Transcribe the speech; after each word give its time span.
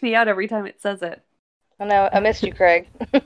Creeps 0.00 0.02
me 0.02 0.14
out 0.14 0.28
every 0.28 0.48
time 0.48 0.66
it 0.66 0.80
says 0.80 1.02
it. 1.02 1.22
I 1.78 1.84
know. 1.84 2.08
I 2.12 2.20
missed 2.20 2.42
you, 2.42 2.52
Craig. 2.54 2.88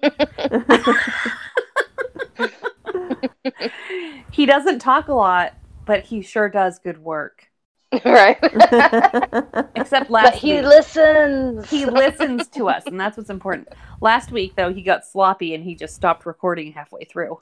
he 4.33 4.47
doesn't 4.47 4.81
talk 4.81 5.07
a 5.09 5.15
lot, 5.15 5.55
but 5.87 6.03
he 6.05 6.21
sure 6.23 6.49
does 6.49 6.79
good 6.81 6.99
work. 6.99 7.47
right. 8.05 8.39
Except 9.77 10.11
last 10.11 10.33
But 10.33 10.35
he 10.35 10.55
week. 10.55 10.63
listens. 10.63 11.71
he 11.71 11.87
listens 11.87 12.49
to 12.49 12.69
us, 12.69 12.85
and 12.87 12.99
that's 12.99 13.17
what's 13.17 13.31
important. 13.31 13.69
Last 14.01 14.33
week, 14.33 14.57
though, 14.57 14.73
he 14.73 14.83
got 14.83 15.07
sloppy 15.07 15.55
and 15.55 15.63
he 15.63 15.77
just 15.77 15.95
stopped 15.95 16.27
recording 16.27 16.73
halfway 16.73 17.05
through. 17.05 17.39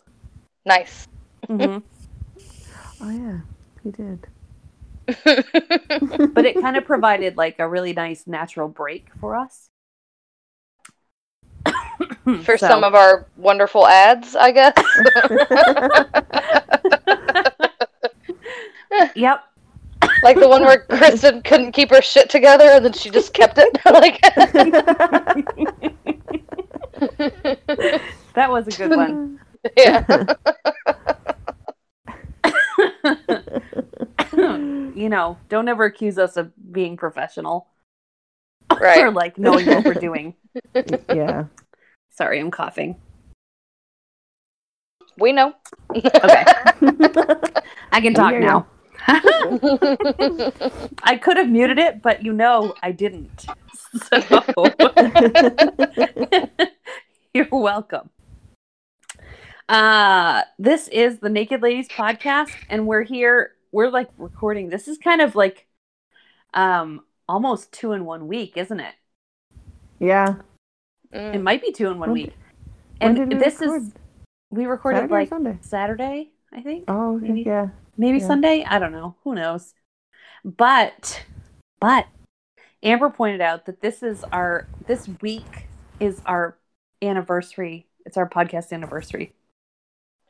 nice. 0.67 1.09
hmm 1.49 1.79
oh 3.01 3.11
yeah, 3.11 3.41
he 3.83 3.91
did. 3.91 4.27
But 6.35 6.45
it 6.47 6.61
kind 6.61 6.77
of 6.77 6.85
provided 6.85 7.37
like 7.37 7.59
a 7.59 7.69
really 7.69 7.93
nice 7.93 8.27
natural 8.27 8.69
break 8.69 9.07
for 9.21 9.37
us. 9.37 9.69
For 12.45 12.57
some 12.57 12.85
of 12.85 12.95
our 12.95 13.27
wonderful 13.37 13.87
ads, 13.87 14.37
I 14.37 14.53
guess. 14.53 14.75
Yep. 19.15 19.43
like 20.23 20.39
the 20.39 20.49
one 20.49 20.63
where 20.63 20.81
Kristen 20.91 21.43
couldn't 21.43 21.73
keep 21.73 21.91
her 21.91 22.03
shit 22.03 22.29
together 22.29 22.65
and 22.67 22.85
then 22.85 22.93
she 22.93 23.09
just 23.11 23.33
kept 23.33 23.59
it. 23.59 23.79
like 23.87 24.21
That 28.35 28.51
was 28.51 28.67
a 28.69 28.71
good 28.71 28.91
one. 28.97 29.41
yeah. 29.77 30.05
you 34.97 35.09
know, 35.09 35.39
don't 35.49 35.69
ever 35.69 35.85
accuse 35.85 36.19
us 36.19 36.37
of 36.37 36.53
being 36.73 36.97
professional 36.97 37.69
or 38.81 39.11
like 39.11 39.39
knowing 39.39 39.67
what 39.67 39.85
we're 39.85 39.95
doing. 39.95 40.35
yeah. 41.15 41.45
Sorry, 42.11 42.41
I'm 42.41 42.51
coughing. 42.51 42.97
We 45.19 45.33
know. 45.33 45.53
Okay. 45.95 46.45
I 47.93 48.01
can 48.01 48.15
talk 48.15 48.35
now. 48.35 48.67
I 51.03 51.19
could 51.21 51.37
have 51.37 51.49
muted 51.49 51.79
it, 51.79 52.01
but 52.03 52.25
you 52.25 52.33
know 52.33 52.75
I 52.83 52.93
didn't. 52.93 53.47
So 53.95 54.67
you're 57.35 57.49
welcome. 57.51 58.09
Uh 59.69 60.43
this 60.59 60.89
is 60.89 61.19
the 61.19 61.29
Naked 61.29 61.63
Ladies 61.63 61.89
podcast 61.89 62.53
and 62.71 62.87
we're 62.87 63.03
here 63.03 63.53
we're 63.73 63.89
like 63.91 64.09
recording. 64.19 64.69
This 64.69 64.87
is 64.87 64.99
kind 64.99 65.21
of 65.21 65.35
like 65.35 65.67
um 66.55 67.01
almost 67.29 67.73
2 67.73 67.93
in 67.93 68.05
1 68.05 68.29
week, 68.29 68.57
isn't 68.57 68.81
it? 68.81 68.95
Yeah. 69.99 70.37
It 71.11 71.17
Mm. 71.39 71.43
might 71.43 71.63
be 71.63 71.73
2 71.73 71.87
in 71.89 71.99
1 71.99 72.11
When 72.11 72.13
week. 72.13 72.33
When 73.01 73.11
And 73.11 73.17
did 73.17 73.29
we 73.39 73.43
this 73.45 73.61
record? 73.61 73.83
is 73.83 73.93
we 74.51 74.67
recorded 74.67 74.99
Saturday 74.99 75.15
like 75.15 75.29
Sunday? 75.29 75.59
Saturday, 75.63 76.31
I 76.53 76.61
think. 76.61 76.85
Oh, 76.89 77.17
okay, 77.17 77.29
maybe. 77.29 77.43
yeah. 77.43 77.69
maybe 77.97 78.19
Yeah. 78.19 78.27
Sunday. 78.27 78.65
I 78.65 78.79
don't 78.79 78.93
know. 78.93 79.17
Who 79.25 79.35
knows? 79.35 79.75
But, 80.45 81.25
but 81.81 82.07
Amber 82.83 83.11
pointed 83.11 83.41
out 83.41 83.67
that 83.67 83.81
this 83.81 84.03
is 84.03 84.25
our 84.25 84.67
this 84.87 85.09
week 85.21 85.69
is 86.01 86.21
our 86.27 86.59
anniversary. 87.01 87.87
It's 88.05 88.17
our 88.17 88.29
podcast 88.29 88.73
anniversary. 88.73 89.35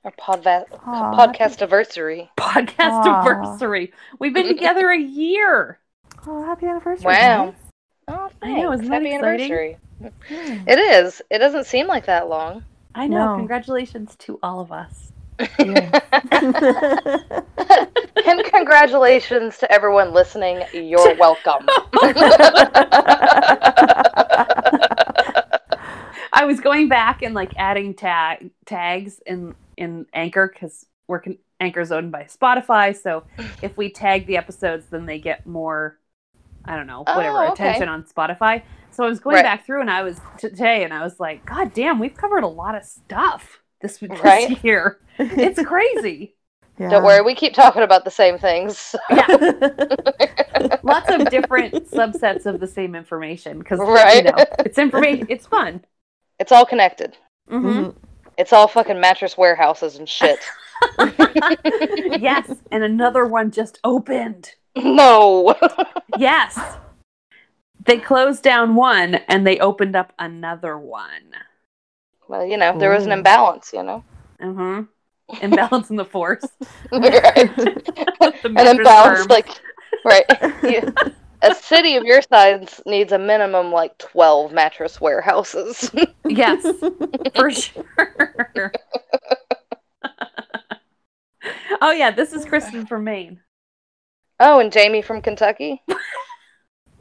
Our 0.04 0.10
podva- 0.12 0.64
Aw, 0.84 1.14
podcast 1.16 1.58
anniversary. 1.58 2.28
Podcast 2.36 2.74
Aw. 3.04 3.20
anniversary. 3.24 3.92
We've 4.18 4.34
been 4.34 4.48
together 4.48 4.90
a 4.90 4.98
year. 4.98 5.78
Oh, 6.26 6.42
happy 6.44 6.66
anniversary. 6.66 7.06
Wow. 7.06 7.46
guys. 7.46 7.54
Oh, 8.08 8.28
I 8.42 8.52
know, 8.54 8.72
isn't 8.72 8.86
Happy 8.90 9.14
exciting? 9.14 9.24
anniversary. 9.52 9.76
Yeah. 10.28 10.58
It 10.66 10.78
is. 10.80 11.22
It 11.30 11.38
doesn't 11.38 11.66
seem 11.66 11.86
like 11.86 12.06
that 12.06 12.28
long. 12.28 12.64
I 12.96 13.06
know. 13.06 13.32
No. 13.32 13.36
Congratulations 13.36 14.16
to 14.20 14.40
all 14.42 14.58
of 14.60 14.72
us. 14.72 15.12
Yeah. 15.58 16.00
and 18.26 18.44
congratulations 18.44 19.58
to 19.58 19.70
everyone 19.72 20.12
listening. 20.12 20.62
You're 20.72 21.14
welcome. 21.19 21.66
I 26.34 26.44
was 26.44 26.60
going 26.60 26.88
back 26.88 27.22
and 27.22 27.34
like 27.34 27.52
adding 27.56 27.94
tag 27.94 28.50
tags 28.66 29.20
in 29.26 29.54
in 29.77 30.06
Anchor 30.12 30.50
because 30.53 30.87
we're 31.09 31.21
con- 31.21 31.38
Anchor's 31.60 31.93
owned 31.93 32.12
by 32.12 32.25
Spotify. 32.25 32.97
So 32.97 33.25
if 33.62 33.77
we 33.77 33.91
tag 33.91 34.27
the 34.27 34.37
episodes, 34.37 34.87
then 34.91 35.06
they 35.06 35.19
get 35.19 35.47
more, 35.47 35.99
I 36.65 36.77
don't 36.77 36.87
know, 36.87 37.05
whatever 37.05 37.44
Oh, 37.44 37.53
okay. 37.53 37.69
attention 37.71 37.88
on 37.88 38.05
Spotify. 38.05 38.62
So 38.91 39.05
I 39.05 39.09
was 39.09 39.21
going 39.21 39.37
Right. 39.37 39.44
back 39.44 39.65
through 39.66 39.81
and 39.81 39.91
I 39.91 40.03
was 40.03 40.19
t- 40.38 40.49
today 40.49 40.84
and 40.84 40.93
I 40.93 41.03
was 41.03 41.19
like, 41.19 41.44
God 41.47 41.72
damn, 41.72 41.99
we've 41.99 42.15
covered 42.16 42.44
a 42.44 42.49
lot 42.49 42.75
of 42.75 42.84
stuff 42.84 43.61
this, 43.81 43.99
this 43.99 44.21
Right. 44.21 44.62
year. 44.65 44.99
It's 45.19 45.62
crazy. 45.66 46.34
yeah. 46.78 46.91
Don't 46.91 47.05
worry, 47.05 47.22
we 47.22 47.34
keep 47.34 47.55
talking 47.55 47.82
about 47.82 48.05
the 48.05 48.11
same 48.11 48.38
things. 48.38 48.94
Yeah. 49.11 50.77
Lots 50.82 51.11
of 51.11 51.28
different 51.31 51.75
subsets 51.91 52.47
of 52.47 52.61
the 52.61 52.66
same 52.66 52.94
information 52.94 53.59
because 53.59 53.78
Right. 53.81 54.25
you 54.25 54.31
know, 54.31 54.44
it's 54.61 54.78
information. 54.78 55.27
It's 55.28 55.47
fun. 55.47 55.84
It's 56.38 56.53
all 56.53 56.66
connected. 56.66 57.16
hmm 57.49 57.66
Mhm. 57.66 57.94
It's 58.42 58.53
all 58.53 58.66
fucking 58.66 58.98
mattress 58.98 59.38
warehouses 59.38 59.98
and 59.98 60.08
shit. 60.08 60.41
yes, 62.20 62.50
and 62.72 62.82
another 62.82 63.25
one 63.25 63.53
just 63.53 63.78
opened. 63.84 64.50
no. 64.75 65.54
Yes. 66.19 66.58
They 67.86 67.98
closed 67.98 68.42
down 68.42 68.75
one 68.75 69.14
and 69.14 69.47
they 69.47 69.60
opened 69.60 69.94
up 69.94 70.12
another 70.19 70.76
one. 70.76 71.36
well, 72.26 72.44
you 72.44 72.56
know, 72.56 72.76
there 72.76 72.91
was 72.91 73.06
an 73.06 73.12
imbalance, 73.12 73.70
you 73.72 73.84
know. 73.84 74.02
Uh-huh. 74.41 74.82
Imbalance 75.41 75.91
in 75.91 75.94
the 75.97 76.04
force. 76.04 76.44
right. 76.91 77.34
The 77.56 78.52
An 78.56 78.76
imbalance, 78.76 79.20
firm. 79.20 79.26
like, 79.28 79.48
right. 80.04 80.25
You- 80.64 80.92
a 81.42 81.54
city 81.54 81.97
of 81.97 82.04
your 82.04 82.22
size 82.22 82.80
needs 82.86 83.12
a 83.12 83.19
minimum 83.19 83.70
like 83.72 83.97
12 83.98 84.53
mattress 84.53 85.00
warehouses. 85.00 85.91
Yes, 86.25 86.62
for 87.34 87.50
sure. 87.50 88.72
oh 91.82 91.91
yeah, 91.91 92.10
this 92.10 92.32
is 92.32 92.44
Kristen 92.44 92.86
from 92.86 93.04
Maine. 93.04 93.41
oh, 94.41 94.60
and 94.60 94.72
Jaime 94.72 95.02
from 95.02 95.20
Kentucky. 95.20 95.82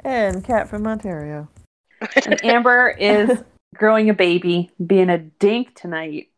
and 0.03 0.43
Kat 0.43 0.69
from 0.69 0.85
Ontario. 0.87 1.47
And 2.25 2.43
Amber 2.43 2.89
is 2.89 3.43
growing 3.75 4.09
a 4.09 4.13
baby, 4.13 4.71
being 4.85 5.09
a 5.09 5.19
dink 5.19 5.75
tonight. 5.79 6.29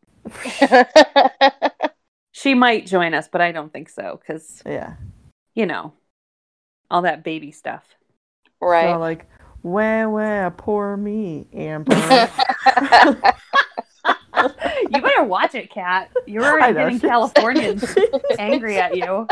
She 2.32 2.54
might 2.54 2.86
join 2.86 3.14
us, 3.14 3.28
but 3.32 3.42
I 3.42 3.52
don't 3.54 3.72
think 3.72 3.90
so 3.90 4.20
because 4.22 4.62
Yeah. 4.66 4.96
you 5.56 5.66
know 5.66 5.94
all 6.94 7.02
that 7.02 7.24
baby 7.24 7.52
stuff. 7.52 7.84
right. 8.62 8.94
So 8.94 9.00
like, 9.00 9.28
wah 9.64 10.08
wah, 10.08 10.50
poor 10.52 10.96
me, 10.96 11.48
Amber. 11.52 12.30
You 14.90 15.02
better 15.02 15.24
watch 15.24 15.56
it, 15.56 15.72
Kat. 15.72 16.12
You're 16.28 16.44
already 16.44 16.74
know. 16.74 16.84
getting 16.84 17.00
Californians 17.00 17.96
angry 18.38 18.78
at 18.78 18.96
you. 18.96 19.28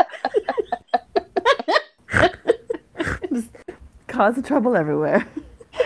Just 3.32 3.50
causing 4.08 4.42
trouble 4.42 4.74
everywhere. 4.74 5.28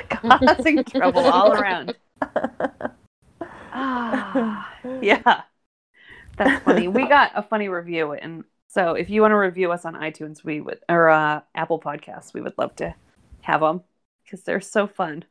causing 0.09 0.85
trouble 0.85 1.27
all 1.27 1.53
around. 1.53 1.97
Ah, 3.73 4.73
yeah, 5.03 5.43
that's 6.39 6.65
funny. 6.65 6.87
We 6.89 7.09
got 7.09 7.33
a 7.35 7.43
funny 7.43 7.69
review, 7.69 8.13
and 8.13 8.45
so 8.77 8.93
if 8.95 9.09
you 9.09 9.23
want 9.23 9.33
to 9.33 9.37
review 9.37 9.73
us 9.73 9.87
on 9.87 9.95
iTunes, 9.95 10.45
we 10.45 10.61
would 10.61 10.81
or 10.89 11.09
uh, 11.09 11.41
Apple 11.55 11.81
Podcasts, 11.81 12.35
we 12.35 12.43
would 12.43 12.59
love 12.59 12.77
to 12.77 12.95
have 13.41 13.63
them 13.63 13.83
because 14.25 14.43
they're 14.45 14.61
so 14.61 14.87
fun. 14.87 15.25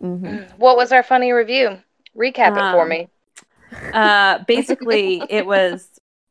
hmm 0.00 0.44
what 0.56 0.76
was 0.76 0.92
our 0.92 1.02
funny 1.02 1.32
review? 1.32 1.78
Recap 2.16 2.56
it 2.56 2.68
for 2.68 2.84
Um, 2.84 2.86
me. 2.86 3.08
Uh, 3.92 4.40
basically, 4.46 5.26
it 5.30 5.46
was 5.46 5.88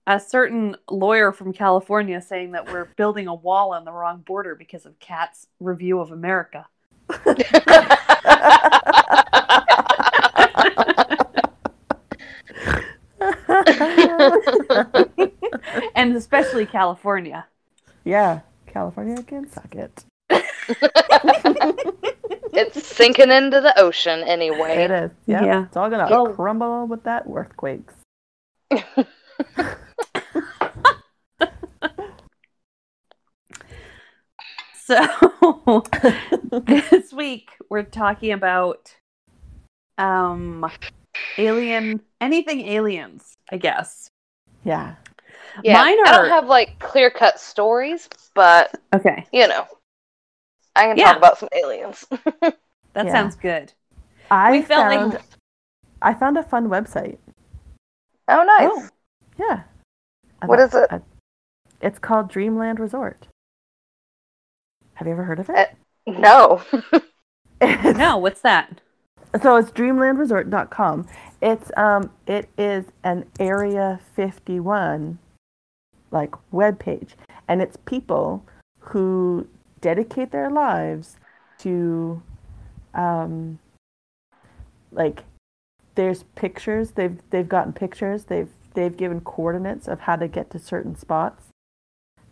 a 0.08 0.20
certain 0.20 0.76
lawyer 0.90 1.32
from 1.32 1.54
California 1.54 2.22
saying 2.22 2.54
that 2.54 2.68
we're 2.68 2.86
building 2.98 3.28
a 3.28 3.36
wall 3.36 3.74
on 3.74 3.86
the 3.86 3.92
wrong 3.94 4.22
border 4.22 4.56
because 4.56 4.86
of 4.86 5.00
Kat's 5.00 5.48
review 5.60 6.00
of 6.00 6.12
America. 6.12 6.68
and 16.02 16.16
especially 16.16 16.66
California. 16.66 17.46
yeah, 18.04 18.40
California 18.68 19.22
can 19.24 19.50
suck 19.52 19.76
it. 19.76 20.04
it's 22.54 22.86
sinking 22.88 23.32
into 23.32 23.60
the 23.62 23.74
ocean 23.78 24.22
anyway. 24.24 24.84
It 24.84 24.92
is. 24.92 25.12
Yeah. 25.26 25.44
Yeah. 25.46 25.64
It's 25.66 25.78
all 25.78 25.90
gonna 25.90 26.08
Well- 26.10 26.34
crumble 26.34 26.88
with 26.88 27.04
that 27.04 27.26
earthquakes. 27.32 27.94
So 34.84 35.84
this 36.66 37.14
week 37.14 37.52
we're 37.70 37.84
talking 37.84 38.32
about 38.34 38.94
um 39.98 40.70
alien 41.38 42.02
anything 42.20 42.62
aliens, 42.62 43.36
I 43.52 43.58
guess. 43.58 44.10
Yeah. 44.64 44.96
Yeah, 45.64 45.74
Mine 45.82 45.98
I 46.06 46.12
don't 46.12 46.30
have 46.30 46.48
like 46.48 46.80
clear 46.80 47.10
cut 47.10 47.40
stories, 47.40 48.08
but 48.34 48.74
Okay. 48.94 49.26
you 49.32 49.48
know, 49.48 49.66
I 50.76 50.86
can 50.88 50.98
Yeah. 50.98 51.06
talk 51.08 51.18
about 51.18 51.38
some 51.38 51.50
aliens. 51.54 52.06
That 52.94 53.06
Yeah. 53.06 53.12
sounds 53.14 53.36
good. 53.38 53.72
I 54.30 54.52
We 54.52 54.62
felt 54.64 54.88
like- 54.88 55.00
found 55.00 55.20
I 56.02 56.14
found 56.14 56.38
a 56.38 56.44
fun 56.44 56.68
website. 56.68 57.20
oh, 58.28 58.44
nice. 58.44 58.70
Oh. 58.72 58.90
Yeah. 59.38 59.64
I 60.42 60.46
What 60.46 60.60
thought- 60.60 60.68
is 60.68 60.76
it? 60.76 60.88
I- 60.92 61.02
it's 61.80 62.00
called 62.00 62.28
Dreamland 62.30 62.80
Resort. 62.80 63.28
Have 64.96 65.08
you 65.08 65.14
ever 65.14 65.24
heard 65.24 65.40
of 65.40 65.50
it? 65.50 65.70
Uh, 66.08 66.12
No. 66.12 66.62
No, 67.62 68.18
what's 68.18 68.42
that? 68.42 68.82
So 69.42 69.56
it's 69.56 69.72
dreamlandresort.com. 69.72 71.08
It's 71.42 71.72
um 71.78 72.12
it 72.28 72.50
is 72.58 72.86
an 73.04 73.26
area 73.40 74.00
51 74.16 75.20
like 76.12 76.36
web 76.52 76.80
page. 76.80 77.16
And 77.48 77.62
it's 77.62 77.78
people 77.86 78.46
who 78.80 79.48
dedicate 79.80 80.32
their 80.32 80.50
lives 80.50 81.18
to 81.60 82.22
um 82.94 83.60
like 84.92 85.24
there's 85.96 86.24
pictures. 86.36 86.92
They've 86.92 87.18
they've 87.30 87.48
gotten 87.48 87.74
pictures. 87.74 88.26
They've 88.26 88.50
they've 88.74 88.96
given 88.96 89.22
coordinates 89.22 89.88
of 89.88 90.02
how 90.02 90.16
to 90.16 90.28
get 90.28 90.50
to 90.52 90.60
certain 90.60 90.96
spots. 90.96 91.46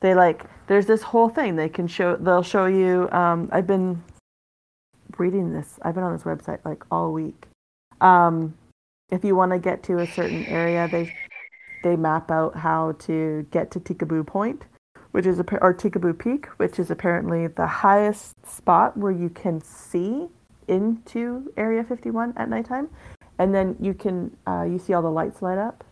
They 0.02 0.16
like 0.16 0.46
there's 0.68 0.86
this 0.86 1.04
whole 1.04 1.30
thing. 1.30 1.56
They 1.56 1.70
can 1.70 1.88
show 1.88 2.16
they'll 2.16 2.44
show 2.44 2.66
you 2.66 3.10
um 3.12 3.50
i've 3.52 3.68
been 3.68 4.04
reading 5.18 5.54
this. 5.54 5.80
I've 5.82 5.96
been 5.96 6.04
on 6.04 6.14
this 6.14 6.24
website 6.24 6.60
like 6.64 6.84
all 6.92 7.12
week. 7.12 7.48
Um 8.02 8.56
if 9.10 9.24
you 9.24 9.36
want 9.36 9.52
to 9.52 9.60
get 9.60 9.84
to 9.84 10.00
a 10.00 10.08
certain 10.08 10.46
area 10.46 10.88
they 10.88 11.14
they 11.84 11.96
map 11.96 12.30
out 12.32 12.56
how 12.56 12.94
to 12.94 13.46
get 13.52 13.72
to 13.72 13.80
tikaboo 13.80 14.26
point 14.26 14.66
which 15.12 15.26
is 15.26 15.40
a 15.40 15.44
or 15.62 15.74
tikaboo 15.74 16.18
peak 16.18 16.48
which 16.58 16.80
is 16.80 16.92
apparently 16.92 17.48
the 17.48 17.66
highest 17.68 18.34
spot 18.46 18.96
where 18.96 19.12
you 19.12 19.30
can 19.30 19.62
see 19.62 20.28
into 20.70 21.52
area 21.58 21.84
51 21.84 22.34
at 22.38 22.48
nighttime. 22.48 22.90
And 23.40 23.54
then 23.54 23.76
you 23.80 23.94
can 23.94 24.36
uh, 24.48 24.64
you 24.64 24.80
see 24.80 24.94
all 24.94 25.02
the 25.02 25.12
lights 25.12 25.42
light 25.42 25.58
up 25.58 25.84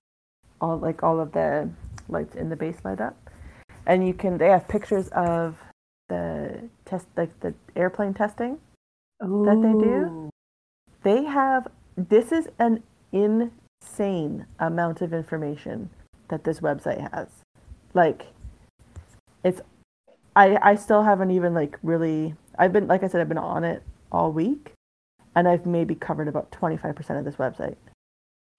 all 0.61 0.77
like 0.77 1.03
all 1.03 1.19
of 1.19 1.31
the 1.33 1.69
lights 2.07 2.35
in 2.35 2.49
the 2.49 2.55
base 2.55 2.77
light 2.83 3.01
up. 3.01 3.17
And 3.85 4.07
you 4.07 4.13
can 4.13 4.37
they 4.37 4.49
have 4.49 4.67
pictures 4.67 5.09
of 5.09 5.57
the 6.09 6.69
test 6.85 7.07
like 7.17 7.37
the 7.41 7.53
airplane 7.75 8.13
testing 8.13 8.59
That 9.19 9.59
they 9.61 9.73
do? 9.73 10.29
They 11.03 11.23
have 11.23 11.67
this 11.95 12.31
is 12.31 12.47
an 12.59 12.83
insane 13.81 14.45
amount 14.59 15.01
of 15.01 15.13
information 15.13 15.89
that 16.29 16.43
this 16.43 16.59
website 16.59 17.11
has. 17.13 17.27
Like 17.93 18.27
it's 19.43 19.61
i 20.35 20.57
i 20.61 20.75
still 20.75 21.03
haven't 21.03 21.31
even 21.31 21.53
like 21.53 21.77
really 21.83 22.35
i've 22.57 22.73
been 22.73 22.87
like 22.87 23.03
i 23.03 23.07
said 23.07 23.21
i've 23.21 23.29
been 23.29 23.37
on 23.37 23.63
it 23.63 23.83
all 24.11 24.31
week 24.31 24.73
and 25.35 25.47
i've 25.47 25.65
maybe 25.65 25.95
covered 25.95 26.27
about 26.27 26.51
25% 26.51 27.19
of 27.19 27.25
this 27.25 27.35
website. 27.35 27.75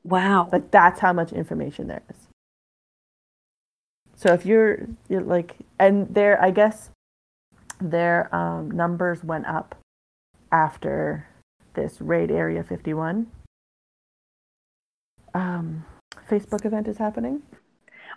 Wow. 0.05 0.49
like 0.53 0.71
that's 0.71 1.01
how 1.01 1.13
much 1.13 1.33
information 1.33 1.89
there 1.89 2.03
is. 2.09 2.29
So 4.17 4.33
if 4.33 4.47
you're 4.47 4.87
you're 5.09 5.21
like 5.21 5.57
and 5.79 6.13
there, 6.15 6.41
i 6.43 6.51
guess 6.51 6.91
their 7.81 8.35
um, 8.35 8.71
numbers 8.71 9.23
went 9.23 9.47
up 9.47 9.77
after 10.51 11.29
this 11.75 12.01
raid 12.01 12.31
area 12.31 12.63
51 12.63 13.27
um, 15.35 15.85
facebook 16.29 16.65
event 16.65 16.89
is 16.89 16.99
happening 16.99 17.43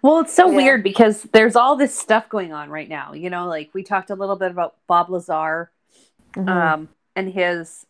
Well, 0.03 0.19
it's 0.19 0.33
so 0.33 0.49
Yeah. 0.49 0.55
weird 0.57 0.83
because 0.83 1.23
there's 1.31 1.55
all 1.55 1.75
this 1.75 1.95
stuff 1.97 2.27
going 2.27 2.51
on 2.53 2.71
right 2.71 2.89
now. 2.89 3.13
You 3.13 3.29
know, 3.29 3.45
like 3.47 3.69
we 3.73 3.83
talked 3.83 4.09
a 4.09 4.15
little 4.15 4.35
bit 4.35 4.49
about 4.49 4.75
Bob 4.87 5.09
Lazar 5.11 5.71
Mhm. 6.35 6.49
um, 6.49 6.89
and 7.15 7.29
his 7.33 7.85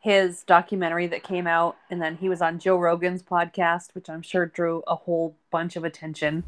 his 0.00 0.42
documentary 0.44 1.06
that 1.08 1.22
came 1.22 1.46
out, 1.46 1.76
and 1.90 2.00
then 2.02 2.16
he 2.16 2.28
was 2.28 2.40
on 2.42 2.58
Joe 2.58 2.76
Rogan's 2.78 3.22
podcast, 3.22 3.94
which 3.94 4.08
I'm 4.10 4.22
sure 4.22 4.46
drew 4.46 4.82
a 4.86 4.94
whole 4.96 5.36
bunch 5.50 5.76
of 5.76 5.84
attention. 5.84 6.44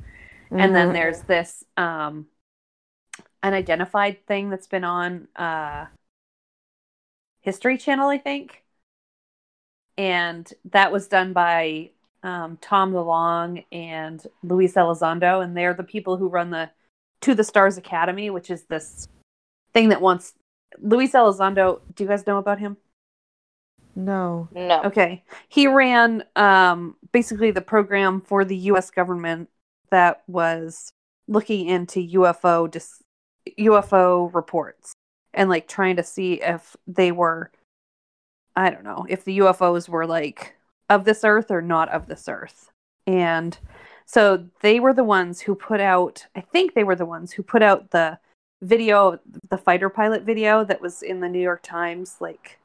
And 0.50 0.74
then 0.74 0.90
Mhm. 0.90 0.92
there's 0.92 1.22
this 1.22 1.64
um, 1.76 2.26
unidentified 3.42 4.24
thing 4.26 4.50
that's 4.50 4.66
been 4.68 4.84
on 4.84 5.28
uh, 5.36 5.86
History 7.40 7.76
Channel, 7.78 8.08
I 8.08 8.18
think, 8.18 8.64
and 10.00 10.50
that 10.70 10.90
was 10.90 11.08
done 11.08 11.34
by 11.34 11.90
um, 12.22 12.56
Tom 12.62 12.94
DeLonge 12.94 13.66
and 13.70 14.26
Luis 14.42 14.72
Elizondo, 14.72 15.44
and 15.44 15.54
they're 15.54 15.74
the 15.74 15.82
people 15.82 16.16
who 16.16 16.26
run 16.26 16.48
the 16.48 16.70
To 17.20 17.34
the 17.34 17.44
Stars 17.44 17.76
Academy, 17.76 18.30
which 18.30 18.48
is 18.48 18.62
this 18.62 19.08
thing 19.74 19.90
that 19.90 20.00
wants 20.00 20.32
Luis 20.78 21.12
Elizondo. 21.12 21.82
Do 21.94 22.04
you 22.04 22.08
guys 22.08 22.26
know 22.26 22.38
about 22.38 22.60
him? 22.60 22.78
no 23.94 24.48
No. 24.54 24.84
Okay. 24.84 25.22
He 25.50 25.66
ran 25.66 26.24
um, 26.34 26.96
basically 27.12 27.50
the 27.50 27.60
program 27.60 28.22
for 28.22 28.42
the 28.42 28.56
US 28.56 28.90
government 28.90 29.50
that 29.90 30.22
was 30.26 30.92
looking 31.28 31.66
into 31.68 32.00
UFO 32.00 32.70
dis- 32.70 33.02
UFO 33.58 34.32
reports 34.32 34.94
and 35.34 35.50
like 35.50 35.68
trying 35.68 35.96
to 35.96 36.02
see 36.02 36.40
if 36.40 36.74
they 36.86 37.12
were 37.12 37.50
I 38.56 38.70
don't 38.70 38.84
know, 38.84 39.06
if 39.08 39.24
the 39.24 39.38
UFOs 39.38 39.88
were 39.88 40.06
like 40.06 40.54
of 40.88 41.04
this 41.04 41.24
earth 41.24 41.50
or 41.50 41.62
not 41.62 41.88
of 41.90 42.06
this 42.06 42.28
earth. 42.28 42.70
And 43.06 43.56
so 44.06 44.44
they 44.60 44.80
were 44.80 44.92
the 44.92 45.04
ones 45.04 45.40
who 45.40 45.54
put 45.54 45.80
out 45.80 46.26
I 46.34 46.40
think 46.40 46.74
they 46.74 46.84
were 46.84 46.96
the 46.96 47.06
ones 47.06 47.32
who 47.32 47.42
put 47.42 47.62
out 47.62 47.90
the 47.90 48.18
video 48.62 49.18
the 49.48 49.56
fighter 49.56 49.88
pilot 49.88 50.22
video 50.22 50.64
that 50.64 50.80
was 50.80 51.02
in 51.02 51.20
the 51.20 51.28
New 51.28 51.40
York 51.40 51.62
Times 51.62 52.16
like 52.20 52.58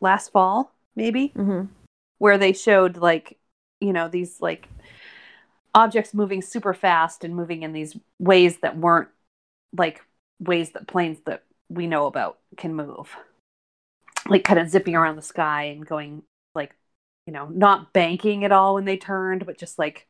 last 0.00 0.32
fall 0.32 0.72
maybe 0.96 1.28
hmm 1.28 1.64
where 2.18 2.38
they 2.38 2.52
showed 2.52 2.96
like 2.96 3.36
you 3.80 3.92
know 3.92 4.08
these 4.08 4.40
like 4.40 4.68
objects 5.74 6.14
moving 6.14 6.40
super 6.42 6.74
fast 6.74 7.24
and 7.24 7.34
moving 7.34 7.62
in 7.62 7.72
these 7.72 7.96
ways 8.18 8.58
that 8.58 8.76
weren't 8.76 9.08
like 9.76 10.02
ways 10.40 10.70
that 10.70 10.86
planes 10.86 11.18
that 11.26 11.42
we 11.68 11.86
know 11.86 12.06
about 12.06 12.38
can 12.56 12.74
move 12.74 13.16
like 14.28 14.44
kind 14.44 14.60
of 14.60 14.68
zipping 14.68 14.94
around 14.94 15.16
the 15.16 15.22
sky 15.22 15.64
and 15.64 15.86
going 15.86 16.22
like 16.54 16.74
you 17.26 17.32
know 17.32 17.48
not 17.48 17.92
banking 17.92 18.44
at 18.44 18.52
all 18.52 18.74
when 18.74 18.84
they 18.84 18.96
turned 18.96 19.46
but 19.46 19.58
just 19.58 19.78
like 19.78 20.06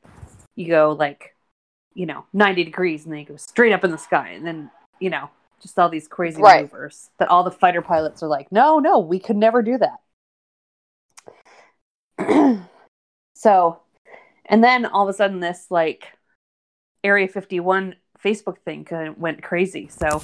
you 0.54 0.66
go 0.66 0.92
like 0.92 1.34
you 1.94 2.06
know 2.06 2.24
90 2.32 2.64
degrees 2.64 3.04
and 3.04 3.12
then 3.12 3.20
you 3.20 3.26
go 3.26 3.36
straight 3.36 3.72
up 3.72 3.84
in 3.84 3.90
the 3.90 3.98
sky 3.98 4.30
and 4.30 4.46
then 4.46 4.70
you 5.00 5.10
know 5.10 5.30
just 5.60 5.78
all 5.78 5.88
these 5.88 6.08
crazy 6.08 6.42
Right. 6.42 6.64
maneuvers 6.64 7.10
that 7.18 7.28
all 7.28 7.44
the 7.44 7.50
fighter 7.50 7.82
pilots 7.82 8.22
are 8.22 8.28
like 8.28 8.50
no 8.50 8.78
no 8.78 8.98
we 8.98 9.18
could 9.18 9.36
never 9.36 9.62
do 9.62 9.78
that. 9.78 9.98
So 13.34 13.80
and 14.46 14.62
then 14.62 14.86
all 14.86 15.02
of 15.08 15.12
a 15.12 15.16
sudden 15.16 15.40
this 15.40 15.66
like 15.68 16.12
area 17.02 17.26
51 17.26 17.96
facebook 18.24 18.58
thing 18.58 18.86
went 19.18 19.42
crazy. 19.42 19.88
So 19.88 20.22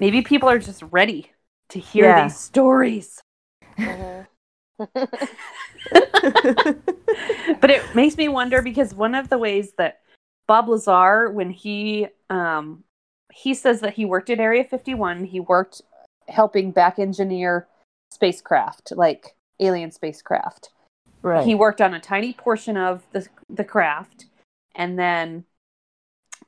maybe 0.00 0.22
people 0.22 0.48
are 0.48 0.58
just 0.58 0.82
ready 0.90 1.30
to 1.68 1.78
hear 1.78 2.06
Yeah. 2.06 2.24
these 2.24 2.38
stories 2.38 3.20
Mhm. 3.78 4.26
but 7.60 7.70
it 7.70 7.94
makes 7.94 8.16
me 8.16 8.28
wonder 8.28 8.62
because 8.62 8.94
one 8.94 9.14
of 9.14 9.28
the 9.28 9.38
ways 9.38 9.72
that 9.78 10.00
Bob 10.46 10.68
Lazar, 10.68 11.30
when 11.30 11.50
he 11.50 12.06
um, 12.30 12.84
he 13.32 13.54
says 13.54 13.80
that 13.80 13.94
he 13.94 14.04
worked 14.04 14.30
at 14.30 14.38
Area 14.40 14.64
51, 14.64 15.24
he 15.24 15.40
worked 15.40 15.82
helping 16.28 16.70
back 16.70 16.98
engineer 16.98 17.66
spacecraft, 18.10 18.92
like 18.96 19.34
alien 19.60 19.90
spacecraft. 19.90 20.70
right 21.22 21.44
He 21.44 21.54
worked 21.54 21.80
on 21.80 21.94
a 21.94 22.00
tiny 22.00 22.32
portion 22.32 22.76
of 22.76 23.02
the 23.12 23.26
the 23.48 23.64
craft, 23.64 24.26
and 24.74 24.98
then 24.98 25.44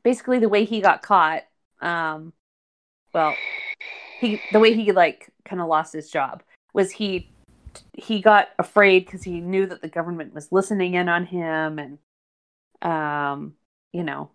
basically 0.02 0.38
the 0.38 0.48
way 0.48 0.64
he 0.64 0.80
got 0.80 1.02
caught, 1.02 1.44
um, 1.80 2.32
well, 3.12 3.34
he 4.20 4.42
the 4.50 4.60
way 4.60 4.74
he 4.74 4.92
like 4.92 5.30
kind 5.44 5.62
of 5.62 5.68
lost 5.68 5.92
his 5.92 6.10
job 6.10 6.42
was 6.72 6.90
he 6.90 7.30
he 7.94 8.20
got 8.20 8.48
afraid 8.58 9.04
because 9.04 9.22
he 9.22 9.40
knew 9.40 9.66
that 9.66 9.82
the 9.82 9.88
government 9.88 10.34
was 10.34 10.52
listening 10.52 10.94
in 10.94 11.08
on 11.08 11.26
him, 11.26 11.78
and 11.78 11.98
um, 12.82 13.54
you 13.92 14.02
know, 14.02 14.30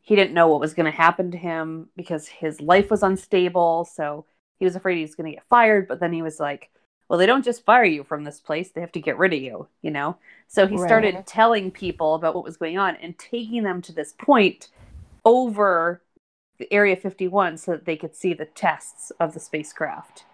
he 0.00 0.16
didn't 0.16 0.34
know 0.34 0.48
what 0.48 0.60
was 0.60 0.74
going 0.74 0.86
to 0.90 0.96
happen 0.96 1.30
to 1.30 1.38
him 1.38 1.88
because 1.96 2.28
his 2.28 2.60
life 2.60 2.90
was 2.90 3.02
unstable, 3.02 3.84
so 3.84 4.24
he 4.58 4.64
was 4.64 4.76
afraid 4.76 4.96
he 4.96 5.02
was 5.02 5.14
going 5.14 5.30
to 5.30 5.36
get 5.36 5.48
fired. 5.48 5.88
But 5.88 6.00
then 6.00 6.12
he 6.12 6.22
was 6.22 6.40
like, 6.40 6.70
well, 7.08 7.18
they 7.18 7.26
don't 7.26 7.44
just 7.44 7.64
fire 7.64 7.84
you 7.84 8.04
from 8.04 8.24
this 8.24 8.40
place; 8.40 8.70
they 8.70 8.80
have 8.80 8.92
to 8.92 9.00
get 9.00 9.18
rid 9.18 9.32
of 9.32 9.40
you, 9.40 9.68
you 9.82 9.90
know. 9.90 10.16
So 10.48 10.66
he 10.66 10.76
Right. 10.76 10.86
started 10.86 11.26
telling 11.26 11.70
people 11.70 12.14
about 12.14 12.34
what 12.34 12.44
was 12.44 12.56
going 12.56 12.78
on 12.78 12.96
and 12.96 13.18
taking 13.18 13.62
them 13.62 13.82
to 13.82 13.92
this 13.92 14.12
point 14.12 14.68
over 15.24 16.02
the 16.58 16.72
Area 16.72 16.96
51 16.96 17.58
so 17.58 17.72
that 17.72 17.84
they 17.84 17.96
could 17.96 18.14
see 18.14 18.34
the 18.34 18.44
tests 18.46 19.12
of 19.20 19.34
the 19.34 19.40
spacecraft. 19.40 20.24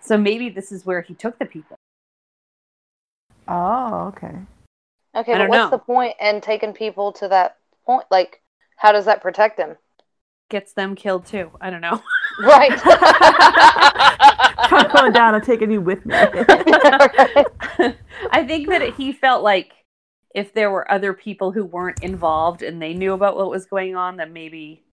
So 0.00 0.16
maybe 0.16 0.48
this 0.48 0.70
is 0.72 0.86
where 0.86 1.02
he 1.02 1.14
took 1.14 1.38
the 1.38 1.46
people. 1.46 1.76
Oh, 3.48 4.08
okay. 4.08 4.34
Okay, 5.14 5.32
I 5.32 5.38
but 5.38 5.48
what's 5.48 5.70
know. 5.70 5.70
the 5.70 5.78
point 5.78 6.14
in 6.20 6.40
taking 6.40 6.72
people 6.72 7.12
to 7.12 7.28
that 7.28 7.56
point? 7.84 8.04
Like, 8.10 8.42
how 8.76 8.92
does 8.92 9.06
that 9.06 9.22
protect 9.22 9.58
him? 9.58 9.76
Gets 10.50 10.74
them 10.74 10.94
killed 10.94 11.26
too. 11.26 11.50
I 11.60 11.70
don't 11.70 11.80
know. 11.80 12.02
Right. 12.38 12.72
I'm 14.70 14.90
going 14.90 15.12
down. 15.12 15.34
I'm 15.34 15.40
taking 15.40 15.70
you 15.70 15.80
with 15.80 16.04
me. 16.04 16.14
I 16.18 17.94
think 18.46 18.68
that 18.68 18.94
he 18.96 19.12
felt 19.12 19.42
like 19.42 19.72
if 20.34 20.52
there 20.52 20.70
were 20.70 20.90
other 20.90 21.14
people 21.14 21.52
who 21.52 21.64
weren't 21.64 22.02
involved 22.02 22.62
and 22.62 22.80
they 22.80 22.92
knew 22.92 23.14
about 23.14 23.36
what 23.36 23.50
was 23.50 23.64
going 23.64 23.96
on, 23.96 24.18
then 24.18 24.34
maybe, 24.34 24.84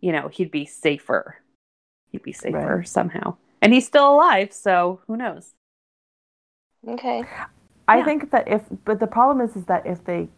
you 0.00 0.12
know, 0.12 0.28
he'd 0.28 0.50
be 0.50 0.64
safer. 0.64 1.38
He'd 2.10 2.22
be 2.22 2.32
safer 2.32 2.76
Right. 2.78 2.88
somehow. 2.88 3.36
And 3.60 3.72
he's 3.72 3.86
still 3.86 4.12
alive, 4.14 4.52
so 4.52 5.00
who 5.06 5.16
knows? 5.16 5.54
okay. 6.86 7.24
I 7.88 7.98
Yeah. 7.98 8.04
think 8.04 8.30
that 8.30 8.48
if, 8.48 8.64
but 8.84 9.00
the 9.00 9.06
problem 9.06 9.40
is, 9.40 9.56
is 9.56 9.64
that 9.66 9.86
if 9.86 10.04
they 10.04 10.28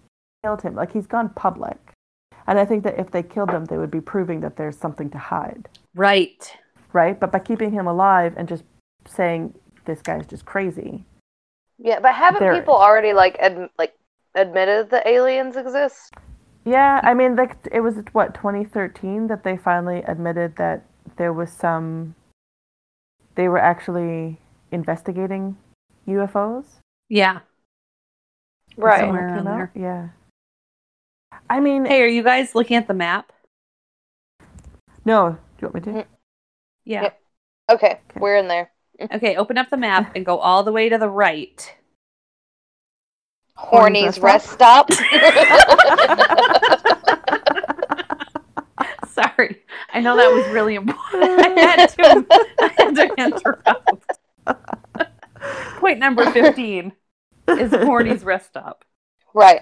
killed 0.43 0.62
him, 0.62 0.75
like 0.75 0.93
he's 0.93 1.07
gone 1.07 1.29
public, 1.31 1.76
and 2.47 2.59
I 2.59 2.64
think 2.64 2.85
that 2.85 2.99
if 2.99 3.11
they 3.11 3.23
killed 3.23 3.50
him, 3.50 3.64
they 3.67 3.76
would 3.79 3.90
be 3.90 4.00
proving 4.00 4.40
that 4.40 4.57
there's 4.57 4.79
something 4.79 5.11
to 5.11 5.19
hide, 5.19 5.69
Right. 5.95 6.57
right? 6.93 7.19
But 7.19 7.31
by 7.33 7.40
keeping 7.40 7.73
him 7.73 7.87
alive 7.87 8.35
and 8.37 8.49
just 8.49 8.64
saying 9.07 9.55
this 9.85 10.00
guy's 10.02 10.26
just 10.26 10.45
crazy, 10.47 11.05
Yeah, 11.79 12.00
but 12.00 12.14
haven't 12.14 12.55
people 12.59 12.75
already 12.76 13.12
like 13.12 13.37
ad- 13.38 13.71
like 13.79 13.95
admitted 14.35 14.90
that 14.90 15.07
aliens 15.07 15.57
exist? 15.57 16.14
Yeah, 16.64 17.00
I 17.02 17.14
mean, 17.14 17.37
like 17.37 17.57
it 17.73 17.81
was 17.81 17.97
what 18.12 18.35
2013 18.35 19.26
that 19.29 19.45
they 19.45 19.57
finally 19.57 19.99
admitted 20.07 20.57
that 20.57 20.85
there 21.17 21.33
was 21.33 21.50
some, 21.50 22.14
they 23.35 23.49
were 23.49 23.59
actually 23.59 24.38
investigating 24.73 25.57
UFOs. 26.07 26.64
Yeah. 27.09 27.40
Right. 28.76 29.00
Somewhere 29.00 29.29
Somewhere 29.37 29.37
came 29.37 29.47
around 29.47 29.61
out? 29.62 29.69
Yeah. 29.75 30.09
I 31.49 31.61
mean, 31.61 31.85
Hey, 31.85 32.02
are 32.02 32.07
you 32.07 32.23
guys 32.23 32.55
looking 32.55 32.76
at 32.76 32.87
the 32.88 32.95
map? 32.95 33.33
no. 35.05 35.38
Do 35.59 35.67
you 35.67 35.71
want 35.73 35.87
me 35.87 35.93
to? 35.93 36.07
Yeah. 36.85 37.02
Yep. 37.02 37.21
Okay, 37.73 37.87
Okay. 38.11 38.21
we're 38.21 38.37
in 38.37 38.49
there. 38.49 38.71
Okay, 39.12 39.37
open 39.37 39.57
up 39.59 39.71
the 39.71 39.76
map 39.76 40.12
and 40.14 40.26
go 40.26 40.38
all 40.38 40.62
the 40.62 40.73
way 40.73 40.88
to 40.88 40.99
the 40.99 41.09
right. 41.09 41.75
Horny's 43.61 44.17
Horny's 44.17 44.19
rest 44.19 44.47
rest 44.47 44.52
stop. 44.52 44.90
Sorry. 49.09 49.59
I 49.93 50.00
know 50.00 50.17
that 50.17 50.31
was 50.33 50.47
really 50.49 50.75
important. 50.76 51.25
I 51.25 51.49
had 51.61 51.87
to, 51.87 52.26
I 52.61 52.69
had 52.79 52.95
to 52.97 53.12
interrupt. 53.19 54.19
Point 55.79 55.99
number 55.99 56.31
15 56.31 56.93
is 57.49 57.73
Horny's 57.73 58.25
rest 58.25 58.49
stop. 58.49 58.85
right. 59.35 59.61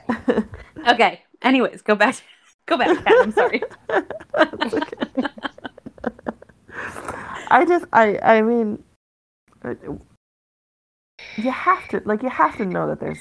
Okay. 0.88 1.22
Anyways, 1.42 1.82
go 1.82 1.94
back. 1.94 2.16
Go 2.66 2.76
back, 2.78 3.04
Kat. 3.04 3.14
I'm 3.20 3.32
sorry. 3.32 3.62
Okay. 3.90 4.82
I 7.50 7.64
just, 7.66 7.86
I, 7.92 8.18
I 8.22 8.42
mean, 8.42 8.82
you 11.36 11.50
have 11.50 11.88
to, 11.88 12.00
like, 12.04 12.22
you 12.22 12.28
have 12.28 12.56
to 12.58 12.64
know 12.66 12.86
that 12.88 13.00
there's, 13.00 13.18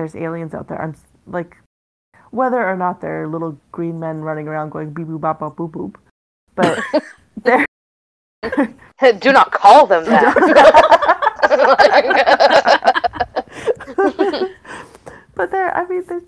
there's 0.00 0.16
aliens 0.16 0.54
out 0.54 0.66
there. 0.66 0.80
I'm 0.80 0.96
like, 1.26 1.58
whether 2.30 2.66
or 2.66 2.74
not 2.74 3.02
they're 3.02 3.28
little 3.28 3.58
green 3.70 4.00
men 4.00 4.22
running 4.22 4.48
around 4.48 4.70
going 4.70 4.94
beep 4.94 5.06
boop 5.06 5.20
bop 5.20 5.40
bop 5.40 5.56
boop 5.56 5.70
boop, 5.70 5.96
but 6.54 6.82
they're. 7.42 7.66
Do 9.20 9.32
not 9.32 9.52
call 9.52 9.86
them 9.86 10.04
that. 10.06 10.34
but 15.34 15.50
there, 15.50 15.76
I 15.76 15.86
mean, 15.86 16.02
there, 16.06 16.22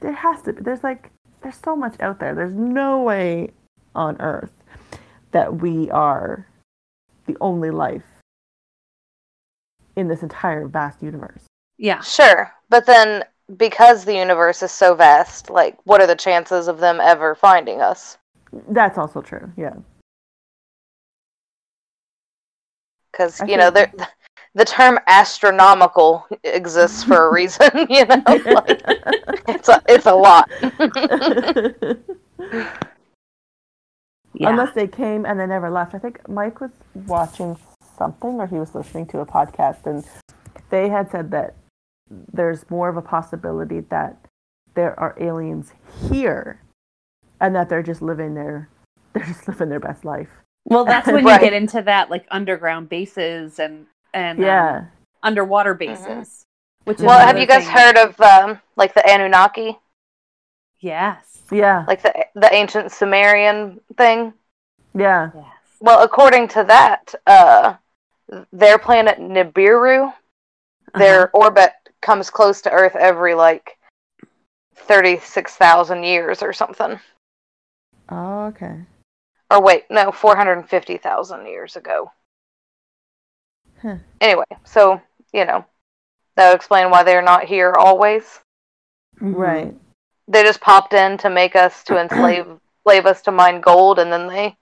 there 0.00 0.12
has 0.12 0.42
to 0.42 0.52
be. 0.52 0.60
There's 0.62 0.84
like, 0.84 1.10
there's 1.42 1.56
so 1.64 1.74
much 1.76 1.94
out 2.00 2.20
there. 2.20 2.34
There's 2.34 2.54
no 2.54 3.00
way 3.00 3.52
on 3.94 4.20
Earth 4.20 4.52
that 5.32 5.62
we 5.62 5.90
are 5.90 6.46
the 7.26 7.38
only 7.40 7.70
life 7.70 8.02
in 9.96 10.08
this 10.08 10.22
entire 10.22 10.66
vast 10.66 11.02
universe. 11.02 11.46
Yeah. 11.78 12.00
sure, 12.00 12.55
but 12.68 12.86
then 12.86 13.24
because 13.56 14.04
the 14.04 14.14
universe 14.14 14.62
is 14.62 14.72
so 14.72 14.94
vast, 14.94 15.50
like, 15.50 15.76
what 15.84 16.00
are 16.00 16.06
the 16.06 16.16
chances 16.16 16.68
of 16.68 16.78
them 16.78 17.00
ever 17.00 17.34
finding 17.34 17.80
us? 17.80 18.18
That's 18.68 18.98
also 18.98 19.22
true. 19.22 19.52
Yeah. 19.56 19.74
Because 23.12 23.40
I 23.40 23.46
you 23.46 23.56
know, 23.56 23.70
there, 23.70 23.92
the 24.54 24.64
term 24.64 24.98
astronomical 25.06 26.26
exists 26.44 27.04
for 27.04 27.28
a 27.28 27.32
reason. 27.32 27.70
You 27.88 28.04
know, 28.06 28.22
like, 28.26 28.82
it's 29.48 29.68
a 29.68 29.82
it's 29.88 30.06
a 30.06 30.14
lot. 30.14 30.50
Yeah. 34.38 34.50
Unless 34.50 34.74
they 34.74 34.86
came 34.86 35.24
and 35.24 35.40
they 35.40 35.46
never 35.46 35.70
left. 35.70 35.94
I 35.94 35.98
think 35.98 36.28
Mike 36.28 36.60
was 36.60 36.70
watching 37.06 37.56
something 37.96 38.38
or 38.38 38.46
he 38.46 38.56
was 38.56 38.74
listening 38.74 39.06
to 39.06 39.20
a 39.20 39.26
podcast 39.26 39.86
and 39.86 40.04
they 40.68 40.90
had 40.90 41.10
said 41.10 41.30
that 41.30 41.54
there's 42.10 42.68
more 42.70 42.88
of 42.88 42.96
a 42.96 43.02
possibility 43.02 43.80
that 43.80 44.16
there 44.74 44.98
are 45.00 45.16
aliens 45.20 45.72
here 46.08 46.62
and 47.40 47.54
that 47.54 47.68
they're 47.68 47.82
just 47.82 48.02
living 48.02 48.34
their 48.34 48.68
they're 49.12 49.24
just 49.24 49.48
living 49.48 49.68
their 49.68 49.80
best 49.80 50.04
life. 50.04 50.28
well, 50.64 50.84
that's 50.84 51.06
when 51.10 51.24
Right. 51.24 51.40
you 51.40 51.46
get 51.50 51.52
into 51.52 51.82
that 51.82 52.10
like 52.10 52.26
underground 52.30 52.88
bases 52.88 53.58
and 53.58 53.86
and 54.14 54.38
um, 54.38 54.44
Yeah. 54.44 54.84
underwater 55.22 55.74
bases. 55.74 56.44
Which 56.84 56.98
is 56.98 57.04
well, 57.04 57.18
have 57.26 57.38
you 57.38 57.46
guys 57.46 57.64
thing. 57.64 57.72
heard 57.76 57.96
of 57.96 58.20
um, 58.20 58.60
like 58.76 58.94
the 58.94 59.04
Anunnaki, 59.08 59.78
Yes. 60.80 61.42
Yeah. 61.50 61.84
like 61.88 62.02
the 62.02 62.26
the 62.34 62.52
ancient 62.54 62.92
Sumerian 62.92 63.80
thing? 63.96 64.34
Yeah. 64.94 65.30
Yes. 65.34 65.44
Well, 65.80 66.02
according 66.04 66.48
to 66.48 66.64
that, 66.64 67.14
uh, 67.26 67.74
their 68.52 68.78
planet 68.78 69.18
Nibiru, 69.18 70.12
their 70.94 71.24
Uh-huh. 71.24 71.30
orbit 71.44 71.72
comes 72.00 72.30
close 72.30 72.62
to 72.62 72.70
Earth 72.70 72.96
every 72.96 73.34
like 73.34 73.76
thirty 74.74 75.18
six 75.18 75.56
thousand 75.56 76.04
years 76.04 76.42
or 76.42 76.52
something. 76.52 76.98
Oh, 78.08 78.46
okay. 78.46 78.80
Or 79.50 79.62
wait, 79.62 79.84
no, 79.90 80.12
four 80.12 80.36
hundred 80.36 80.54
and 80.54 80.68
fifty 80.68 80.96
thousand 80.96 81.46
years 81.46 81.76
ago. 81.76 82.10
Huh. 83.82 83.96
Anyway, 84.20 84.44
so 84.64 85.00
you 85.32 85.44
know 85.44 85.64
that 86.36 86.48
would 86.48 86.56
explain 86.56 86.90
why 86.90 87.02
they're 87.02 87.22
not 87.22 87.44
here 87.44 87.74
always. 87.76 88.40
Mhm. 89.20 89.34
Right. 89.34 89.74
They 90.28 90.42
just 90.42 90.60
popped 90.60 90.92
in 90.92 91.18
to 91.18 91.30
make 91.30 91.56
us 91.56 91.82
to 91.84 91.98
enslave 91.98 92.46
enslave 92.86 93.06
us 93.06 93.22
to 93.22 93.32
mine 93.32 93.60
gold, 93.60 93.98
and 93.98 94.12
then 94.12 94.28
they 94.28 94.56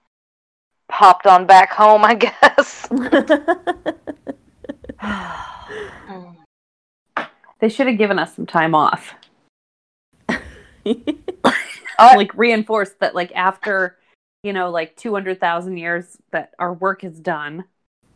popped 0.89 1.27
on 1.27 1.47
back 1.47 1.73
home, 1.73 2.05
I 2.05 2.15
guess. 2.15 2.89
they 7.61 7.69
should 7.69 7.87
have 7.87 7.99
given 7.99 8.19
us 8.19 8.35
some 8.35 8.47
time 8.47 8.75
off. 8.75 9.15
Like 11.99 12.35
reinforced 12.35 12.99
that 13.01 13.15
like 13.15 13.33
after 13.35 13.97
you 14.43 14.53
know 14.53 14.71
like 14.71 14.97
200,000 14.97 15.77
years 15.77 16.19
that 16.33 16.53
our 16.59 16.75
work 16.75 17.05
is 17.05 17.19
done. 17.19 17.65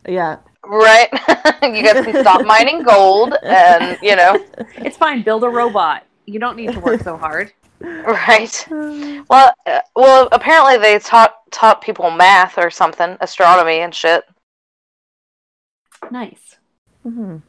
yeah. 0.06 0.38
right? 0.64 1.08
you 1.62 1.82
guys 1.82 2.04
can 2.04 2.20
stop 2.20 2.44
mining 2.54 2.82
gold, 2.82 3.34
and 3.44 3.96
you 4.02 4.16
know, 4.16 4.44
It's 4.76 4.96
fine, 4.96 5.22
build 5.22 5.44
a 5.44 5.48
robot. 5.48 6.04
You 6.26 6.38
don't 6.40 6.56
need 6.56 6.72
to 6.72 6.80
work 6.80 7.00
so 7.02 7.16
hard. 7.16 7.52
right? 7.80 8.66
Well, 9.30 9.52
uh, 9.66 9.80
well, 9.94 10.28
apparently 10.32 10.76
they 10.78 10.98
taught 10.98 11.36
taught 11.52 11.80
people 11.80 12.10
math 12.10 12.58
or 12.58 12.70
something, 12.70 13.16
astronomy 13.20 13.78
and 13.78 13.94
shit. 13.94 14.24
Nice. 16.10 16.56
Mhm. 17.06 17.42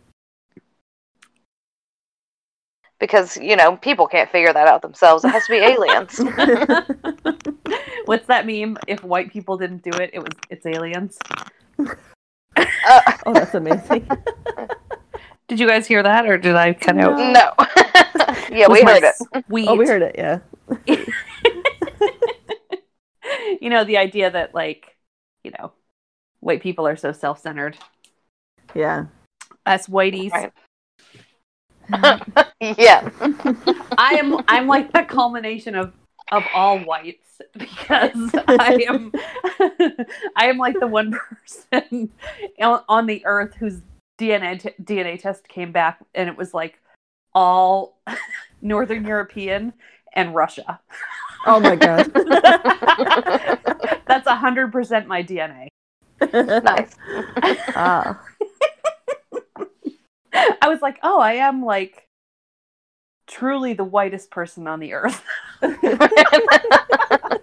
Because 3.00 3.38
you 3.38 3.56
know, 3.56 3.78
people 3.78 4.08
can't 4.08 4.30
figure 4.30 4.52
that 4.52 4.68
out 4.68 4.82
themselves. 4.82 5.24
It 5.24 5.30
has 5.30 5.46
to 5.46 5.52
be 5.52 5.58
aliens. 5.58 6.20
What's 8.06 8.28
that 8.28 8.46
meme? 8.46 8.78
If 8.88 9.04
white 9.04 9.32
people 9.32 9.58
didn't 9.58 9.84
do 9.84 9.92
it, 9.92 10.12
it 10.14 10.20
was 10.20 10.34
it's 10.50 10.66
aliens. 10.66 11.18
Uh, 12.58 13.02
Oh, 13.26 13.34
that's 13.34 13.54
amazing. 13.54 14.08
Did 15.48 15.60
you 15.60 15.68
guys 15.68 15.88
hear 15.88 16.04
that 16.04 16.28
or 16.28 16.38
did 16.38 16.56
I 16.56 16.74
cut 16.74 16.98
out? 17.00 17.18
No. 17.18 17.32
no. 17.32 17.54
yeah, 18.52 18.68
we 18.68 18.84
heard 18.84 19.04
it. 19.04 19.16
Sweet. 19.48 19.68
oh, 19.68 19.76
we 19.76 19.88
heard 19.88 20.04
it. 20.04 20.16
Yeah. 20.16 20.40
you 23.60 23.70
know, 23.72 23.84
the 23.84 23.98
idea 23.98 24.30
that 24.30 24.54
like, 24.54 24.96
you 25.44 25.52
know, 25.58 25.72
white 26.40 26.62
people 26.62 26.88
are 26.88 26.96
so 26.96 27.12
self-centered. 27.12 27.78
Yeah. 28.76 29.06
Us 29.66 29.88
whiteys. 29.88 30.32
Right. 30.32 30.52
yeah. 32.60 33.10
I 33.98 34.16
am 34.16 34.44
I'm 34.48 34.68
like 34.68 34.92
the 34.94 35.04
culmination 35.04 35.76
of 35.76 35.94
of 36.32 36.44
all 36.54 36.80
whites 36.80 37.42
because 37.58 38.32
I 38.48 38.86
am 38.88 39.12
I 40.36 40.48
am 40.48 40.58
like 40.58 40.80
the 40.80 40.88
one 40.88 41.18
person 41.72 42.12
on 42.60 42.84
on 42.88 43.06
the 43.08 43.26
earth 43.26 43.56
whose 43.56 43.82
DNA 44.20 44.62
t- 44.62 44.84
DNA 44.84 45.20
test 45.20 45.48
came 45.48 45.72
back 45.72 46.00
and 46.14 46.30
it 46.30 46.38
was 46.38 46.54
like 46.54 46.80
all 47.34 47.98
Northern 48.62 49.06
European 49.06 49.74
and 50.14 50.36
Russia. 50.36 50.80
Oh 51.46 51.60
my 51.60 51.76
god. 51.76 52.12
That's 54.08 54.28
a 54.28 54.36
hundred 54.36 54.72
percent 54.72 55.08
my 55.08 55.24
DNA. 55.24 55.68
Nice. 56.34 56.96
Ah. 57.76 58.20
I 60.62 60.68
was 60.68 60.82
like, 60.82 61.00
oh, 61.04 61.20
I 61.20 61.34
am 61.34 61.64
like 61.64 62.08
truly 63.28 63.74
the 63.74 63.84
whitest 63.84 64.32
person 64.32 64.68
on 64.68 64.80
the 64.80 64.94
earth. 64.94 65.24
I 65.62 67.40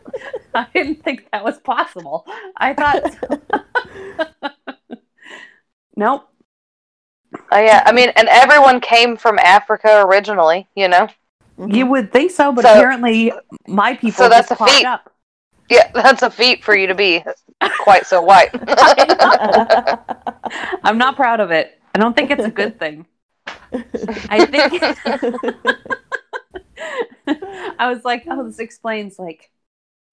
didn't 0.74 1.04
think 1.04 1.28
that 1.32 1.44
was 1.44 1.58
possible. 1.58 2.26
I 2.56 2.74
thought, 2.74 3.02
nope. 5.96 6.28
Oh 7.52 7.60
yeah, 7.60 7.82
I 7.84 7.92
mean, 7.92 8.10
and 8.16 8.28
everyone 8.28 8.80
came 8.80 9.16
from 9.16 9.38
Africa 9.38 10.02
originally, 10.06 10.66
you 10.74 10.88
know. 10.88 11.08
You 11.58 11.66
mm-hmm. 11.66 11.90
would 11.90 12.12
think 12.12 12.30
so, 12.30 12.52
but 12.52 12.64
So- 12.64 12.72
apparently 12.72 13.32
my 13.66 13.94
people 13.94 14.24
so 14.24 14.28
that's 14.28 14.48
just 14.48 14.60
a 14.60 14.64
feat. 14.64 14.84
up. 14.84 15.12
Yeah, 15.68 15.90
that's 15.92 16.22
a 16.22 16.30
feat 16.30 16.62
for 16.62 16.76
you 16.76 16.86
to 16.86 16.94
be 16.94 17.24
quite 17.80 18.06
so 18.06 18.22
white. 18.22 18.50
I'm 20.84 20.96
not 20.96 21.16
proud 21.16 21.40
of 21.40 21.50
it. 21.50 21.80
I 21.96 21.98
don't 21.98 22.14
think 22.14 22.30
it's 22.30 22.44
a 22.44 22.50
good 22.50 22.78
thing. 22.78 23.06
I 23.46 24.44
think 24.44 24.82
I 27.78 27.88
was 27.90 28.04
like, 28.04 28.24
oh, 28.28 28.44
this 28.46 28.58
explains 28.58 29.18
like, 29.18 29.50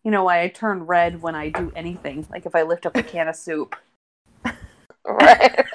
you 0.05 0.11
know, 0.11 0.23
why 0.23 0.43
I 0.43 0.47
turn 0.47 0.83
red 0.83 1.21
when 1.21 1.35
I 1.35 1.49
do 1.49 1.73
anything. 1.75 2.25
Like 2.31 2.45
if 2.45 2.55
I 2.55 2.61
lift 2.61 2.85
up 2.85 2.95
a 2.95 3.03
can 3.03 3.27
of 3.27 3.35
soup, 3.35 3.75
right. 5.05 5.65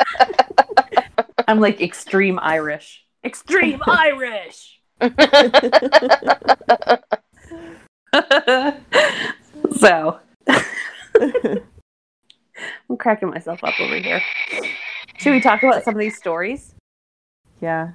I'm 1.47 1.61
like 1.61 1.83
extreme 1.83 2.39
Irish. 2.41 3.05
Extreme 3.23 3.83
Irish. 3.87 4.81
so 9.79 10.21
I'm 12.89 12.97
cracking 12.97 13.29
myself 13.29 13.63
up 13.63 13.79
over 13.79 13.97
here. 13.97 14.23
Should 15.19 15.33
we 15.33 15.41
talk 15.41 15.63
about 15.63 15.85
some 15.85 15.95
of 15.95 16.01
these 16.01 16.17
stories? 16.17 16.75
yeah. 17.61 17.91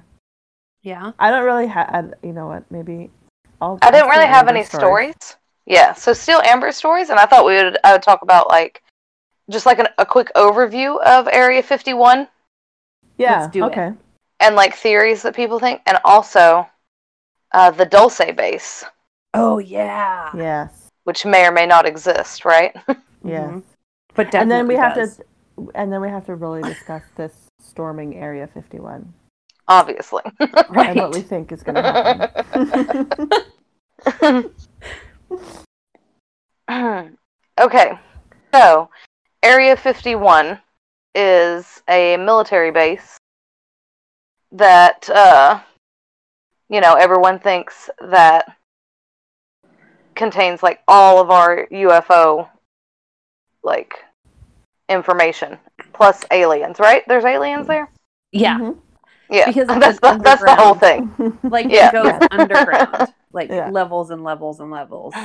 Yeah. 0.82 1.12
I 1.18 1.30
don't 1.30 1.44
really 1.44 1.66
have. 1.66 2.12
You 2.22 2.32
know 2.34 2.46
what? 2.46 2.70
Maybe 2.70 3.10
I'll. 3.60 3.78
I 3.80 3.90
didn't 3.90 4.10
really 4.10 4.26
have 4.26 4.46
Amber 4.48 4.58
any 4.58 4.64
stories. 4.64 5.14
Yeah, 5.64 5.94
so 5.94 6.12
still 6.12 6.42
Amber 6.42 6.72
stories, 6.72 7.08
and 7.08 7.18
I 7.18 7.24
thought 7.24 7.46
we 7.46 7.54
would 7.54 7.78
I 7.82 7.92
would 7.92 8.02
talk 8.02 8.20
about 8.20 8.48
like 8.48 8.82
just 9.50 9.64
like 9.64 9.78
an, 9.78 9.88
a 9.96 10.04
quick 10.04 10.30
overview 10.36 11.00
of 11.02 11.26
Area 11.32 11.62
51 11.62 12.28
Yeah. 13.16 13.40
Let's 13.40 13.52
do 13.52 13.64
it. 13.64 13.66
okay. 13.68 13.92
and 14.40 14.56
like 14.56 14.74
theories 14.74 15.22
that 15.22 15.34
people 15.34 15.58
think, 15.58 15.80
and 15.86 15.96
also 16.04 16.68
uh, 17.52 17.70
the 17.70 17.86
Dulce 17.86 18.20
base, 18.36 18.84
Oh 19.32 19.56
yeah. 19.58 20.30
Yes. 20.36 20.88
which 21.04 21.24
may 21.24 21.46
or 21.46 21.52
may 21.52 21.64
not 21.64 21.86
exist, 21.86 22.44
right? 22.44 22.76
Yeah. 23.24 23.44
Mhm. 23.48 23.62
But 24.14 24.24
definitely 24.30 24.40
And 24.42 24.50
then 24.50 24.66
we 24.68 24.74
have 24.76 24.94
to. 24.96 25.24
And 25.74 25.92
then 25.92 26.00
we 26.00 26.08
have 26.08 26.26
to 26.26 26.34
really 26.34 26.62
discuss 26.62 27.02
this 27.16 27.32
storming 27.60 28.16
Area 28.16 28.48
51 28.52 29.12
Obviously. 29.66 30.22
right. 30.40 30.90
and 30.90 31.00
what 31.00 31.14
we 31.14 31.20
think 31.20 31.50
is 31.52 31.62
going 31.62 31.76
to 31.76 31.82
happen. 34.08 34.50
okay, 37.60 37.98
so 38.52 38.90
Area 39.42 39.76
51 39.76 40.58
is 41.14 41.82
a 41.88 42.16
military 42.18 42.70
base 42.70 43.16
that, 44.52 45.08
uh, 45.08 45.60
you 46.68 46.80
know, 46.80 46.94
everyone 46.94 47.38
thinks 47.38 47.88
that 48.00 48.56
contains 50.14 50.62
like 50.62 50.80
all 50.86 51.20
of 51.20 51.30
our 51.30 51.66
UFO 51.72 52.48
like 53.62 53.94
information 54.88 55.58
plus 55.92 56.24
aliens, 56.30 56.78
right? 56.78 57.02
There's 57.08 57.24
aliens 57.24 57.66
there. 57.66 57.90
yeah. 58.32 58.58
Mhm. 58.58 58.78
Yeah, 59.30 59.46
Because 59.46 59.66
that's 59.80 59.98
the, 60.00 60.20
that's 60.22 60.44
the 60.44 60.54
whole 60.54 60.74
thing. 60.74 61.10
Like 61.44 61.66
Yeah. 61.70 61.88
it 61.88 61.92
goes 61.92 62.28
underground. 62.30 63.12
Like 63.32 63.48
Yeah. 63.50 63.70
levels 63.70 64.10
and 64.10 64.22
levels 64.22 64.60
and 64.60 64.70
levels. 64.70 65.14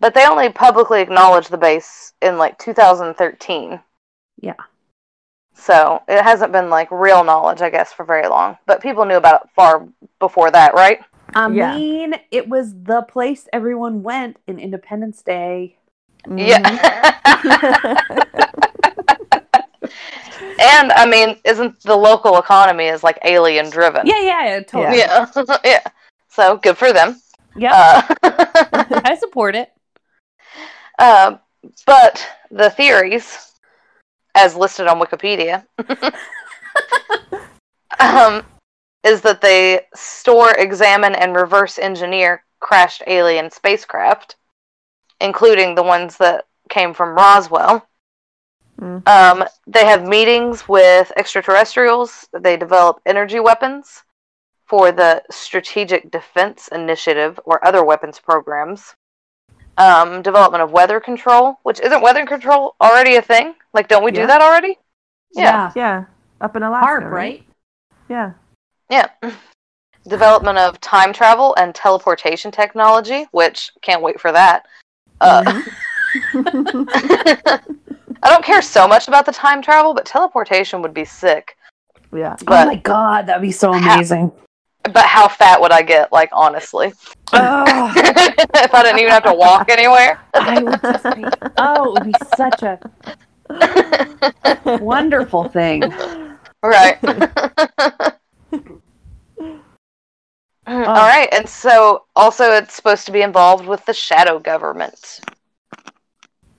But 0.00 0.14
they 0.14 0.26
only 0.26 0.48
publicly 0.50 1.00
acknowledged 1.00 1.50
the 1.50 1.58
base 1.58 2.12
in 2.20 2.36
like 2.38 2.58
2013. 2.58 3.78
Yeah. 4.40 4.54
So 5.54 6.02
it 6.08 6.22
hasn't 6.22 6.50
been 6.52 6.70
like 6.70 6.90
real 6.90 7.22
knowledge, 7.22 7.62
I 7.62 7.70
guess, 7.70 7.92
for 7.92 8.04
very 8.04 8.26
long. 8.26 8.56
But 8.66 8.82
people 8.82 9.04
knew 9.04 9.14
about 9.16 9.42
it 9.44 9.50
far 9.54 9.86
before 10.18 10.50
that, 10.50 10.74
right? 10.74 11.00
I 11.34 11.48
Yeah. 11.50 11.74
mean, 11.76 12.14
it 12.32 12.48
was 12.48 12.74
the 12.82 13.02
place 13.02 13.46
everyone 13.52 14.02
went 14.02 14.38
in 14.48 14.58
Independence 14.58 15.22
Day. 15.22 15.76
Yeah. 16.34 16.58
And 20.58 20.92
I 20.92 21.06
mean, 21.06 21.38
isn't 21.44 21.80
the 21.82 21.96
local 21.96 22.38
economy 22.38 22.86
is 22.86 23.02
like 23.02 23.18
alien 23.24 23.70
driven? 23.70 24.06
Yeah, 24.06 24.20
yeah, 24.20 24.44
yeah 24.44 24.60
totally. 24.60 24.98
Yeah. 24.98 25.24
yeah. 25.64 25.80
So 26.28 26.56
good 26.56 26.78
for 26.78 26.94
them. 26.94 27.20
Yeah, 27.58 28.06
Uh, 28.22 29.02
I 29.04 29.16
support 29.16 29.54
it. 29.54 29.70
uh, 30.98 31.36
but 31.84 32.26
the 32.50 32.70
theories, 32.70 33.52
as 34.34 34.56
listed 34.56 34.86
on 34.86 34.98
Wikipedia, 34.98 35.66
um, 38.00 38.42
is 39.04 39.20
that 39.20 39.42
they 39.42 39.82
store, 39.94 40.52
examine, 40.56 41.14
and 41.14 41.36
reverse 41.36 41.78
engineer 41.78 42.44
crashed 42.60 43.02
alien 43.06 43.50
spacecraft, 43.50 44.36
including 45.20 45.74
the 45.74 45.82
ones 45.82 46.16
that 46.16 46.46
came 46.70 46.94
from 46.94 47.14
Roswell. 47.14 47.86
Mm. 48.82 49.06
Um, 49.06 49.44
they 49.66 49.86
have 49.86 50.06
meetings 50.06 50.68
with 50.68 51.12
extraterrestrials. 51.16 52.26
They 52.32 52.56
develop 52.56 53.00
energy 53.06 53.38
weapons 53.38 54.02
for 54.66 54.90
the 54.90 55.22
Strategic 55.30 56.10
Defense 56.10 56.68
Initiative 56.68 57.38
or 57.44 57.64
other 57.64 57.84
weapons 57.84 58.18
programs. 58.18 58.94
Um, 59.78 60.20
development 60.20 60.62
of 60.62 60.72
weather 60.72 60.98
control, 60.98 61.58
which 61.62 61.80
isn't 61.80 62.02
weather 62.02 62.26
control 62.26 62.74
already 62.80 63.16
a 63.16 63.22
thing? 63.22 63.54
Like, 63.72 63.88
don't 63.88 64.04
we 64.04 64.10
do 64.10 64.26
that 64.26 64.42
already? 64.42 64.78
Yeah. 65.32 65.72
yeah. 65.76 66.04
Up 66.40 66.56
in 66.56 66.62
Alaska. 66.62 66.86
HAARP, 66.86 67.10
right? 67.10 67.44
Yeah. 68.08 68.32
Yeah. 68.90 69.06
Development 70.08 70.58
of 70.58 70.80
time 70.80 71.12
travel 71.12 71.54
and 71.54 71.74
teleportation 71.74 72.50
technology, 72.50 73.26
which 73.30 73.70
can't 73.80 74.02
wait 74.02 74.20
for 74.20 74.32
that. 74.32 74.66
Uh, 75.20 75.62
I 78.22 78.30
don't 78.30 78.44
care 78.44 78.62
so 78.62 78.86
much 78.86 79.08
about 79.08 79.26
the 79.26 79.32
time 79.32 79.60
travel, 79.62 79.94
but 79.94 80.04
teleportation 80.06 80.80
would 80.82 80.94
be 80.94 81.04
sick. 81.04 81.56
yeah. 82.14 82.36
oh 82.46 82.64
my 82.66 82.76
god, 82.76 83.26
that'd 83.26 83.42
be 83.42 83.50
so 83.52 83.72
Ha- 83.72 83.94
amazing. 83.94 84.30
but 84.84 85.04
how 85.04 85.26
fat 85.28 85.60
would 85.60 85.72
I 85.72 85.82
get? 85.82 86.12
Like 86.12 86.28
honestly, 86.32 86.92
oh, 87.32 87.92
if 87.96 88.74
I 88.74 88.82
didn't 88.82 88.98
even 89.00 89.10
have 89.10 89.24
to 89.24 89.34
walk 89.34 89.68
anywhere. 89.70 90.20
I 90.34 90.62
would 90.62 90.80
just 90.82 91.04
be. 91.16 91.24
Oh, 91.58 91.94
it 91.94 91.96
would 92.04 92.04
be 92.04 92.14
such 92.36 92.62
a 92.62 92.78
wonderful 94.82 95.48
thing. 95.48 95.82
Right. 96.62 96.98
All 100.64 100.76
right, 100.84 101.28
and 101.32 101.48
so 101.48 102.04
also 102.14 102.52
it's 102.52 102.74
supposed 102.74 103.04
to 103.06 103.12
be 103.12 103.22
involved 103.22 103.66
with 103.66 103.84
the 103.84 103.92
shadow 103.92 104.38
government. 104.38 105.18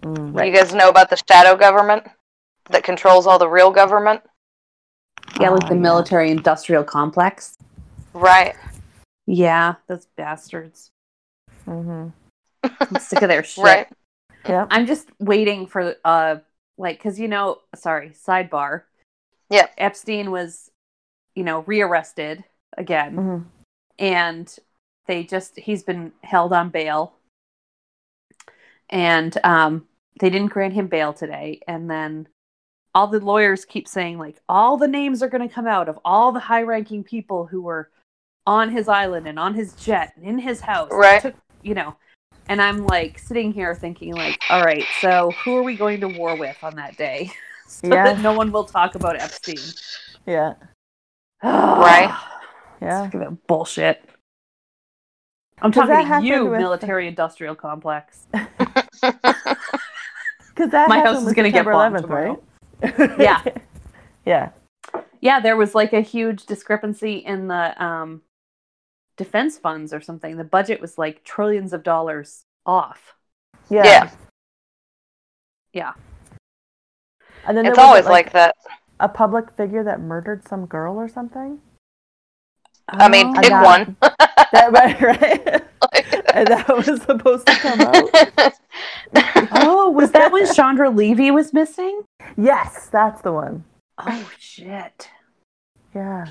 Mm. 0.04 0.36
Right. 0.38 0.52
You 0.52 0.58
guys 0.60 0.74
know 0.74 0.90
about 0.90 1.10
the 1.10 1.22
shadow 1.30 1.56
government 1.56 2.06
that 2.70 2.84
controls 2.84 3.26
all 3.26 3.40
the 3.40 3.50
real 3.50 3.72
government? 3.72 4.22
Yeah, 5.40 5.50
like 5.50 5.68
the 5.70 5.76
military 5.76 6.30
industrial 6.30 6.84
complex. 6.84 7.58
Right. 8.14 8.56
Yeah, 9.26 9.76
those 9.88 10.06
bastards. 10.18 10.92
Mm-hmm. 11.66 12.10
I'm 12.64 13.00
sick 13.00 13.22
of 13.22 13.30
their 13.30 13.44
shit. 13.44 13.64
Right. 13.64 13.88
Yep. 14.48 14.68
I'm 14.72 14.86
just 14.86 15.08
waiting 15.20 15.66
for 15.66 15.96
uh 16.04 16.38
like 16.78 17.02
cuz 17.02 17.20
you 17.20 17.28
know, 17.30 17.60
sorry, 17.76 18.10
sidebar. 18.10 18.84
Yeah. 19.50 19.68
Epstein 19.78 20.32
was 20.32 20.70
you 21.36 21.44
know, 21.44 21.62
rearrested 21.62 22.44
again 22.78 23.16
Mhm. 23.16 23.46
and 23.98 24.56
they 25.08 25.24
just 25.24 25.58
he's 25.58 25.84
been 25.84 26.12
held 26.24 26.52
on 26.52 26.70
bail. 26.70 27.14
And 28.90 29.38
um 29.46 29.88
they 30.20 30.30
didn't 30.30 30.52
grant 30.52 30.74
him 30.74 30.88
bail 30.88 31.14
today 31.14 31.60
and 31.68 31.90
then 31.90 32.28
all 32.96 33.08
the 33.08 33.20
lawyers 33.20 33.66
keep 33.66 33.88
saying 33.88 34.20
like 34.20 34.38
all 34.48 34.78
the 34.78 34.88
names 34.88 35.24
are 35.24 35.28
going 35.30 35.48
to 35.48 35.54
come 35.54 35.66
out 35.68 35.90
of 35.90 35.98
all 36.06 36.32
the 36.32 36.40
high-ranking 36.40 37.04
people 37.04 37.46
who 37.48 37.62
were 37.62 37.90
on 38.46 38.70
his 38.70 38.88
island 38.88 39.28
and 39.28 39.40
on 39.40 39.54
his 39.54 39.74
jet 39.74 40.14
and 40.16 40.26
in 40.26 40.38
his 40.38 40.62
house. 40.62 40.90
Right. 40.92 41.22
took- 41.22 41.36
you 41.64 41.74
know, 41.74 41.96
And 42.50 42.62
I'm 42.62 42.86
like 42.86 43.18
sitting 43.18 43.54
here 43.54 43.74
thinking, 43.74 44.14
like, 44.14 44.38
all 44.50 44.64
right, 44.64 44.84
so 45.00 45.32
who 45.44 45.58
are 45.58 45.64
we 45.64 45.76
going 45.78 46.02
to 46.02 46.08
war 46.10 46.36
with 46.36 46.58
on 46.62 46.76
that 46.76 46.98
day? 46.98 47.32
so 47.68 47.88
Yeah. 47.88 48.04
that 48.04 48.20
no 48.20 48.34
one 48.34 48.52
will 48.52 48.66
talk 48.66 48.96
about 48.96 49.20
Epstein. 49.20 49.56
Yeah. 50.28 50.54
Right. 51.44 52.14
Yeah. 52.82 53.02
Look 53.04 53.16
at 53.16 53.20
that 53.22 53.48
bullshit. 53.48 54.04
I'm 55.62 55.72
talking 55.72 56.06
to 56.06 56.22
you, 56.26 56.46
with- 56.48 56.60
military 56.60 57.08
industrial 57.08 57.56
complex. 57.56 58.28
Because 60.54 60.72
that 60.72 60.88
My 60.90 61.00
house 61.00 61.26
is 61.26 61.34
gonna 61.34 61.50
get 61.50 61.66
September 61.66 61.72
bombed 61.74 61.96
11th, 61.96 62.02
tomorrow. 62.02 62.44
right? 62.82 63.20
Yeah. 63.20 63.44
yeah. 64.26 64.50
Yeah, 65.22 65.40
there 65.40 65.56
was 65.56 65.74
like 65.74 65.94
a 65.94 66.02
huge 66.02 66.46
discrepancy 66.46 67.16
in 67.18 67.48
the 67.48 67.84
um, 67.84 68.22
defense 69.18 69.58
funds 69.58 69.94
or 69.94 70.02
something. 70.02 70.38
The 70.38 70.44
budget 70.44 70.82
was 70.82 70.98
like 70.98 71.24
trillions 71.24 71.74
of 71.74 71.82
dollars 71.84 72.44
off. 72.66 73.16
Yeah. 73.70 73.84
Yeah. 73.86 74.10
Yeah. 75.74 75.94
And 77.48 77.58
then 77.58 77.66
It's 77.66 77.76
there 77.76 77.84
was, 77.86 77.90
always 77.90 78.06
like 78.06 78.32
that. 78.34 78.56
a 79.00 79.10
public 79.10 79.50
figure 79.52 79.84
that 79.84 80.00
murdered 80.02 80.48
some 80.48 80.66
girl 80.66 80.98
or 80.98 81.08
something. 81.08 81.60
I 82.90 83.08
mean, 83.10 83.34
Oh, 83.36 83.42
pick 83.42 83.52
one. 83.52 83.96
That 84.54 84.72
right, 84.72 85.02
right. 85.02 85.64
And 86.34 86.48
that 86.50 86.68
was 86.68 87.02
supposed 87.04 87.48
to 87.48 87.54
come 87.56 87.82
out. 87.82 88.54
oh, 89.64 89.90
was 89.92 90.12
that 90.12 90.32
when 90.32 90.52
Chandra 90.54 90.90
Levy 90.90 91.32
was 91.32 91.54
missing? 91.54 92.04
Yes, 92.38 92.90
that's 92.92 93.22
the 93.22 93.32
one. 93.32 93.64
Oh 93.98 94.32
shit. 94.38 95.10
Yeah. 95.96 96.28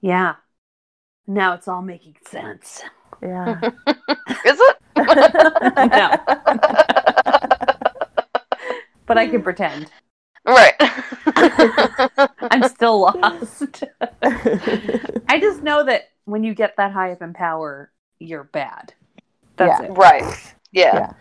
Yeah. 0.00 0.34
Now 1.26 1.54
it's 1.54 1.68
all 1.68 1.82
making 1.82 2.16
sense. 2.26 2.82
Yeah. 3.22 3.60
Is 4.44 4.58
it? 4.60 4.76
no, 4.96 6.16
but 9.06 9.18
I 9.18 9.28
can 9.28 9.42
pretend. 9.42 9.90
Right. 10.44 10.74
I'm 12.50 12.68
still 12.68 13.02
lost. 13.02 13.84
I 14.22 15.38
just 15.40 15.62
know 15.62 15.84
that 15.84 16.08
when 16.24 16.42
you 16.42 16.54
get 16.54 16.76
that 16.76 16.92
high 16.92 17.12
up 17.12 17.22
in 17.22 17.34
power, 17.34 17.92
you're 18.20 18.44
bad. 18.44 18.94
That's 19.56 19.80
Yeah. 19.80 19.86
it. 19.86 19.90
right. 19.92 20.54
Yeah. 20.72 20.94
Yeah. 20.94 21.12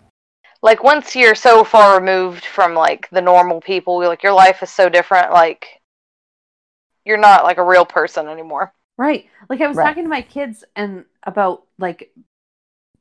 Like 0.62 0.84
once 0.84 1.16
you're 1.16 1.36
so 1.36 1.64
far 1.64 2.00
removed 2.00 2.46
from 2.46 2.74
like 2.74 3.10
the 3.10 3.22
normal 3.22 3.62
people, 3.62 4.00
like 4.00 4.24
your 4.24 4.34
life 4.34 4.62
is 4.62 4.70
so 4.70 4.90
different. 4.90 5.32
Like 5.32 5.82
you're 7.06 7.18
not 7.18 7.44
like 7.44 7.58
a 7.58 7.64
real 7.64 7.86
person 7.86 8.28
anymore. 8.28 8.74
Right. 8.98 9.30
Like 9.50 9.62
I 9.62 9.68
was 9.68 9.78
Right. 9.78 9.86
talking 9.88 10.04
to 10.04 10.10
my 10.10 10.22
kids 10.22 10.64
and 10.76 11.06
about 11.24 11.64
like 11.78 12.12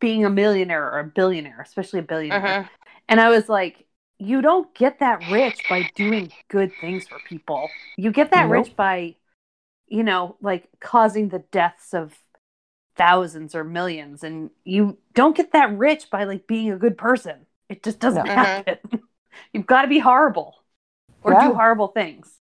being 0.00 0.24
a 0.24 0.30
millionaire 0.30 0.88
or 0.88 1.00
a 1.00 1.04
billionaire, 1.04 1.60
especially 1.60 1.98
a 1.98 2.02
billionaire. 2.02 2.40
Mhm. 2.40 2.68
And 3.08 3.20
I 3.20 3.28
was 3.30 3.48
like, 3.48 3.84
you 4.18 4.40
don't 4.42 4.72
get 4.74 5.00
that 5.00 5.28
rich 5.28 5.64
by 5.68 5.82
doing 5.94 6.32
good 6.48 6.72
things 6.80 7.06
for 7.08 7.18
people. 7.28 7.68
You 7.96 8.12
get 8.12 8.30
that 8.30 8.48
Nope. 8.48 8.66
rich 8.66 8.76
by, 8.76 9.16
you 9.88 10.02
know, 10.04 10.36
like 10.40 10.68
causing 10.80 11.28
the 11.28 11.40
deaths 11.50 11.94
of 11.94 12.16
thousands 12.98 13.54
or 13.54 13.64
millions. 13.64 14.22
And 14.24 14.50
you 14.64 14.98
don't 15.14 15.36
get 15.36 15.52
that 15.52 15.76
rich 15.78 16.10
by 16.10 16.24
like 16.24 16.46
being 16.46 16.70
a 16.72 16.76
good 16.76 16.98
person. 16.98 17.46
It 17.68 17.82
just 17.82 17.98
doesn't 18.00 18.26
No. 18.26 18.32
Mhm. 18.32 18.36
happen. 18.36 18.78
You've 19.52 19.66
got 19.66 19.82
to 19.82 19.88
be 19.88 20.00
horrible 20.00 20.56
or 21.22 21.32
Yeah. 21.32 21.48
do 21.48 21.54
horrible 21.54 21.88
things. 21.88 22.34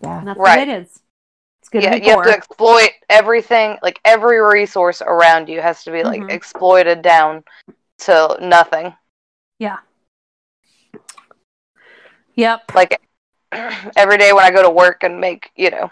yeah. 0.00 0.18
And 0.18 0.28
that's 0.28 0.38
Right. 0.38 0.58
what 0.58 0.68
it 0.68 0.82
is. 0.82 1.00
It's 1.60 1.68
good 1.70 1.82
Yeah, 1.82 1.94
to 1.94 2.00
be 2.00 2.06
you 2.06 2.10
have 2.12 2.24
to 2.24 2.30
exploit 2.30 2.90
everything. 3.08 3.78
Like 3.82 4.00
every 4.04 4.38
resource 4.40 5.00
around 5.00 5.48
you 5.48 5.60
has 5.62 5.82
to 5.84 5.90
be 5.92 6.02
like 6.02 6.20
Mhm. 6.20 6.30
exploited 6.30 7.00
down 7.02 7.44
to 7.98 8.36
nothing. 8.40 8.94
yeah. 9.58 9.78
Yep. 12.34 12.74
Like 12.74 13.00
every 13.96 14.18
day 14.18 14.32
when 14.32 14.44
I 14.44 14.50
go 14.50 14.62
to 14.62 14.70
work 14.70 15.04
and 15.04 15.20
make 15.20 15.50
you 15.56 15.70
know 15.70 15.90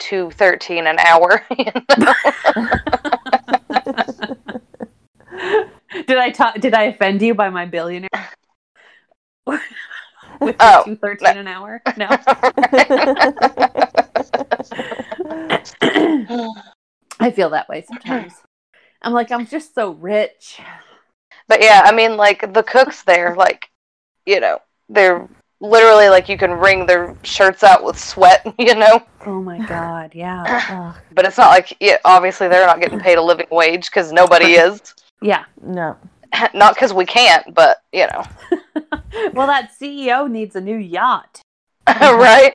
two 0.00 0.30
thirteen 0.32 0.88
an 0.88 0.98
hour. 0.98 1.44
You 1.56 1.66
know? 1.98 2.14
did 6.06 6.18
I 6.18 6.30
ta- 6.30 6.54
did 6.58 6.74
I 6.74 6.84
offend 6.84 7.22
you 7.22 7.34
by 7.34 7.50
my 7.50 7.66
billionaire? 7.66 8.08
With 9.46 10.56
Oh, 10.58 10.82
two 10.84 10.96
thirteen 10.96 11.36
an 11.36 11.46
hour? 11.46 11.82
No. 11.96 12.08
I 17.20 17.30
feel 17.30 17.50
that 17.50 17.68
way 17.68 17.84
sometimes. 17.86 18.32
I'm 19.02 19.12
like, 19.12 19.30
I'm 19.30 19.46
just 19.46 19.74
so 19.74 19.90
rich. 19.92 20.58
But 21.46 21.62
yeah, 21.62 21.82
I 21.84 21.92
mean, 21.92 22.16
like 22.16 22.52
the 22.52 22.62
cooks 22.62 23.02
there, 23.02 23.34
like 23.36 23.68
you 24.24 24.40
know, 24.40 24.60
they're 24.88 25.28
literally 25.60 26.08
like 26.08 26.28
you 26.28 26.36
can 26.38 26.52
wring 26.52 26.86
their 26.86 27.16
shirts 27.22 27.62
out 27.62 27.84
with 27.84 27.98
sweat, 27.98 28.46
you 28.58 28.74
know. 28.74 29.02
Oh 29.26 29.40
my 29.42 29.58
god, 29.66 30.12
yeah. 30.14 30.94
But 31.12 31.26
it's 31.26 31.36
not 31.38 31.48
like 31.50 31.76
yeah, 31.80 31.98
obviously 32.04 32.48
they're 32.48 32.66
not 32.66 32.80
getting 32.80 32.98
paid 33.00 33.18
a 33.18 33.22
living 33.22 33.46
wage 33.50 33.86
because 33.90 34.12
nobody 34.12 34.52
is. 34.54 34.94
Yeah. 35.22 35.44
no. 35.62 35.96
Not 36.54 36.74
because 36.74 36.92
we 36.94 37.04
can't, 37.06 37.52
but 37.54 37.78
you 37.92 38.06
know, 38.06 38.22
Well, 39.34 39.48
that 39.48 39.72
CEO 39.80 40.30
needs 40.30 40.54
a 40.54 40.60
new 40.60 40.76
yacht. 40.76 41.42
right? 41.88 42.52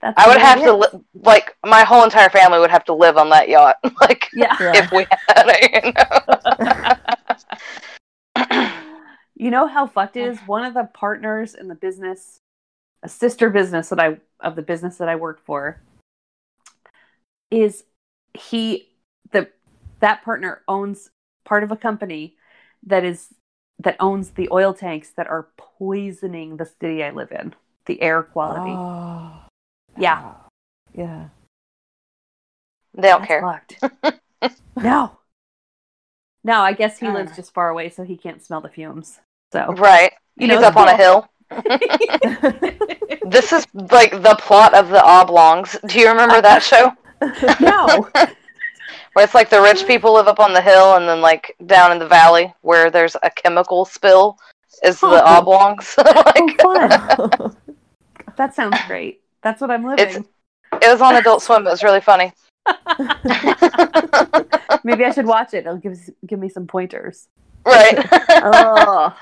That's 0.00 0.14
I 0.16 0.26
would 0.26 0.38
have 0.38 0.58
it 0.60 0.64
to 0.64 0.72
li- 0.74 1.04
like 1.22 1.54
my 1.66 1.84
whole 1.84 2.02
entire 2.02 2.30
family 2.30 2.58
would 2.58 2.70
have 2.70 2.84
to 2.86 2.94
live 2.94 3.18
on 3.18 3.28
that 3.28 3.48
yacht, 3.50 3.76
like 4.00 4.26
Yeah. 4.32 4.56
Yeah. 4.58 4.72
if 4.76 4.90
we 4.90 5.06
had 5.28 5.44
it. 5.48 5.84
You 5.84 5.92
know? 5.92 6.96
You 9.40 9.50
know 9.50 9.66
how 9.66 9.86
fucked 9.86 10.18
it 10.18 10.28
is? 10.28 10.38
One 10.40 10.66
of 10.66 10.74
the 10.74 10.84
partners 10.92 11.54
in 11.54 11.68
the 11.68 11.74
business, 11.74 12.40
a 13.02 13.08
sister 13.08 13.48
business 13.48 13.88
that 13.88 13.98
I 13.98 14.18
of 14.38 14.54
the 14.54 14.60
business 14.60 14.98
that 14.98 15.08
I 15.08 15.16
work 15.16 15.42
for, 15.42 15.80
is 17.50 17.84
he 18.34 18.90
the 19.30 19.48
that 20.00 20.22
partner 20.24 20.60
owns 20.68 21.08
part 21.46 21.62
of 21.62 21.72
a 21.72 21.76
company 21.76 22.36
that 22.82 23.02
is 23.02 23.28
that 23.78 23.96
owns 23.98 24.32
the 24.32 24.46
oil 24.52 24.74
tanks 24.74 25.08
that 25.16 25.26
are 25.26 25.48
poisoning 25.56 26.58
the 26.58 26.66
city 26.66 27.02
I 27.02 27.08
live 27.08 27.32
in, 27.32 27.54
the 27.86 28.02
air 28.02 28.22
quality. 28.22 28.72
Oh, 28.72 29.40
yeah, 29.96 30.34
yeah. 30.92 31.28
they 32.92 33.08
don't 33.08 33.22
that's 33.22 33.26
care. 33.26 33.40
fucked. 33.40 34.60
no, 34.76 35.16
no. 36.44 36.60
I 36.60 36.74
guess 36.74 36.98
he 36.98 37.06
Uh. 37.06 37.14
lives 37.14 37.34
just 37.36 37.54
far 37.54 37.70
away, 37.70 37.88
so 37.88 38.04
he 38.04 38.18
can't 38.18 38.42
smell 38.44 38.60
the 38.60 38.68
fumes. 38.68 39.18
So 39.52 39.72
Right? 39.74 40.12
You 40.36 40.48
He's 40.48 40.60
know, 40.60 40.66
up 40.68 40.76
on 40.76 40.88
a 40.88 40.96
hill. 40.96 41.26
This 43.26 43.52
is 43.52 43.66
like 43.92 44.10
the 44.22 44.36
plot 44.40 44.74
of 44.74 44.88
the 44.88 45.00
Oblongs. 45.04 45.76
Do 45.86 46.00
you 46.00 46.08
remember 46.08 46.40
that 46.40 46.62
show? 46.70 46.92
no. 47.60 48.08
Where 49.12 49.24
it's 49.24 49.34
like 49.34 49.50
the 49.50 49.60
rich 49.60 49.86
people 49.86 50.14
live 50.14 50.26
up 50.28 50.40
on 50.40 50.52
the 50.52 50.60
hill, 50.60 50.94
and 50.96 51.08
then 51.08 51.20
like 51.20 51.54
down 51.66 51.92
in 51.92 51.98
the 51.98 52.06
valley 52.08 52.52
where 52.62 52.90
there's 52.90 53.16
a 53.22 53.30
chemical 53.30 53.84
spill 53.84 54.38
is 54.84 54.98
the 55.00 55.06
Oh. 55.06 55.38
Oblongs. 55.38 55.94
like, 55.98 56.60
Oh. 56.64 57.52
That 58.36 58.54
sounds 58.54 58.78
great. 58.86 59.20
That's 59.42 59.60
what 59.60 59.70
I'm 59.70 59.84
living. 59.84 60.04
It's- 60.08 60.24
it 60.82 60.88
was 60.88 61.00
on 61.00 61.16
Adult 61.16 61.42
Swim. 61.42 61.66
It 61.66 61.70
was 61.70 61.82
really 61.82 62.00
funny. 62.00 62.32
Maybe 64.84 65.04
I 65.04 65.10
should 65.12 65.26
watch 65.26 65.52
it. 65.54 65.66
It'll 65.66 65.76
give 65.76 65.98
give 66.26 66.38
me 66.38 66.48
some 66.48 66.66
pointers. 66.66 67.28
right? 67.66 68.06
Oh, 68.30 69.16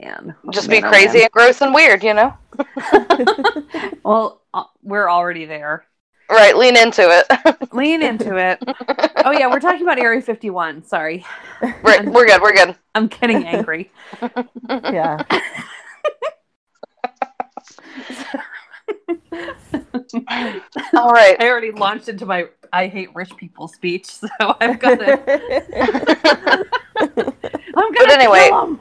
man. 0.00 0.34
Just 0.50 0.68
Man, 0.68 0.82
be 0.82 0.86
oh, 0.86 0.90
crazy 0.90 1.22
and 1.22 1.30
gross 1.30 1.60
and 1.60 1.74
weird, 1.74 2.02
you 2.02 2.14
know? 2.14 2.36
Well, 4.04 4.42
uh, 4.52 4.64
we're 4.82 5.08
already 5.08 5.44
there. 5.44 5.84
Right, 6.28 6.56
lean 6.56 6.76
into 6.76 7.02
it. 7.02 7.72
Lean 7.72 8.02
into 8.02 8.36
it. 8.36 8.58
Oh 9.24 9.30
yeah, 9.32 9.48
we're 9.48 9.60
talking 9.60 9.82
about 9.82 9.98
Area 9.98 10.20
51. 10.20 10.82
Sorry, 10.84 11.24
right, 11.82 12.04
we're 12.04 12.26
good, 12.26 12.40
we're 12.42 12.52
good. 12.52 12.74
I'm 12.94 13.06
getting 13.06 13.46
angry. 13.46 13.90
yeah. 14.68 15.22
All 20.94 21.10
right. 21.10 21.36
I 21.40 21.48
already 21.48 21.70
launched 21.70 22.08
into 22.08 22.26
my 22.26 22.48
I 22.72 22.86
hate 22.88 23.14
rich 23.14 23.36
people 23.36 23.68
speech, 23.68 24.06
so 24.06 24.28
I've 24.40 24.78
got 24.78 24.98
to. 24.98 26.66
I'm 27.76 27.92
gonna 27.92 28.12
anyway- 28.12 28.48
kill 28.48 28.62
'em. 28.62 28.80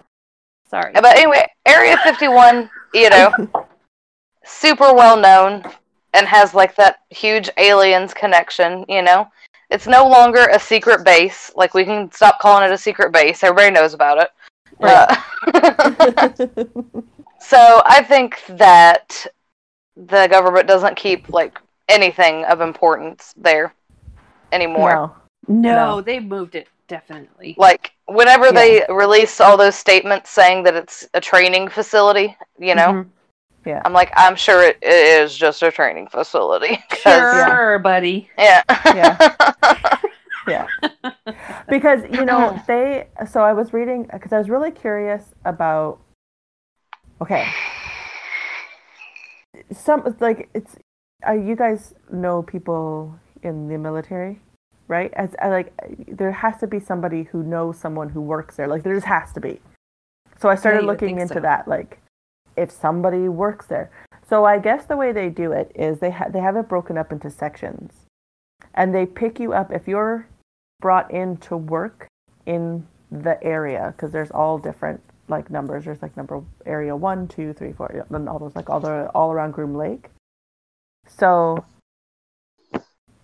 Sorry. 0.72 0.94
But 0.94 1.18
anyway, 1.18 1.46
Area 1.68 1.98
51, 1.98 2.70
you 2.94 3.10
know, 3.10 3.32
super 4.46 4.94
well 4.94 5.18
known 5.18 5.64
and 6.14 6.26
has 6.26 6.54
like 6.54 6.76
that 6.78 7.00
huge 7.10 7.50
aliens 7.58 8.14
connection, 8.14 8.86
you 8.88 9.02
know? 9.02 9.28
It's 9.70 9.86
no 9.86 10.08
longer 10.08 10.48
a 10.48 10.58
secret 10.60 11.04
base. 11.06 11.52
Like, 11.56 11.74
we 11.74 11.86
can 11.86 12.12
stop 12.12 12.40
calling 12.40 12.64
it 12.70 12.74
a 12.74 12.78
secret 12.78 13.12
base. 13.14 13.44
Everybody 13.44 13.72
knows 13.72 13.94
about 13.94 14.18
it. 14.18 14.30
Uh, 14.82 15.16
so 17.40 17.82
I 17.86 18.04
think 18.04 18.42
that 18.50 19.26
the 19.96 20.28
government 20.28 20.68
doesn't 20.68 20.96
keep 20.96 21.30
like 21.30 21.60
anything 21.90 22.46
of 22.46 22.62
importance 22.62 23.34
there. 23.38 23.74
anymore. 24.52 24.94
No. 24.94 25.16
No, 25.48 25.76
No. 25.76 26.02
they 26.02 26.20
moved 26.20 26.56
it 26.56 26.68
definitely. 26.88 27.56
Like 27.58 27.92
whenever 28.14 28.52
they 28.52 28.84
release 28.90 29.40
all 29.42 29.58
those 29.58 29.76
statements 29.76 30.30
saying 30.30 30.64
that 30.64 30.76
it's 30.76 31.08
a 31.14 31.22
training 31.22 31.68
facility, 31.70 32.36
you 32.60 32.76
know, 32.76 32.94
Mhm. 32.94 33.10
Yeah. 33.66 33.82
I'm 33.86 33.94
like, 33.94 34.12
I'm 34.16 34.36
sure 34.36 34.64
it, 34.64 34.80
it 34.82 35.22
is 35.22 35.38
just 35.38 35.62
a 35.62 35.72
training 35.72 36.08
facility. 36.08 36.78
'cause- 36.90 37.46
Sure, 37.48 37.78
buddy. 37.80 38.30
Yeah. 38.38 38.64
Yeah. 38.86 39.98
Yeah. 40.48 40.66
Because, 41.70 42.02
you 42.10 42.26
know, 42.26 42.60
they, 42.68 43.08
so 43.30 43.42
I 43.44 43.54
was 43.54 43.74
reading, 43.74 44.10
because 44.12 44.34
I 44.34 44.40
was 44.40 44.50
really 44.50 44.72
curious 44.72 45.22
about, 45.46 46.00
okay. 47.22 47.46
Some, 49.72 50.16
like, 50.20 50.50
it's, 50.56 50.76
uh, 51.28 51.34
you 51.34 51.56
guys 51.56 51.94
know 52.12 52.42
people 52.42 53.14
in 53.44 53.68
the 53.68 53.78
military, 53.78 54.42
right? 54.92 55.12
As 55.14 55.34
I 55.42 55.48
like, 55.48 55.74
there 56.08 56.34
has 56.34 56.60
to 56.60 56.68
be 56.68 56.80
somebody 56.80 57.24
who 57.24 57.44
knows 57.44 57.80
someone 57.80 58.10
who 58.10 58.22
works 58.22 58.58
there. 58.58 58.68
Like, 58.68 58.84
there 58.84 58.94
just 58.94 59.08
has 59.08 59.32
to 59.32 59.40
be. 59.40 59.62
So 60.38 60.50
I 60.50 60.56
started 60.56 60.82
would 60.82 60.88
looking 60.88 61.20
into 61.20 61.36
so. 61.36 61.40
that, 61.40 61.66
like, 61.66 62.02
if 62.58 62.70
somebody 62.70 63.30
works 63.30 63.68
there. 63.68 63.90
So 64.28 64.44
I 64.44 64.60
guess 64.60 64.86
the 64.86 64.98
way 64.98 65.14
they 65.14 65.30
do 65.30 65.54
it 65.54 65.72
is 65.74 66.00
they 66.00 66.12
ha- 66.12 66.30
they 66.30 66.40
have 66.40 66.58
it 66.58 66.68
broken 66.68 66.98
up 66.98 67.12
into 67.12 67.30
sections, 67.30 68.06
and 68.74 68.94
they 68.94 69.06
pick 69.06 69.40
you 69.40 69.54
up 69.54 69.72
if 69.72 69.88
you're 69.88 70.28
brought 70.82 71.10
in 71.10 71.38
to 71.38 71.56
work 71.56 72.08
in 72.46 72.86
the 73.10 73.42
area 73.44 73.94
because 73.96 74.12
there's 74.12 74.32
all 74.32 74.58
different 74.58 75.02
like 75.30 75.50
numbers. 75.50 75.86
There's 75.86 76.02
like 76.02 76.18
number 76.18 76.44
area 76.66 76.96
one, 76.96 77.28
two, 77.28 77.54
three, 77.54 77.72
four, 77.72 77.92
yeah, 77.96 78.16
and 78.16 78.28
all 78.28 78.40
those 78.40 78.56
like 78.56 78.70
all 78.70 78.82
the 78.82 79.10
all 79.16 79.32
around 79.32 79.52
Groom 79.52 79.76
Lake. 79.76 80.10
So 81.08 81.64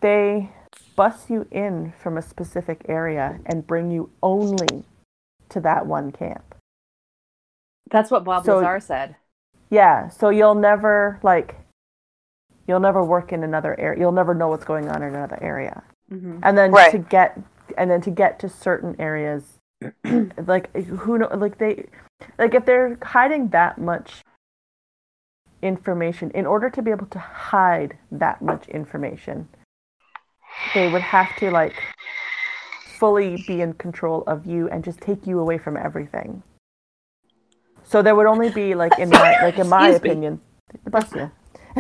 they 0.02 0.50
bus 0.98 1.30
you 1.30 1.48
in 1.52 1.94
from 1.98 2.18
a 2.18 2.22
specific 2.22 2.82
area 2.90 3.40
and 3.46 3.66
bring 3.66 3.90
you 3.90 4.10
only 4.22 4.84
to 5.48 5.62
that 5.62 5.86
one 5.86 6.12
camp. 6.12 6.56
That's 7.90 8.12
what 8.12 8.26
Bob 8.26 8.44
So- 8.44 8.58
Lazar 8.58 8.82
said. 8.82 9.16
Yeah, 9.70 10.10
so 10.10 10.28
you'll 10.30 10.56
never 10.56 11.20
like 11.24 11.56
you'll 12.68 12.82
never 12.82 13.02
work 13.04 13.32
in 13.32 13.44
another 13.44 13.80
area. 13.80 14.00
You'll 14.02 14.12
never 14.12 14.34
know 14.34 14.50
what's 14.50 14.66
going 14.66 14.90
on 14.90 15.02
in 15.04 15.16
another 15.16 15.38
area. 15.42 15.84
hmm 16.10 16.40
And 16.44 16.58
then 16.58 16.72
Right. 16.72 16.92
to 16.92 16.98
get 16.98 17.40
and 17.78 17.90
then 17.92 18.02
to 18.02 18.12
get 18.12 18.40
to 18.40 18.50
certain 18.50 18.96
areas 19.00 19.60
like 20.48 20.76
who 20.76 21.18
know 21.20 21.28
like 21.36 21.58
they 21.60 21.86
like 22.40 22.56
if 22.56 22.66
they're 22.66 22.98
hiding 23.04 23.50
that 23.50 23.78
much 23.78 24.24
information 25.62 26.32
in 26.32 26.46
order 26.46 26.70
to 26.70 26.82
be 26.82 26.92
able 26.92 27.06
to 27.08 27.20
hide 27.20 27.98
that 28.12 28.42
much 28.42 28.68
information 28.70 29.48
they 30.74 30.90
would 30.90 31.02
have 31.02 31.36
to 31.38 31.52
like 31.52 31.76
fully 32.98 33.44
be 33.48 33.62
in 33.62 33.74
control 33.74 34.24
of 34.28 34.46
you 34.46 34.68
and 34.70 34.84
just 34.84 35.00
take 35.02 35.28
you 35.28 35.40
away 35.40 35.58
from 35.58 35.78
everything. 35.78 36.44
So 37.84 38.02
there 38.02 38.16
would 38.16 38.26
only 38.26 38.50
be 38.50 38.76
like 38.76 38.98
in 39.00 39.10
my 39.10 39.42
like 39.42 39.58
in 39.58 39.70
my 39.70 39.90
Excuse 39.90 39.98
opinion 39.98 40.42
bless 40.90 41.14
you. 41.14 41.32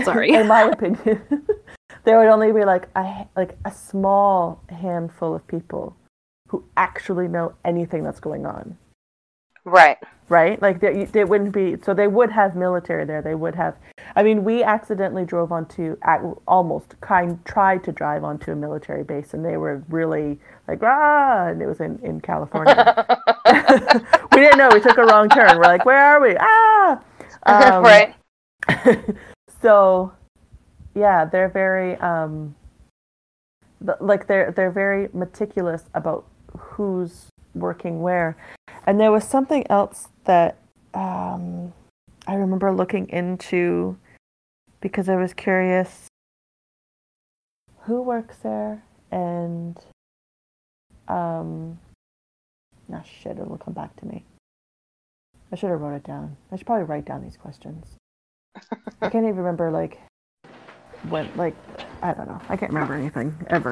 Sorry. 0.03 0.31
in 0.31 0.47
my 0.47 0.61
opinion 0.63 1.21
there 2.03 2.17
would 2.19 2.27
only 2.27 2.51
be 2.51 2.63
like 2.63 2.87
a 2.95 3.27
like 3.35 3.57
a 3.65 3.71
small 3.71 4.63
handful 4.69 5.35
of 5.35 5.45
people 5.47 5.95
who 6.49 6.63
actually 6.77 7.27
know 7.27 7.53
anything 7.65 8.03
that's 8.03 8.19
going 8.19 8.45
on 8.45 8.77
right. 9.67 9.97
right? 10.29 10.61
Like 10.61 10.79
they, 10.79 11.05
they 11.05 11.23
wouldn't 11.23 11.53
be. 11.53 11.77
So 11.83 11.93
they 11.93 12.07
would 12.07 12.31
have 12.31 12.55
military 12.55 13.05
there. 13.05 13.21
They 13.21 13.35
would 13.35 13.55
have. 13.55 13.77
I 14.15 14.23
mean, 14.23 14.43
we 14.43 14.63
accidentally 14.63 15.25
drove 15.25 15.51
onto 15.51 15.97
almost 16.47 16.99
kind 17.01 17.43
tried 17.45 17.83
to 17.83 17.91
drive 17.91 18.23
onto 18.23 18.51
a 18.51 18.55
military 18.55 19.03
base, 19.03 19.33
and 19.33 19.43
they 19.45 19.57
were 19.57 19.83
really 19.89 20.39
like 20.67 20.79
ah, 20.83 21.47
and 21.47 21.61
it 21.61 21.67
was 21.67 21.79
in 21.79 21.99
in 22.03 22.21
California. 22.21 22.75
we 24.31 24.37
didn't 24.37 24.57
know. 24.57 24.69
We 24.71 24.81
took 24.81 24.97
a 24.97 25.03
wrong 25.03 25.29
turn. 25.29 25.57
We're 25.57 25.63
like, 25.63 25.85
where 25.85 26.03
are 26.03 26.21
we? 26.21 26.35
Ah, 26.39 27.01
Um, 27.47 27.83
right. 27.83 28.15
so 29.61 30.11
yeah 30.95 31.25
they're 31.25 31.49
very 31.49 31.95
um 31.97 32.55
like 33.99 34.27
they're 34.27 34.51
they're 34.51 34.71
very 34.71 35.07
meticulous 35.13 35.83
about 35.93 36.25
who's 36.57 37.27
working 37.53 38.01
where 38.01 38.35
and 38.87 38.99
there 38.99 39.11
was 39.11 39.23
something 39.23 39.63
else 39.69 40.07
that 40.23 40.57
um 40.95 41.71
i 42.25 42.33
remember 42.33 42.71
looking 42.71 43.07
into 43.09 43.97
because 44.81 45.07
i 45.07 45.15
was 45.15 45.33
curious 45.33 46.07
who 47.81 48.01
works 48.01 48.37
there 48.37 48.83
and 49.11 49.77
um 51.07 51.77
nah 52.87 53.03
shit 53.03 53.37
it'll 53.37 53.57
come 53.57 53.73
back 53.73 53.95
to 53.95 54.05
me 54.05 54.23
i 55.51 55.55
should 55.55 55.69
have 55.69 55.79
wrote 55.79 55.95
it 55.95 56.03
down 56.03 56.35
i 56.51 56.55
should 56.55 56.65
probably 56.65 56.85
write 56.85 57.05
down 57.05 57.21
these 57.21 57.37
questions 57.37 57.97
I 59.01 59.09
can't 59.09 59.25
even 59.25 59.37
remember 59.37 59.71
like 59.71 59.99
when 61.09 61.29
like 61.35 61.55
I 62.01 62.13
don't 62.13 62.27
know. 62.27 62.41
I 62.49 62.57
can't 62.57 62.71
remember 62.71 62.93
anything 62.95 63.35
ever. 63.49 63.71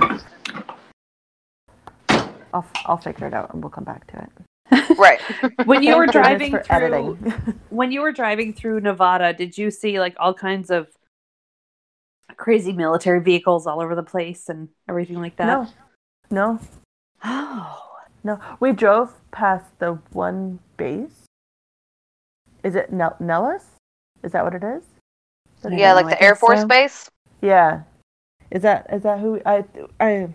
I'll 2.54 2.66
I'll 2.86 2.98
figure 2.98 3.28
it 3.28 3.34
out 3.34 3.54
and 3.54 3.64
we'll 3.64 3.72
come 3.72 3.84
back 3.84 4.08
to 4.12 4.22
it. 4.22 4.45
Right. 4.98 5.20
When 5.66 5.84
you 5.84 5.96
were 5.98 6.08
driving 6.08 6.52
through, 6.52 6.62
editing. 6.70 7.16
when 7.70 7.92
you 7.92 8.02
were 8.02 8.12
driving 8.12 8.54
through 8.54 8.82
Nevada, 8.82 9.34
did 9.34 9.58
you 9.58 9.72
see 9.72 10.00
like 10.00 10.16
all 10.20 10.34
kinds 10.34 10.70
of 10.72 10.88
crazy 12.38 12.74
military 12.74 13.22
vehicles 13.22 13.68
all 13.68 13.82
over 13.82 13.96
the 13.96 14.04
place 14.04 14.50
and 14.50 14.70
everything 14.90 15.20
like 15.22 15.36
that? 15.38 15.46
no, 15.48 15.68
no, 16.32 16.60
Oh, 17.24 17.82
no. 18.24 18.40
We 18.60 18.72
drove 18.72 19.14
past 19.32 19.66
the 19.80 19.94
one 20.12 20.60
base. 20.78 21.26
Is 22.64 22.76
it 22.76 22.92
Nel- 22.92 23.18
Nellis? 23.20 23.66
Is 24.24 24.32
that 24.34 24.44
what 24.44 24.56
it 24.56 24.64
is? 24.64 24.84
I 25.64 25.70
Yeah, 25.70 25.94
don't 25.94 26.04
like 26.04 26.14
I 26.14 26.18
the 26.18 26.24
Air 26.24 26.36
Force 26.36 26.62
so. 26.62 26.68
Base. 26.68 27.10
Yeah. 27.42 27.84
Is 28.52 28.62
that 28.64 28.88
is 28.94 29.04
that 29.04 29.20
who 29.20 29.42
I 29.46 29.64
I 30.00 30.30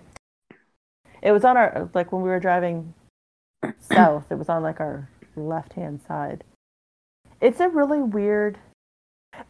it 1.23 1.33
was 1.33 1.45
on 1.45 1.57
our 1.57 1.89
like 1.95 2.11
when 2.13 2.23
we 2.23 2.29
were 2.29 2.41
driving 2.41 2.95
south, 3.81 4.27
it 4.31 4.37
was 4.39 4.49
on 4.49 4.63
like 4.63 4.81
our 4.81 5.09
left 5.37 5.75
hand 5.75 6.01
side. 6.07 6.45
It's 7.41 7.61
a 7.61 7.69
really 7.69 8.03
weird 8.03 8.59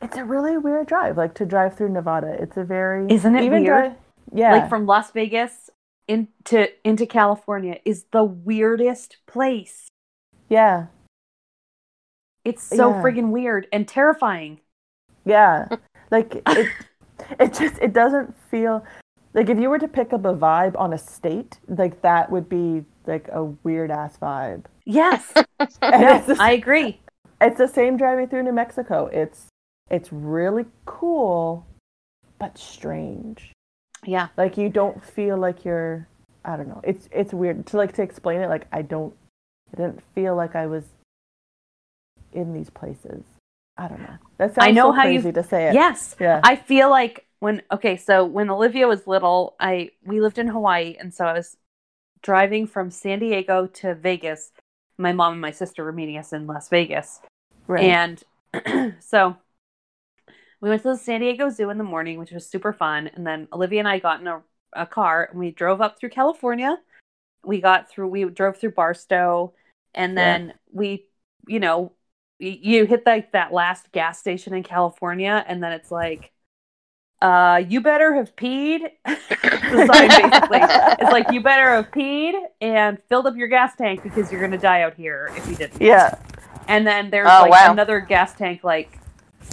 it's 0.03 0.17
a 0.17 0.25
really 0.25 0.59
weird 0.59 0.87
drive, 0.87 1.17
like 1.17 1.35
to 1.35 1.47
drive 1.47 1.77
through 1.77 1.89
Nevada. 1.89 2.37
It's 2.41 2.57
a 2.57 2.65
very 2.65 3.07
Isn't 3.11 3.35
it 3.35 3.51
weird? 3.51 3.95
yeah. 4.33 4.53
like 4.53 4.69
from 4.69 4.87
Las 4.87 5.11
Vegas 5.13 5.71
into 6.07 6.69
into 6.85 7.07
California 7.07 7.79
is 7.85 8.05
the 8.13 8.25
weirdest 8.25 9.17
place. 9.27 9.89
yeah. 10.49 10.87
It's 12.45 12.63
so 12.63 12.91
Yeah. 12.91 13.03
friggin' 13.03 13.31
weird 13.31 13.67
and 13.73 13.87
terrifying. 13.87 14.61
Yeah. 15.25 15.69
Like 16.11 16.43
it 16.49 16.69
it 17.39 17.55
just 17.55 17.79
it 17.81 17.93
doesn't 17.93 18.35
feel 18.51 18.85
like 19.33 19.49
if 19.49 19.61
you 19.61 19.71
were 19.71 19.79
to 19.79 19.87
pick 19.87 20.13
up 20.13 20.25
a 20.25 20.35
vibe 20.35 20.77
on 20.77 20.93
a 20.93 20.99
state, 20.99 21.61
like 21.69 22.03
that 22.03 22.33
would 22.33 22.49
be 22.49 22.85
like 23.11 23.29
a 23.33 23.45
weird 23.45 23.91
ass 23.91 24.17
vibe. 24.17 24.65
Yes, 24.87 25.33
And 25.83 26.03
no, 26.03 26.21
the 26.27 26.37
I 26.41 26.53
agree. 26.53 27.01
it's 27.41 27.59
the 27.59 27.69
same 27.69 27.97
driving 27.99 28.29
through 28.29 28.45
New 28.45 28.53
Mexico. 28.53 29.07
It's 29.13 29.47
it's 29.91 30.13
really 30.13 30.65
cool, 30.87 31.67
but 32.39 32.57
strange. 32.57 33.53
Yeah, 34.07 34.29
Like 34.39 34.57
you 34.57 34.69
don't 34.71 35.05
feel 35.05 35.37
like 35.37 35.65
you're. 35.67 36.07
I 36.45 36.57
don't 36.57 36.69
know. 36.69 36.81
It's 36.85 37.07
it's 37.13 37.35
weird 37.35 37.67
to 37.67 37.77
like 37.77 37.93
to 37.95 38.03
explain 38.03 38.41
it. 38.41 38.49
Like 38.49 38.67
I 38.73 38.81
don't. 38.83 39.15
I 39.73 39.77
didn't 39.77 40.03
feel 40.15 40.35
like 40.35 40.57
I 40.57 40.67
was 40.67 40.85
in 42.33 42.53
these 42.53 42.71
places. 42.71 43.25
I 43.77 43.89
don't 43.89 44.01
know. 44.01 44.17
That 44.39 44.55
sounds 44.55 44.67
I 44.69 44.71
know 44.73 44.89
so 44.91 44.93
how 44.93 45.07
you- 45.07 45.21
crazy 45.21 45.33
to 45.33 45.43
say 45.43 45.69
it. 45.69 45.75
yes. 45.75 46.17
Yeah. 46.21 46.41
I 46.45 46.57
feel 46.57 46.91
like 46.91 47.27
when 47.41 47.63
okay, 47.73 47.97
so 47.97 48.25
when 48.25 48.51
Olivia 48.51 48.87
was 48.87 49.07
little, 49.07 49.55
I 49.61 49.91
we 50.05 50.21
lived 50.21 50.39
in 50.39 50.49
Hawaii, 50.49 50.97
and 50.99 51.13
so 51.13 51.25
I 51.27 51.33
was 51.33 51.57
driving 52.23 52.67
from 52.67 52.91
San 52.91 53.19
Diego 53.19 53.67
to 53.67 53.95
Vegas. 53.95 54.53
My 54.99 55.13
mom 55.13 55.33
and 55.33 55.41
my 55.41 55.51
sister 55.51 55.85
were 55.85 55.93
meeting 55.93 56.19
us 56.19 56.33
in 56.33 56.47
Las 56.47 56.69
Vegas, 56.69 57.21
right. 57.67 58.21
and 58.55 58.95
so 59.01 59.37
we 60.61 60.69
went 60.69 60.83
to 60.83 60.89
the 60.89 60.97
San 60.97 61.21
Diego 61.21 61.49
Zoo 61.49 61.71
in 61.71 61.79
the 61.79 61.85
morning, 61.85 62.19
which 62.19 62.33
was 62.33 62.47
super 62.47 62.73
fun. 62.73 63.09
And 63.15 63.27
then 63.27 63.49
Olivia 63.53 63.79
and 63.79 63.89
I 63.89 63.99
got 63.99 64.21
in 64.21 64.27
a, 64.27 64.43
a 64.75 64.87
car 64.87 65.29
and 65.31 65.39
we 65.39 65.51
drove 65.51 65.81
up 65.81 65.99
through 65.99 66.11
California. 66.11 66.77
We 67.45 67.61
got 67.61 67.89
through, 67.89 68.09
we 68.09 68.25
drove 68.25 68.59
through 68.59 68.73
Barstow, 68.73 69.55
and 69.95 70.17
Yeah. 70.17 70.25
then 70.25 70.55
we, 70.71 71.07
you 71.49 71.61
know, 71.61 71.93
you 72.39 72.85
hit 72.87 73.05
like 73.07 73.33
that 73.33 73.53
last 73.53 73.91
gas 73.93 74.19
station 74.19 74.55
in 74.55 74.63
California, 74.63 75.45
and 75.47 75.63
then 75.63 75.73
it's 75.73 75.91
like, 75.91 76.33
uh, 77.23 77.63
you 77.69 77.81
better 77.81 78.15
have 78.15 78.35
peed. 78.37 78.81
the 79.05 79.87
sign 79.87 80.09
basically. 80.09 80.59
it's 81.01 81.13
like 81.13 81.31
you 81.31 81.43
better 81.43 81.71
have 81.71 81.91
peed 81.91 82.33
and 82.61 82.99
filled 83.09 83.27
up 83.27 83.37
your 83.37 83.49
gas 83.49 83.77
tank 83.77 84.03
because 84.03 84.33
you're 84.33 84.41
gonna 84.41 84.59
die 84.59 84.83
out 84.83 84.95
here 84.95 85.31
if 85.37 85.47
you 85.49 85.55
didn't. 85.55 85.81
Yeah. 85.81 86.19
And 86.69 86.87
then 86.87 87.11
there's 87.11 87.29
oh, 87.31 87.43
like 87.43 87.51
wow. 87.51 87.73
another 87.73 88.01
gas 88.01 88.35
tank, 88.35 88.65
like 88.65 88.99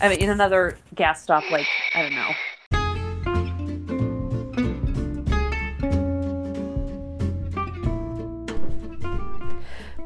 I 0.02 0.10
mean, 0.10 0.20
in 0.20 0.30
another 0.30 0.78
gas 0.96 1.24
stop, 1.24 1.50
like 1.52 1.68
I 1.94 2.02
don't 2.04 2.16
know. 2.16 2.32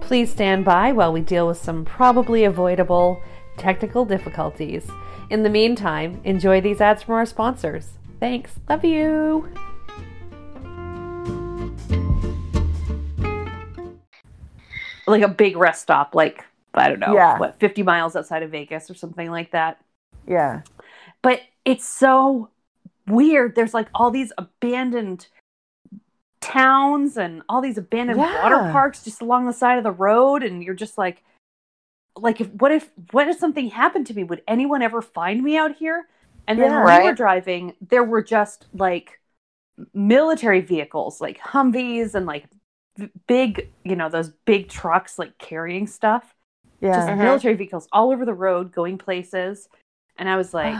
Please 0.01 0.31
stand 0.31 0.65
by 0.65 0.91
while 0.91 1.13
we 1.13 1.21
deal 1.21 1.47
with 1.47 1.57
some 1.57 1.85
probably 1.85 2.43
avoidable 2.43 3.21
technical 3.57 4.03
difficulties. 4.03 4.89
In 5.31 5.43
the 5.43 5.49
meantime, 5.49 6.19
enjoy 6.25 6.59
these 6.59 6.81
ads 6.81 7.03
from 7.03 7.15
our 7.15 7.25
sponsors. 7.25 7.91
Thanks. 8.19 8.59
Love 8.67 8.83
you. 8.83 9.47
Like 15.07 15.21
a 15.23 15.29
big 15.29 15.55
rest 15.55 15.83
stop, 15.83 16.13
like, 16.13 16.43
I 16.73 16.89
don't 16.89 16.99
know, 16.99 17.13
Yeah. 17.13 17.39
what, 17.39 17.57
50 17.61 17.81
miles 17.81 18.17
outside 18.17 18.43
of 18.43 18.51
Vegas 18.51 18.89
or 18.89 18.93
something 18.93 19.31
like 19.31 19.51
that. 19.51 19.81
Yeah. 20.27 20.63
But 21.21 21.39
it's 21.63 21.87
so 21.87 22.49
weird. 23.07 23.55
There's 23.55 23.73
like 23.73 23.87
all 23.95 24.11
these 24.11 24.33
abandoned 24.37 25.27
towns 26.41 27.15
and 27.17 27.41
all 27.47 27.61
these 27.61 27.77
abandoned 27.77 28.19
water 28.19 28.57
parks 28.73 29.01
just 29.01 29.21
along 29.21 29.45
the 29.45 29.53
side 29.53 29.77
of 29.77 29.85
the 29.85 29.91
road 29.91 30.43
and 30.43 30.61
you're 30.61 30.73
just 30.75 30.97
like 30.97 31.23
like 32.15 32.41
if 32.41 32.49
what 32.53 32.71
if 32.71 32.91
what 33.11 33.27
if 33.27 33.37
something 33.37 33.69
happened 33.69 34.07
to 34.07 34.13
me 34.13 34.23
would 34.23 34.41
anyone 34.47 34.81
ever 34.81 35.01
find 35.01 35.41
me 35.43 35.57
out 35.57 35.75
here 35.75 36.05
and 36.47 36.59
then 36.61 36.71
Yeah. 36.71 36.83
when 36.83 36.97
we 36.99 37.03
were 37.09 37.15
driving 37.15 37.73
there 37.81 38.03
were 38.03 38.21
just 38.21 38.67
like 38.73 39.19
military 39.93 40.61
vehicles 40.61 41.21
like 41.21 41.39
humvees 41.39 42.13
and 42.15 42.25
like 42.25 42.45
big 43.27 43.71
you 43.83 43.95
know 43.95 44.09
those 44.09 44.29
big 44.45 44.67
trucks 44.67 45.17
like 45.17 45.37
carrying 45.37 45.87
stuff 45.87 46.35
Yeah. 46.81 46.95
just 46.95 47.07
Mhm. 47.07 47.17
military 47.17 47.55
vehicles 47.55 47.87
all 47.91 48.11
over 48.11 48.25
the 48.25 48.33
road 48.33 48.71
going 48.73 48.97
places 48.97 49.69
and 50.17 50.29
i 50.29 50.35
was 50.35 50.53
like 50.53 50.77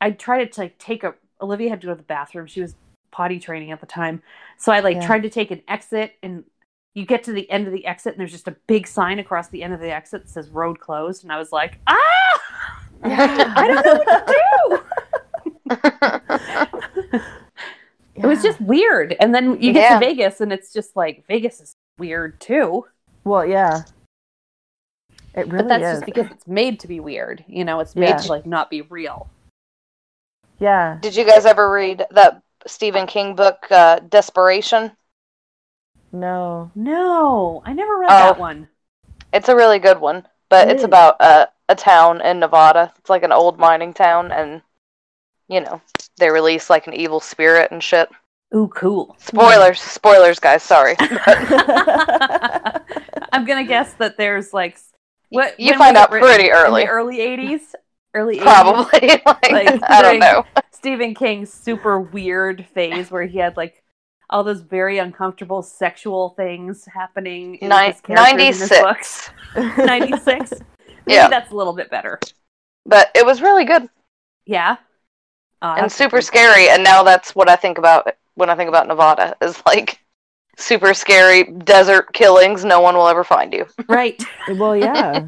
I 0.00 0.10
tried 0.10 0.52
to 0.52 0.60
like 0.60 0.78
take 0.78 1.04
a 1.04 1.14
Olivia 1.40 1.70
had 1.70 1.80
to 1.80 1.86
go 1.86 1.92
to 1.92 1.96
the 1.96 2.02
bathroom. 2.02 2.46
She 2.48 2.60
was 2.60 2.74
potty 3.12 3.38
training 3.38 3.70
at 3.70 3.80
the 3.80 3.86
time. 3.86 4.20
So 4.58 4.72
I 4.72 4.80
like 4.80 4.96
Yeah. 4.96 5.06
tried 5.06 5.22
to 5.22 5.30
take 5.30 5.50
an 5.52 5.62
exit 5.68 6.14
and 6.24 6.42
you 6.94 7.06
get 7.06 7.24
to 7.24 7.32
the 7.32 7.48
end 7.50 7.66
of 7.66 7.72
the 7.72 7.86
exit 7.86 8.12
and 8.12 8.20
there's 8.20 8.32
just 8.32 8.48
a 8.48 8.56
big 8.66 8.86
sign 8.86 9.18
across 9.18 9.48
the 9.48 9.62
end 9.62 9.72
of 9.74 9.80
the 9.80 9.90
exit 9.90 10.22
that 10.24 10.30
says 10.30 10.48
road 10.50 10.78
closed 10.78 11.22
and 11.24 11.32
I 11.32 11.38
was 11.38 11.50
like, 11.52 11.78
"Ah! 11.86 11.98
I 13.04 13.66
don't 13.66 13.84
know 13.84 13.94
what 14.04 14.26
to 14.26 14.34
do." 17.10 17.22
It 18.14 18.26
was 18.26 18.42
just 18.42 18.60
weird. 18.60 19.16
And 19.20 19.34
then 19.34 19.60
you 19.62 19.72
get 19.72 19.90
Yeah. 19.90 19.98
to 19.98 20.04
Vegas 20.06 20.40
and 20.42 20.52
it's 20.52 20.70
just 20.72 20.94
like 20.94 21.24
Vegas 21.28 21.60
is 21.60 21.74
weird 21.98 22.38
too. 22.40 22.84
Well, 23.24 23.46
yeah. 23.46 23.82
It 25.34 25.46
really 25.48 25.64
but 25.64 25.68
that's 25.68 25.82
is. 25.84 25.92
just 26.00 26.04
because 26.04 26.30
it's 26.30 26.46
made 26.46 26.78
to 26.80 26.88
be 26.88 27.00
weird. 27.00 27.42
You 27.48 27.64
know, 27.64 27.80
it's 27.80 27.96
made 27.96 28.10
Yeah. 28.10 28.16
to 28.18 28.28
like 28.28 28.44
not 28.44 28.68
be 28.68 28.82
real. 28.82 29.30
yeah. 30.58 30.98
Did 31.00 31.16
you 31.16 31.24
guys 31.24 31.46
ever 31.46 31.70
read 31.72 32.04
that 32.10 32.42
Stephen 32.66 33.06
King 33.06 33.34
book, 33.34 33.66
uh, 33.70 34.00
Desperation? 34.00 34.92
No. 36.12 36.70
No, 36.74 37.62
I 37.64 37.72
never 37.72 37.96
read 37.98 38.10
Oh. 38.10 38.24
that 38.32 38.38
one. 38.38 38.68
It's 39.32 39.48
a 39.48 39.56
really 39.56 39.78
good 39.78 39.98
one, 40.00 40.26
but 40.50 40.68
it's 40.68 40.78
Really? 40.82 40.84
about 40.84 41.16
uh, 41.20 41.46
a 41.68 41.74
town 41.74 42.20
in 42.20 42.38
Nevada. 42.38 42.92
It's 42.98 43.08
like 43.10 43.22
an 43.22 43.32
old 43.32 43.58
mining 43.58 43.94
town, 43.94 44.30
and 44.30 44.60
you 45.48 45.60
know 45.62 45.80
they 46.18 46.28
release 46.30 46.68
like 46.68 46.86
an 46.86 46.92
evil 46.94 47.18
spirit 47.20 47.70
and 47.70 47.82
shit. 47.82 48.10
Ooh, 48.54 48.68
cool. 48.68 49.16
Spoilers, 49.18 49.80
spoilers, 49.80 50.38
guys. 50.38 50.62
Sorry. 50.62 50.94
I'm 53.32 53.44
gonna 53.46 53.64
guess 53.64 53.94
that 53.94 54.16
there's 54.18 54.52
like 54.52 54.78
what 55.30 55.58
you 55.58 55.76
find 55.78 55.96
out 55.96 56.10
pretty 56.10 56.48
In 56.48 56.52
early, 56.52 56.82
the 56.82 56.88
early 56.88 57.18
'80s, 57.18 57.60
early 58.14 58.38
80s. 58.38 58.42
probably. 58.42 59.08
like, 59.26 59.50
Like, 59.50 59.82
I 59.90 60.02
don't 60.02 60.18
know. 60.18 60.44
Stephen 60.70 61.14
King's 61.14 61.50
super 61.52 61.98
weird 62.00 62.66
phase 62.74 63.10
where 63.10 63.24
he 63.24 63.38
had 63.38 63.56
like 63.56 63.81
all 64.32 64.42
those 64.42 64.60
very 64.62 64.98
uncomfortable 64.98 65.62
sexual 65.62 66.30
things 66.30 66.84
happening 66.86 67.56
in 67.56 67.68
Nin- 67.68 67.92
his 67.92 68.00
characters 68.00 68.62
in 68.62 68.68
his 68.68 68.68
books. 68.68 69.30
96. 69.54 69.78
96. 69.78 70.52
Yeah. 71.06 71.26
that's 71.28 71.50
a 71.50 71.56
little 71.56 71.72
bit 71.72 71.90
better. 71.90 72.20
But 72.86 73.10
it 73.16 73.26
was 73.26 73.42
really 73.42 73.64
good 73.64 73.88
Yeah. 74.46 74.76
Oh, 75.60 75.74
and 75.74 75.90
super 75.90 76.20
scary. 76.20 76.68
And 76.68 76.84
now 76.84 77.02
that's 77.02 77.34
what 77.34 77.48
I 77.48 77.56
think 77.56 77.76
about 77.78 78.14
when 78.34 78.48
I 78.50 78.54
think 78.54 78.68
about 78.68 78.86
Nevada 78.88 79.34
is 79.42 79.60
like 79.66 79.98
super 80.56 80.94
scary 80.94 81.44
desert 81.44 82.12
killings. 82.12 82.64
No 82.64 82.80
one 82.80 82.96
will 82.96 83.08
ever 83.08 83.24
find 83.24 83.52
you. 83.52 83.66
Right. 83.88 84.22
well, 84.48 84.76
yeah. 84.76 85.26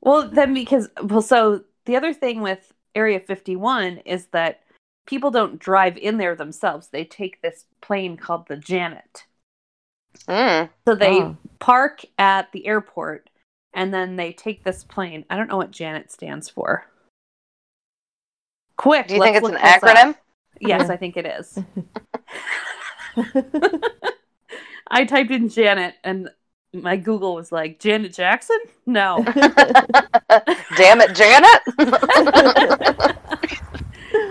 Well, 0.00 0.28
then 0.28 0.52
because 0.54 0.88
well, 1.02 1.22
so 1.22 1.64
the 1.86 1.96
other 1.96 2.12
thing 2.12 2.40
with 2.40 2.72
Area 2.94 3.20
51 3.20 3.98
is 3.98 4.26
that 4.32 4.60
people 5.06 5.30
don't 5.30 5.58
drive 5.58 5.96
in 5.96 6.18
there 6.18 6.34
themselves. 6.34 6.88
They 6.88 7.04
take 7.04 7.40
this 7.42 7.64
plane 7.80 8.16
called 8.16 8.48
the 8.48 8.56
Janet. 8.56 9.24
Mm. 10.28 10.70
So 10.86 10.94
they 10.94 11.20
Oh. 11.20 11.36
park 11.58 12.02
at 12.18 12.52
the 12.52 12.66
airport 12.66 13.28
and 13.72 13.92
then 13.92 14.16
they 14.16 14.32
take 14.32 14.62
this 14.64 14.84
plane. 14.84 15.24
I 15.28 15.36
don't 15.36 15.48
know 15.48 15.56
what 15.56 15.70
Janet 15.72 16.12
stands 16.12 16.48
for. 16.48 16.86
Quick, 18.76 19.08
Do 19.08 19.14
you 19.14 19.20
think 19.22 19.34
let's 19.34 19.48
it's 19.48 19.48
an 19.48 19.54
look 19.54 19.62
this 19.62 19.82
up. 19.82 19.96
acronym? 19.96 20.14
Yes, 20.60 20.88
I 20.90 20.96
think 20.96 21.16
it 21.16 21.26
is. 21.26 21.58
I 24.90 25.04
typed 25.04 25.30
in 25.30 25.48
Janet 25.48 25.94
and 26.04 26.28
my 26.72 26.96
Google 26.96 27.34
was 27.36 27.52
like, 27.52 27.78
Janet 27.78 28.12
Jackson? 28.14 28.58
No. 28.86 29.22
Damn 30.76 31.00
it, 31.00 31.14
Janet! 31.14 31.60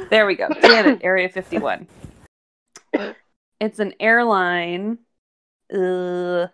There 0.10 0.26
we 0.26 0.36
go. 0.36 0.48
Janet, 0.62 1.00
Area 1.04 1.30
51. 1.30 1.88
It's 3.60 3.80
an 3.80 3.94
airline. 4.00 5.00
Uh, 5.74 6.48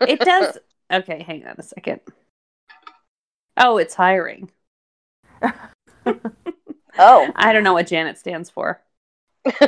it 0.00 0.20
does. 0.20 0.58
Okay, 0.92 1.22
hang 1.22 1.46
on 1.46 1.54
a 1.58 1.62
second. 1.62 2.00
Oh, 3.56 3.78
it's 3.78 3.94
hiring. 3.94 4.50
oh. 5.42 7.32
I 7.36 7.52
don't 7.52 7.64
know 7.64 7.74
what 7.74 7.86
Janet 7.86 8.18
stands 8.18 8.50
for, 8.50 8.80
but 9.44 9.58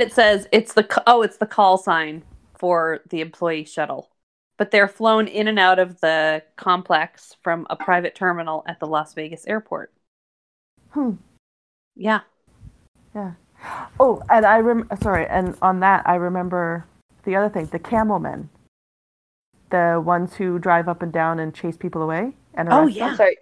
it 0.00 0.12
says 0.12 0.46
it's 0.52 0.74
the 0.74 1.02
oh, 1.06 1.22
it's 1.22 1.38
the 1.38 1.46
call 1.46 1.78
sign 1.78 2.22
for 2.58 3.00
the 3.10 3.20
employee 3.20 3.64
shuttle. 3.64 4.10
But 4.58 4.70
they're 4.70 4.88
flown 4.88 5.26
in 5.26 5.48
and 5.48 5.58
out 5.58 5.78
of 5.78 6.00
the 6.00 6.42
complex 6.56 7.34
from 7.42 7.66
a 7.70 7.76
private 7.76 8.14
terminal 8.14 8.62
at 8.66 8.78
the 8.78 8.86
Las 8.86 9.14
Vegas 9.14 9.46
airport. 9.46 9.92
Hmm. 10.92 11.12
Yeah. 11.96 12.20
Yeah. 13.14 13.32
Oh, 14.00 14.22
and 14.30 14.44
I 14.46 14.58
rem 14.58 14.88
sorry, 15.02 15.26
and 15.26 15.56
on 15.62 15.80
that 15.80 16.02
I 16.06 16.14
remember 16.16 16.86
the 17.24 17.36
other 17.36 17.48
thing, 17.48 17.66
the 17.66 17.78
camel 17.78 18.18
men. 18.18 18.48
The 19.70 20.02
ones 20.04 20.34
who 20.34 20.58
drive 20.58 20.88
up 20.88 21.00
and 21.02 21.12
down 21.12 21.38
and 21.38 21.54
chase 21.54 21.76
people 21.76 22.02
away 22.02 22.32
and 22.54 22.68
Oh, 22.70 22.84
arrest 22.84 22.96
yeah. 22.96 23.06
them? 23.08 23.16
Sorry. 23.16 23.36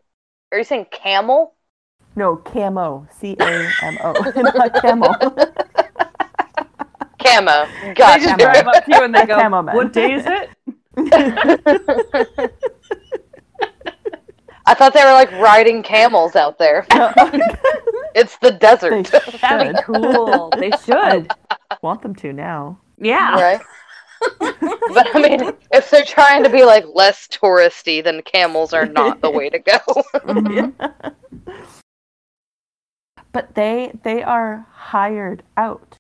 Are 0.53 0.59
you 0.59 0.65
saying 0.65 0.87
camel? 0.93 1.55
No, 2.17 2.37
camo. 2.37 3.07
C 3.11 3.37
A 3.41 3.69
M 3.83 3.99
O. 4.03 4.13
Not 4.37 4.75
camel. 4.83 5.15
Camo. 7.21 7.67
They 7.83 7.95
Gotcha. 7.95 8.25
just 8.25 8.39
drive 8.39 8.67
up 8.67 8.85
to 8.85 8.91
you 8.97 9.05
and 9.05 9.15
they 9.15 9.27
go, 9.27 9.39
camo 9.39 9.61
man. 9.63 9.77
"What 9.77 9.93
day 9.93 10.15
is 10.15 10.25
it?" 10.27 10.49
I 14.67 14.75
thought 14.75 14.93
they 14.95 15.05
were 15.05 15.13
like 15.13 15.31
riding 15.33 15.83
camels 15.83 16.37
out 16.37 16.59
there. 16.59 16.87
It's 18.15 18.37
the 18.39 18.51
desert. 18.51 19.07
That'd 19.41 19.73
be 19.73 19.77
should. 19.77 19.85
cool. 19.85 20.51
They 20.59 20.71
should. 20.85 21.31
Want 21.83 22.03
them 22.03 22.15
to 22.17 22.33
now. 22.33 22.81
Yeah. 22.99 23.41
right? 23.41 23.61
but 24.61 25.15
I 25.15 25.23
mean, 25.23 25.53
if 25.71 25.91
they're 25.91 26.05
trying 26.05 26.43
to 26.43 26.51
be 26.51 26.65
like 26.65 26.85
less 26.93 27.29
touristy, 27.29 28.03
then 28.03 28.21
camels 28.23 28.73
are 28.73 28.87
not 28.87 29.21
the 29.21 29.31
way 29.31 29.49
to 29.49 29.59
go. 29.61 29.79
Mhm. 30.15 30.75
But 33.33 33.55
they 33.55 33.93
they 34.03 34.23
are 34.23 34.67
hired 34.73 35.43
out 35.57 35.97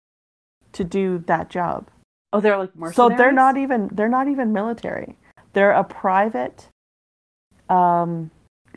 to 0.72 0.84
do 0.84 1.18
that 1.26 1.48
job. 1.48 1.88
Oh, 2.32 2.40
they're 2.40 2.58
like 2.58 2.70
So 2.92 3.08
they're 3.08 3.32
not 3.32 3.56
even 3.56 3.88
they're 3.92 4.08
not 4.08 4.28
even 4.28 4.52
military. 4.52 5.16
They're 5.52 5.72
a 5.72 5.84
private 5.84 6.68
um 7.68 8.30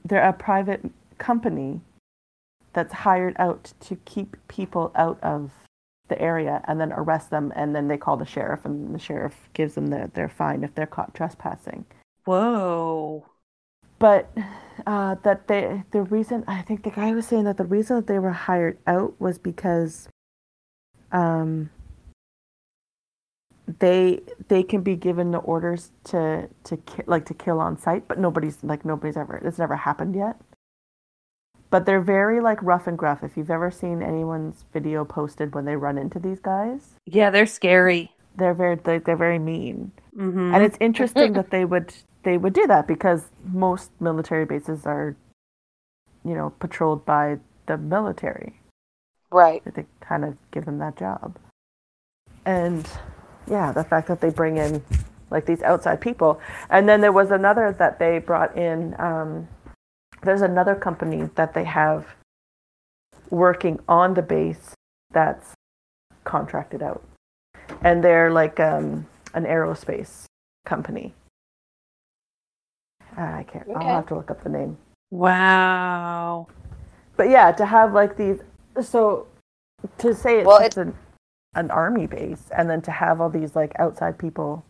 they're 0.06 0.28
a 0.28 0.34
private 0.34 0.84
company 1.18 1.82
that's 2.74 2.94
hired 2.94 3.36
out 3.38 3.74
to 3.80 3.96
keep 4.06 4.36
people 4.48 4.92
out 4.96 5.20
of 5.22 5.52
the 6.10 6.22
area 6.22 6.62
and 6.68 6.80
then 6.82 6.92
arrest 6.92 7.30
them 7.30 7.54
and 7.56 7.76
then 7.76 7.88
they 7.88 7.98
call 7.98 8.18
the 8.18 8.26
sheriff 8.26 8.66
and 8.66 8.94
the 8.94 9.00
sheriff 9.00 9.50
gives 9.54 9.76
them 9.76 9.88
their, 9.88 10.08
their 10.08 10.30
fine 10.30 10.64
if 10.64 10.76
they're 10.76 10.86
caught 10.86 11.14
trespassing. 11.14 11.86
Whoa. 12.26 13.26
But 14.00 14.30
uh, 14.86 15.16
that 15.24 15.48
they 15.48 15.84
the 15.92 16.02
reason 16.02 16.44
I 16.48 16.62
think 16.62 16.84
the 16.84 16.90
guy 16.90 17.14
was 17.14 17.28
saying 17.28 17.46
that 17.46 17.58
the 17.58 17.64
reason 17.64 17.96
that 17.96 18.08
they 18.08 18.20
were 18.20 18.32
hired 18.32 18.78
out 18.86 19.14
was 19.20 19.38
because 19.38 20.10
um 21.12 21.70
they 23.80 24.20
they 24.50 24.64
can 24.64 24.82
be 24.82 24.96
given 24.96 25.32
the 25.32 25.38
orders 25.40 25.92
to 26.06 26.50
to 26.66 26.78
ki- 26.78 27.04
like 27.08 27.26
to 27.26 27.34
kill 27.34 27.60
on 27.60 27.78
site, 27.78 28.08
but 28.08 28.20
nobody's 28.20 28.64
like 28.64 28.84
nobody's 28.86 29.18
ever 29.18 29.38
it's 29.38 29.58
never 29.58 29.76
happened 29.76 30.16
yet. 30.16 30.36
But 31.70 31.86
they're 31.86 32.02
very 32.02 32.40
like 32.42 32.62
rough 32.62 32.86
and 32.88 32.98
gruff. 32.98 33.24
If 33.24 33.36
you've 33.38 33.50
ever 33.50 33.72
seen 33.72 34.04
anyone's 34.04 34.66
video 34.74 35.06
posted 35.06 35.56
when 35.56 35.66
they 35.66 35.76
run 35.76 35.98
into 35.98 36.20
these 36.20 36.40
guys, 36.40 37.00
Yeah, 37.06 37.30
they're 37.32 37.46
scary. 37.48 38.12
they're 38.36 38.54
very 38.54 38.76
they, 38.76 38.98
they're 39.00 39.16
very 39.18 39.40
mean. 39.40 39.92
hmm 40.14 40.54
And 40.54 40.64
it's 40.64 40.78
interesting 40.80 41.34
that 41.34 41.50
they 41.50 41.66
would 41.66 41.94
they 42.24 42.38
would 42.38 42.54
do 42.54 42.68
that 42.68 42.86
because 42.88 43.30
most 43.46 43.92
military 44.00 44.46
bases 44.46 44.86
are, 44.86 45.16
you 46.24 46.36
know, 46.36 46.52
patrolled 46.60 47.06
by 47.06 47.40
the 47.66 47.78
military. 47.78 48.60
Right. 49.32 49.64
They 49.74 49.86
kind 50.02 50.24
of 50.26 50.38
give 50.52 50.66
them 50.66 50.78
that 50.80 50.96
job. 50.98 51.38
And 52.46 52.88
yeah, 53.48 53.72
the 53.72 53.84
fact 53.84 54.08
that 54.08 54.22
they 54.22 54.30
bring 54.30 54.58
in 54.58 54.84
like 55.30 55.46
these 55.46 55.62
outside 55.64 56.00
people, 56.00 56.40
and 56.70 56.88
then 56.88 57.02
there 57.02 57.12
was 57.12 57.32
another 57.32 57.76
that 57.80 58.00
they 58.00 58.20
brought 58.20 58.56
in. 58.58 58.96
Um, 59.00 59.48
there's 60.22 60.42
another 60.42 60.76
company 60.76 61.30
that 61.36 61.54
they 61.54 61.64
have 61.66 62.06
working 63.30 63.80
on 63.88 64.14
the 64.14 64.22
base 64.22 64.74
that's 65.12 65.54
contracted 66.24 66.82
out, 66.82 67.04
and 67.82 68.04
they're 68.04 68.32
like 68.32 68.60
um, 68.60 69.06
an 69.34 69.44
aerospace 69.46 70.26
company. 70.66 71.14
Ah, 73.18 73.38
I 73.38 73.44
can't. 73.44 73.68
Okay. 73.68 73.74
I'll 73.74 73.96
have 73.96 74.08
to 74.08 74.16
look 74.16 74.32
up 74.32 74.44
the 74.44 74.50
name. 74.50 74.78
Wow. 75.12 76.48
But 77.18 77.30
yeah, 77.30 77.52
to 77.52 77.66
have 77.66 77.94
like 77.94 78.18
these, 78.18 78.40
so 78.82 79.28
to 80.00 80.16
say 80.16 80.40
it's 80.40 80.48
Well, 80.48 80.60
just 80.60 80.78
an, 80.78 80.96
an 81.56 81.72
army 81.72 82.08
base, 82.08 82.50
and 82.56 82.70
then 82.70 82.82
to 82.82 82.92
have 82.92 83.22
all 83.22 83.30
these 83.30 83.56
like 83.56 83.74
outside 83.80 84.18
people 84.18 84.66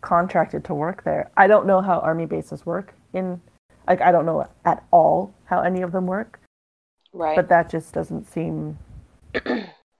contracted 0.00 0.64
to 0.64 0.74
work 0.74 1.04
there. 1.04 1.30
I 1.36 1.46
don't 1.46 1.66
know 1.66 1.80
how 1.80 2.00
army 2.00 2.26
bases 2.26 2.66
work 2.66 2.94
in, 3.12 3.40
like 3.86 4.00
I 4.00 4.12
don't 4.12 4.26
know 4.26 4.46
at 4.64 4.84
all 4.90 5.34
how 5.46 5.62
any 5.62 5.82
of 5.82 5.92
them 5.92 6.06
work, 6.06 6.40
Right. 7.12 7.36
but 7.36 7.48
that 7.48 7.70
just 7.70 7.92
doesn't 7.92 8.30
seem. 8.30 8.78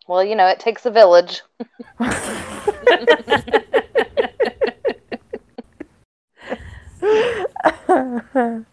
well, 0.09 0.25
you 0.25 0.37
know, 0.37 0.47
it 0.47 0.61
takes 0.61 0.87
a 0.87 0.91
village. 0.91 1.43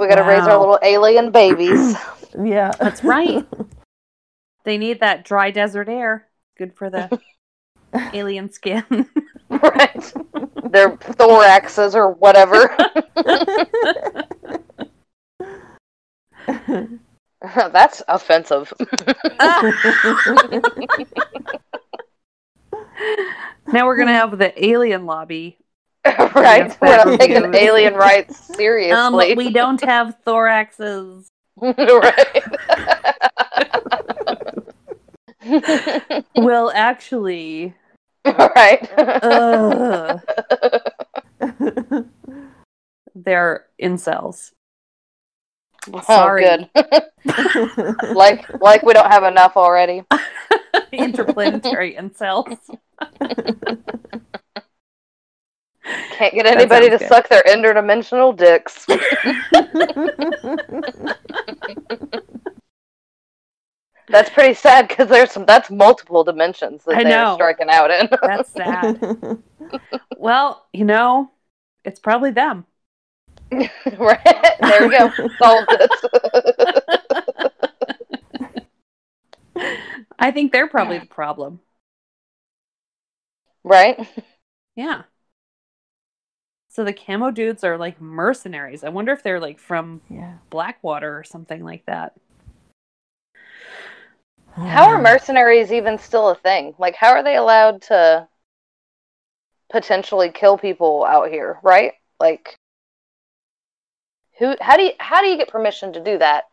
We 0.00 0.08
got 0.08 0.14
to 0.14 0.22
raise 0.22 0.44
our 0.44 0.58
little 0.58 0.78
alien 0.82 1.30
babies. 1.30 1.94
yeah, 2.42 2.72
That's 2.80 3.04
right. 3.04 3.46
they 4.64 4.78
need 4.78 5.00
that 5.00 5.24
dry 5.24 5.50
desert 5.50 5.88
air. 5.88 6.26
Good 6.58 6.74
for 6.74 6.90
the 6.90 7.18
alien 8.14 8.50
skin. 8.52 8.84
right. 9.48 10.12
Their 10.70 10.96
thoraxes 10.96 11.94
or 11.94 12.12
whatever. 12.12 12.76
That's 17.72 18.02
offensive. 18.06 18.72
now 23.72 23.86
we're 23.86 23.96
gonna 23.96 24.12
have 24.12 24.38
the 24.38 24.52
alien 24.64 25.06
lobby. 25.06 25.56
right. 26.04 26.76
We're 26.80 27.04
not 27.04 27.18
taking 27.20 27.54
alien 27.54 27.94
rights 27.94 28.50
Um, 28.50 28.56
seriously. 28.56 29.34
we 29.36 29.50
don't 29.52 29.80
have 29.82 30.16
thoraxes. 30.26 31.26
right. 31.60 32.42
Well, 36.36 36.70
actually, 36.74 37.74
right. 38.24 38.90
ugh, 38.98 40.20
they're 43.14 43.66
incels. 43.82 44.52
oh, 45.92 46.00
sorry. 46.02 46.42
good. 46.42 46.68
like, 48.14 48.60
like 48.60 48.82
we 48.82 48.92
don't 48.92 49.10
have 49.10 49.24
enough 49.24 49.56
already. 49.56 50.02
Interplanetary 50.92 51.94
incels. 51.94 52.58
Can't 56.12 56.34
get 56.34 56.46
anybody 56.46 56.90
to 56.90 56.98
good. 56.98 57.08
suck 57.08 57.28
their 57.28 57.42
interdimensional 57.44 58.36
dicks. 58.36 58.86
That's 64.10 64.30
pretty 64.30 64.54
sad 64.54 64.88
because 64.88 65.08
there's 65.08 65.30
some. 65.32 65.46
That's 65.46 65.70
multiple 65.70 66.24
dimensions 66.24 66.84
that 66.84 66.98
I 66.98 67.04
they're 67.04 67.12
know. 67.12 67.34
striking 67.34 67.68
out 67.70 67.90
in. 67.90 68.08
That's 68.24 68.50
sad. 68.56 69.00
Well, 70.16 70.66
you 70.72 70.84
know, 70.84 71.30
it's 71.84 72.00
probably 72.00 72.30
them. 72.32 72.66
right 73.98 74.24
there 74.60 74.82
we 74.82 74.90
go. 74.90 75.10
Solved 75.38 75.68
it. 75.72 75.90
I 80.18 80.30
think 80.30 80.52
they're 80.52 80.68
probably 80.68 80.98
the 80.98 81.06
problem. 81.06 81.60
right. 83.64 83.98
Yeah. 84.76 85.04
So 86.68 86.84
the 86.84 86.92
camo 86.94 87.30
dudes 87.30 87.64
are 87.64 87.76
like 87.76 88.00
mercenaries. 88.00 88.84
I 88.84 88.88
wonder 88.90 89.12
if 89.12 89.22
they're 89.22 89.40
like 89.40 89.58
from 89.58 90.02
yeah. 90.08 90.38
Blackwater 90.50 91.18
or 91.18 91.24
something 91.24 91.62
like 91.64 91.84
that. 91.86 92.14
How 94.54 94.88
are 94.88 95.00
mercenaries 95.00 95.72
even 95.72 95.98
still 95.98 96.28
a 96.30 96.34
thing? 96.34 96.74
Like, 96.78 96.94
how 96.94 97.10
are 97.10 97.22
they 97.22 97.36
allowed 97.36 97.82
to 97.82 98.28
potentially 99.70 100.30
kill 100.30 100.58
people 100.58 101.04
out 101.04 101.30
here? 101.30 101.58
Right? 101.62 101.92
Like, 102.18 102.56
who? 104.38 104.54
How 104.60 104.76
do 104.76 104.84
you? 104.84 104.92
How 104.98 105.20
do 105.20 105.28
you 105.28 105.36
get 105.36 105.48
permission 105.48 105.92
to 105.94 106.02
do 106.02 106.18
that? 106.18 106.44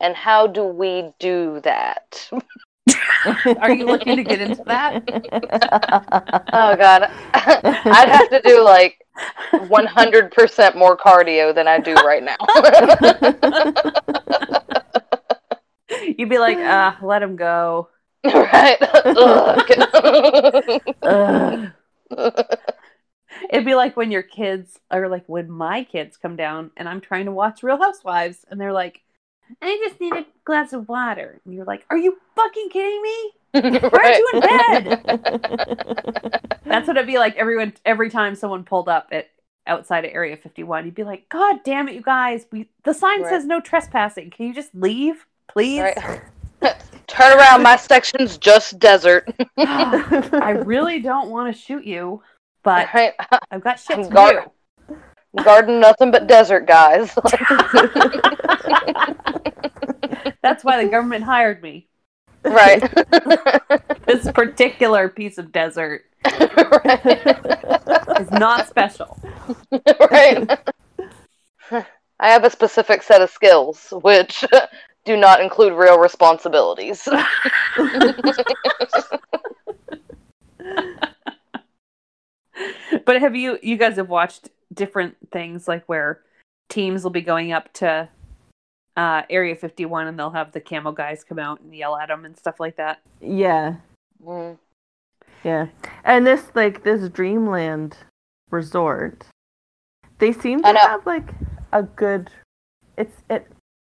And 0.00 0.14
how 0.14 0.46
do 0.46 0.64
we 0.64 1.10
do 1.18 1.60
that? 1.64 2.28
Are 3.60 3.72
you 3.72 3.86
looking 3.86 4.16
to 4.16 4.24
get 4.24 4.40
into 4.40 4.62
that? 4.64 5.02
Oh 6.52 6.76
God, 6.76 7.10
I'd 7.34 8.08
have 8.08 8.30
to 8.30 8.40
do 8.42 8.62
like 8.62 9.04
100% 9.52 10.76
more 10.76 10.96
cardio 10.96 11.54
than 11.54 11.68
I 11.68 11.78
do 11.78 11.94
right 11.94 12.22
now. 12.22 12.36
You'd 16.18 16.28
be 16.30 16.38
like, 16.38 16.58
uh, 16.60 16.94
let 17.02 17.22
him 17.22 17.36
go. 17.36 17.88
right? 18.24 18.78
Ugh. 19.04 19.72
Ugh. 21.02 21.72
It'd 23.50 23.66
be 23.66 23.74
like 23.74 23.96
when 23.96 24.10
your 24.10 24.22
kids, 24.22 24.78
or 24.90 25.08
like 25.08 25.24
when 25.26 25.50
my 25.50 25.84
kids 25.84 26.16
come 26.16 26.36
down 26.36 26.70
and 26.76 26.88
I'm 26.88 27.00
trying 27.00 27.26
to 27.26 27.32
watch 27.32 27.62
Real 27.62 27.76
Housewives 27.76 28.44
and 28.50 28.60
they're 28.60 28.72
like, 28.72 29.02
I 29.62 29.78
just 29.86 30.00
need 30.00 30.14
a 30.14 30.24
glass 30.44 30.72
of 30.72 30.88
water. 30.88 31.40
And 31.44 31.54
you're 31.54 31.64
like, 31.66 31.84
Are 31.90 31.98
you 31.98 32.16
fucking 32.34 32.68
kidding 32.70 33.02
me? 33.02 33.32
Why 33.52 33.60
aren't 33.92 34.16
you 34.16 34.30
in 34.34 34.40
bed? 34.40 35.00
That's 36.64 36.88
what 36.88 36.96
it'd 36.96 37.06
be 37.06 37.18
like 37.18 37.36
everyone 37.36 37.74
every 37.84 38.10
time 38.10 38.34
someone 38.34 38.64
pulled 38.64 38.88
up 38.88 39.08
at 39.12 39.28
outside 39.66 40.04
of 40.04 40.10
Area 40.12 40.36
51. 40.36 40.84
You'd 40.84 40.94
be 40.94 41.04
like, 41.04 41.28
God 41.28 41.60
damn 41.64 41.88
it, 41.88 41.94
you 41.94 42.02
guys! 42.02 42.46
We 42.50 42.68
the 42.84 42.92
sign 42.94 43.22
Right. 43.22 43.30
says 43.30 43.44
no 43.46 43.60
trespassing. 43.60 44.30
Can 44.30 44.46
you 44.46 44.54
just 44.54 44.74
leave, 44.74 45.26
please? 45.56 45.80
Right. 45.80 46.20
Turn 47.06 47.38
around, 47.38 47.62
my 47.62 47.76
section's 47.76 48.36
just 48.36 48.78
desert. 48.78 49.26
I 49.56 50.62
really 50.66 51.00
don't 51.00 51.30
want 51.30 51.54
to 51.54 51.58
shoot 51.58 51.86
you, 51.86 52.22
but 52.62 52.92
right? 52.92 53.14
I've 53.50 53.64
got 53.64 53.80
shit 53.80 53.96
I'm 53.96 54.04
to 54.04 54.10
guard- 54.10 54.50
Garden 55.42 55.80
nothing 55.80 56.10
but 56.10 56.26
desert, 56.26 56.66
guys. 56.66 57.14
That's 60.42 60.62
why 60.62 60.84
the 60.84 60.90
government 60.90 61.24
hired 61.24 61.62
me. 61.62 61.88
right. 62.44 62.82
This 64.06 64.30
particular 64.32 65.08
piece 65.08 65.38
of 65.38 65.52
desert 65.52 66.02
right. 66.24 68.20
is 68.20 68.30
not 68.30 68.68
special. 68.68 69.18
right. 70.10 70.58
I 72.18 72.30
have 72.30 72.44
a 72.44 72.50
specific 72.50 73.02
set 73.02 73.20
of 73.20 73.30
skills, 73.30 73.92
which 74.02 74.44
do 75.06 75.16
not 75.16 75.40
include 75.40 75.72
real 75.72 75.98
responsibilities. 75.98 77.08
But 83.04 83.20
have 83.20 83.36
you 83.36 83.58
you 83.62 83.76
guys 83.76 83.96
have 83.96 84.08
watched 84.08 84.48
different 84.72 85.16
things 85.30 85.68
like 85.68 85.84
where 85.86 86.22
teams 86.68 87.04
will 87.04 87.10
be 87.10 87.20
going 87.20 87.52
up 87.52 87.72
to 87.74 88.08
uh, 88.96 89.22
Area 89.30 89.54
51 89.54 90.08
and 90.08 90.18
they'll 90.18 90.30
have 90.30 90.52
the 90.52 90.60
camo 90.60 90.90
guys 90.90 91.22
come 91.22 91.38
out 91.38 91.60
and 91.60 91.74
yell 91.74 91.96
at 91.96 92.08
them 92.08 92.24
and 92.24 92.36
stuff 92.36 92.58
like 92.58 92.76
that. 92.76 93.00
yeah. 93.20 93.76
Mm. 94.24 94.58
Yeah. 95.44 95.68
And 96.04 96.26
this 96.26 96.42
like 96.54 96.82
this 96.82 97.08
dreamland 97.10 97.96
resort, 98.50 99.26
they 100.18 100.32
seem 100.32 100.62
to 100.62 100.72
have 100.72 101.06
like 101.06 101.28
a 101.72 101.82
good 101.82 102.30
it's 102.96 103.22
it 103.30 103.46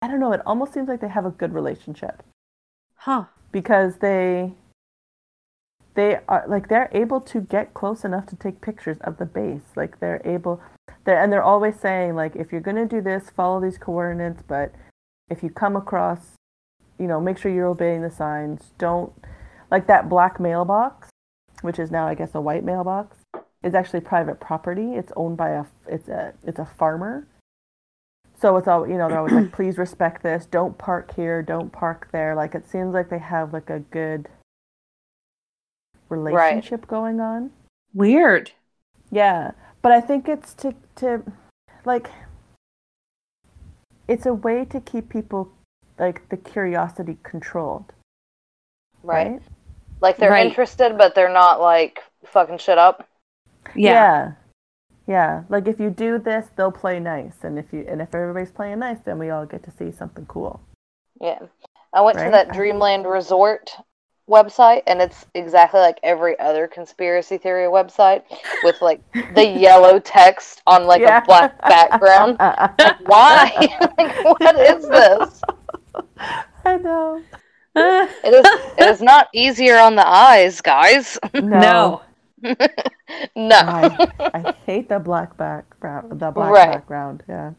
I 0.02 0.08
don't 0.08 0.20
know, 0.20 0.34
it 0.34 0.42
almost 0.46 0.74
seems 0.74 0.88
like 0.88 1.02
they 1.02 1.10
have 1.10 1.26
a 1.26 1.32
good 1.32 1.54
relationship 1.54 2.24
Huh. 2.96 3.26
because 3.52 3.98
they 3.98 4.54
they 5.94 6.20
are 6.28 6.46
like 6.48 6.70
they're 6.70 6.90
able 6.94 7.20
to 7.20 7.42
get 7.42 7.74
close 7.74 8.06
enough 8.06 8.26
to 8.28 8.36
take 8.36 8.62
pictures 8.62 8.98
of 9.02 9.18
the 9.18 9.26
base. 9.26 9.76
Like 9.76 10.00
they're 10.00 10.22
able 10.24 10.62
they're 11.06 11.22
and 11.22 11.32
they're 11.32 11.44
always 11.44 11.80
saying 11.80 12.16
like 12.16 12.36
if 12.36 12.52
you're 12.52 12.62
going 12.62 12.78
to 12.78 12.86
do 12.88 13.02
this, 13.02 13.30
follow 13.30 13.60
these 13.60 13.78
coordinates, 13.78 14.42
but 14.48 14.74
if 15.30 15.44
you 15.44 15.50
come 15.50 15.76
across 15.76 16.36
you 17.00 17.08
know, 17.08 17.20
make 17.20 17.38
sure 17.40 17.52
you're 17.52 17.68
obeying 17.68 18.04
the 18.04 18.12
signs. 18.12 18.74
Don't 18.78 19.12
like 19.72 19.88
that 19.88 20.08
black 20.08 20.40
mailbox, 20.40 21.10
which 21.62 21.80
is 21.80 21.90
now 21.90 22.08
I 22.08 22.14
guess 22.14 22.36
a 22.36 22.42
white 22.42 22.64
mailbox, 22.64 23.18
is 23.64 23.74
actually 23.74 24.02
private 24.02 24.40
property. 24.40 24.94
It's 24.94 25.12
owned 25.16 25.36
by 25.38 25.50
a 25.50 25.66
it's 25.88 26.08
a 26.08 26.34
it's 26.44 26.60
a 26.60 26.66
farmer. 26.66 27.28
So 28.42 28.58
it's 28.58 28.68
all 28.68 28.88
you 28.88 28.98
know. 28.98 29.08
They're 29.08 29.20
always 29.20 29.34
like, 29.34 29.52
please 29.54 29.78
respect 29.78 30.24
this. 30.24 30.46
Don't 30.46 30.78
park 30.78 31.16
here. 31.16 31.44
Don't 31.44 31.72
park 31.72 32.10
there. 32.12 32.34
Like 32.36 32.56
it 32.56 32.68
seems 32.68 32.94
like 32.94 33.10
they 33.10 33.20
have 33.20 33.54
like 33.54 33.70
a 33.70 33.80
good 33.80 34.28
relationship 36.10 36.88
going 36.88 37.20
on. 37.20 37.52
Weird. 37.94 38.52
Yeah, 39.12 39.52
but 39.82 39.92
I 39.92 40.02
think 40.02 40.28
it's 40.28 40.54
to 40.56 40.74
to 40.96 41.24
like 41.86 42.10
it's 44.08 44.26
a 44.26 44.34
way 44.34 44.66
to 44.66 44.80
keep 44.82 45.10
people 45.10 45.52
like 46.00 46.28
the 46.30 46.38
curiosity 46.38 47.18
controlled, 47.24 47.94
Right. 49.04 49.34
right? 49.34 49.42
Like 50.02 50.18
they're 50.18 50.32
Right. 50.32 50.48
interested, 50.48 50.98
but 50.98 51.14
they're 51.14 51.32
not 51.32 51.62
like 51.62 52.00
fucking 52.26 52.58
shit 52.58 52.80
up. 52.80 53.08
Yeah. 53.76 53.92
yeah. 53.92 54.32
Yeah, 55.12 55.44
like 55.50 55.68
if 55.68 55.78
you 55.78 55.90
do 55.90 56.20
this, 56.20 56.48
they'll 56.56 56.72
play 56.72 56.98
nice, 56.98 57.44
and 57.44 57.60
if 57.60 57.74
you 57.74 57.86
and 57.86 58.02
if 58.02 58.16
everybody's 58.16 58.52
playing 58.52 58.80
nice, 58.80 59.00
then 59.04 59.20
we 59.20 59.30
all 59.30 59.46
get 59.46 59.62
to 59.64 59.72
see 59.72 59.92
something 59.92 60.26
cool. 60.26 60.62
Yeah. 61.20 61.40
I 61.94 62.00
went 62.00 62.18
to 62.20 62.30
that 62.32 62.54
Dreamland 62.54 63.06
Resort 63.06 63.72
website 64.30 64.84
and 64.88 65.02
it's 65.02 65.26
exactly 65.36 65.82
like 65.82 66.00
every 66.04 66.40
other 66.40 66.66
conspiracy 66.66 67.38
theory 67.38 67.66
website 67.66 68.24
with 68.64 68.82
like 68.82 69.02
the 69.36 69.46
yellow 69.60 70.00
text 70.00 70.62
on 70.66 70.86
like 70.86 71.02
Yeah. 71.02 71.18
a 71.22 71.26
black 71.26 71.62
background. 71.62 72.38
Why? 73.06 73.52
like, 73.98 74.24
what 74.40 74.56
is 74.58 74.88
this? 74.88 75.42
I 76.64 76.78
know. 76.78 77.22
It 77.76 78.34
is 78.34 78.46
it 78.78 78.90
is 78.90 79.02
not 79.02 79.28
easier 79.34 79.78
on 79.78 79.98
the 79.98 80.08
eyes, 80.08 80.62
guys. 80.62 81.20
no. 81.34 81.42
no. 81.42 82.02
I, 83.36 84.08
I 84.34 84.54
hate 84.66 84.90
the 84.90 85.00
black 85.00 85.38
background. 85.38 86.20
The 86.20 86.32
black 86.32 86.52
Right. 86.52 86.72
background. 86.74 87.24
Yeah. 87.28 87.52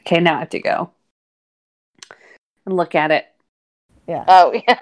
Okay, 0.00 0.20
now 0.20 0.36
I 0.36 0.38
have 0.40 0.50
to 0.50 0.60
go 0.60 0.90
and 2.64 2.76
look 2.76 2.94
at 2.94 3.10
it. 3.10 3.26
Yeah. 4.06 4.24
Oh 4.28 4.52
yeah. 4.66 4.78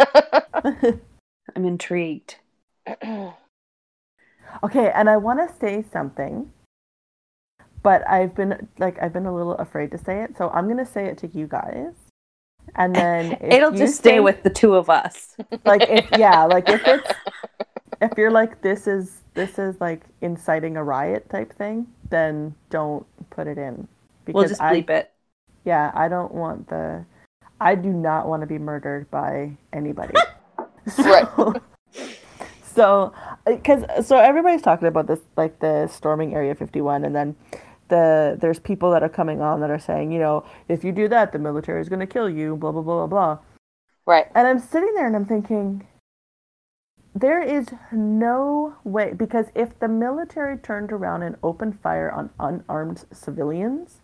I'm 1.57 1.65
intrigued. 1.65 2.37
Okay, 4.63 4.93
and 4.95 5.11
I 5.11 5.17
want 5.17 5.41
to 5.41 5.53
say 5.59 5.85
something, 5.93 6.53
but 7.83 8.09
I've 8.09 8.37
been 8.37 8.69
like 8.79 9.03
I've 9.03 9.13
been 9.13 9.27
a 9.27 9.35
little 9.35 9.55
afraid 9.57 9.91
to 9.91 9.99
say 9.99 10.23
it, 10.23 10.37
so 10.39 10.49
I'm 10.51 10.69
gonna 10.69 10.87
say 10.87 11.07
it 11.07 11.19
to 11.19 11.27
you 11.27 11.49
guys, 11.49 11.93
and 12.77 12.95
then 12.95 13.37
It'll 13.41 13.73
just 13.73 13.97
stay 13.97 14.11
think- 14.13 14.25
with 14.25 14.45
the 14.45 14.51
two 14.51 14.75
of 14.77 14.89
us. 14.89 15.35
like 15.65 15.83
if 15.89 16.07
yeah, 16.17 16.45
like 16.45 16.69
if 16.69 16.87
it's 16.87 17.11
if 18.01 18.13
you're 18.17 18.31
like 18.31 18.61
this 18.63 18.87
is 18.87 19.23
this 19.35 19.59
is 19.59 19.81
like 19.81 20.03
inciting 20.21 20.77
a 20.77 20.85
riot 20.85 21.29
type 21.29 21.53
thing, 21.53 21.87
then 22.11 22.55
don't 22.71 23.07
put 23.31 23.47
it 23.47 23.59
in 23.59 23.89
We'll 24.29 24.49
just 24.49 24.61
I 24.61 24.81
bleep 24.81 24.91
it. 24.91 25.13
yeah 25.65 25.91
I 25.95 26.09
don't 26.09 26.33
want 26.33 26.69
the 26.69 27.05
I 27.61 27.75
do 27.75 27.91
not 27.91 28.29
want 28.29 28.43
to 28.43 28.47
be 28.47 28.59
murdered 28.59 29.11
by 29.11 29.57
anybody. 29.73 30.15
Right. 30.99 31.27
So, 32.67 33.15
uh, 33.17 33.37
so 33.47 33.47
because 33.47 34.07
so 34.07 34.19
everybody's 34.19 34.61
talking 34.61 34.89
about 34.89 35.07
this 35.07 35.21
like 35.37 35.61
the 35.61 35.87
storming 35.87 36.35
area 36.35 36.55
51 36.55 37.05
and 37.05 37.15
then 37.15 37.37
the 37.89 38.37
there's 38.41 38.59
people 38.59 38.91
that 38.91 39.03
are 39.03 39.09
coming 39.09 39.41
on 39.41 39.61
that 39.61 39.71
are 39.71 39.79
saying 39.79 40.11
you 40.13 40.19
know 40.19 40.45
if 40.69 40.83
you 40.85 40.93
do 40.93 41.07
that 41.09 41.33
the 41.33 41.39
military 41.39 41.81
is 41.81 41.89
going 41.89 42.01
to 42.01 42.07
kill 42.07 42.29
you 42.29 42.57
blah 42.57 42.73
blah 42.73 42.83
blah 42.83 43.07
blah 43.07 43.07
blah 43.07 43.39
right. 44.07 44.27
and 44.35 44.47
i'm 44.47 44.59
sitting 44.59 44.93
there 44.95 45.07
and 45.07 45.15
i'm 45.15 45.25
thinking 45.25 45.87
there 47.15 47.41
is 47.41 47.69
no 47.93 48.75
way 48.83 49.12
because 49.12 49.47
if 49.55 49.79
the 49.79 49.89
military 49.89 50.57
turned 50.59 50.91
around 50.91 51.23
and 51.23 51.37
opened 51.43 51.79
fire 51.81 52.11
on 52.11 52.31
unarmed 52.41 53.05
civilians 53.12 54.01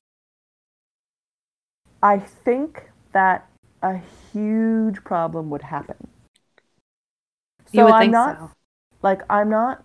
i 2.02 2.18
think 2.18 2.90
that 3.12 3.48
a 3.82 4.00
huge 4.32 5.02
problem 5.02 5.50
would 5.50 5.62
happen 5.62 6.08
you 7.72 7.84
would 7.84 7.92
I'm 7.92 8.02
think 8.02 8.12
not 8.12 8.38
so. 8.38 8.50
like 9.02 9.22
I'm 9.30 9.50
not 9.50 9.84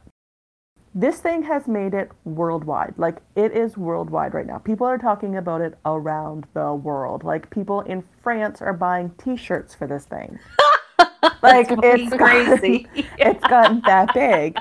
this 0.97 1.19
thing 1.19 1.43
has 1.43 1.67
made 1.67 1.93
it 1.93 2.09
worldwide. 2.23 2.93
Like 2.95 3.17
it 3.35 3.51
is 3.51 3.77
worldwide 3.77 4.33
right 4.33 4.47
now. 4.47 4.59
People 4.59 4.87
are 4.87 4.97
talking 4.97 5.35
about 5.35 5.59
it 5.59 5.77
around 5.85 6.47
the 6.53 6.73
world. 6.73 7.25
Like 7.25 7.49
people 7.49 7.81
in 7.81 8.05
France 8.23 8.61
are 8.61 8.71
buying 8.71 9.11
t-shirts 9.17 9.75
for 9.75 9.87
this 9.87 10.05
thing. 10.05 10.39
Like 11.41 11.67
it's 11.69 12.15
crazy. 12.15 12.87
It's 13.17 13.43
gotten 13.47 13.81
that 13.85 14.13
big. 14.13 14.57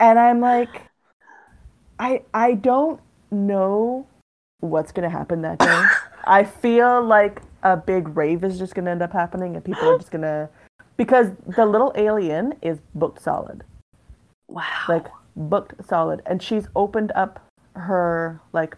And 0.00 0.18
I'm 0.18 0.40
like 0.40 0.82
I 1.98 2.22
I 2.32 2.54
don't 2.54 3.00
know 3.30 4.06
what's 4.60 4.92
going 4.92 5.08
to 5.08 5.16
happen 5.16 5.42
that 5.42 5.58
day. 5.58 5.84
I 6.24 6.42
feel 6.44 7.02
like 7.02 7.42
a 7.62 7.76
big 7.76 8.16
rave 8.16 8.44
is 8.44 8.58
just 8.58 8.74
going 8.74 8.84
to 8.86 8.90
end 8.90 9.02
up 9.02 9.12
happening 9.12 9.54
and 9.56 9.64
people 9.64 9.88
are 9.88 9.98
just 9.98 10.10
going 10.10 10.22
to 10.22 10.48
because 10.96 11.28
the 11.56 11.64
Little 11.66 11.92
A'Le'Inn 11.96 12.56
is 12.62 12.78
booked 12.94 13.20
solid 13.22 13.62
Wow. 14.48 14.62
like 14.88 15.06
booked 15.36 15.74
solid 15.86 16.22
and 16.26 16.42
she's 16.42 16.68
opened 16.76 17.12
up 17.14 17.40
her 17.74 18.40
like 18.52 18.76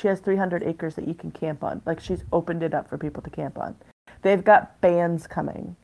she 0.00 0.08
has 0.08 0.20
300 0.20 0.62
acres 0.62 0.94
that 0.94 1.06
you 1.06 1.14
can 1.14 1.30
camp 1.30 1.62
on 1.62 1.82
like 1.84 2.00
she's 2.00 2.24
opened 2.32 2.62
it 2.62 2.72
up 2.74 2.88
for 2.88 2.96
people 2.96 3.22
to 3.22 3.28
camp 3.30 3.58
on 3.58 3.74
they've 4.22 4.44
got 4.44 4.80
bands 4.80 5.26
coming 5.26 5.76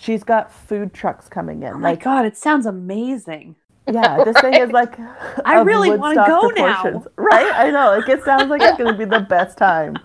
she's 0.00 0.24
got 0.24 0.50
food 0.52 0.94
trucks 0.94 1.28
coming 1.28 1.62
in 1.62 1.74
oh 1.74 1.78
my 1.78 1.90
like 1.90 2.02
god, 2.02 2.24
it 2.24 2.36
sounds 2.36 2.64
amazing. 2.66 3.54
yeah 3.86 4.24
this 4.24 4.36
thing 4.40 4.54
is 4.54 4.70
like 4.70 4.98
I 5.44 5.60
really 5.60 5.90
wanna 5.96 6.20
Woodstock 6.20 6.26
go 6.28 6.48
now. 6.48 7.04
right 7.16 7.52
i 7.54 7.70
know 7.70 7.96
like 7.98 8.08
it 8.08 8.24
sounds 8.24 8.48
like 8.48 8.62
it's 8.62 8.78
going 8.78 8.92
to 8.92 8.98
be 8.98 9.04
the 9.04 9.20
best 9.20 9.58
time 9.58 9.96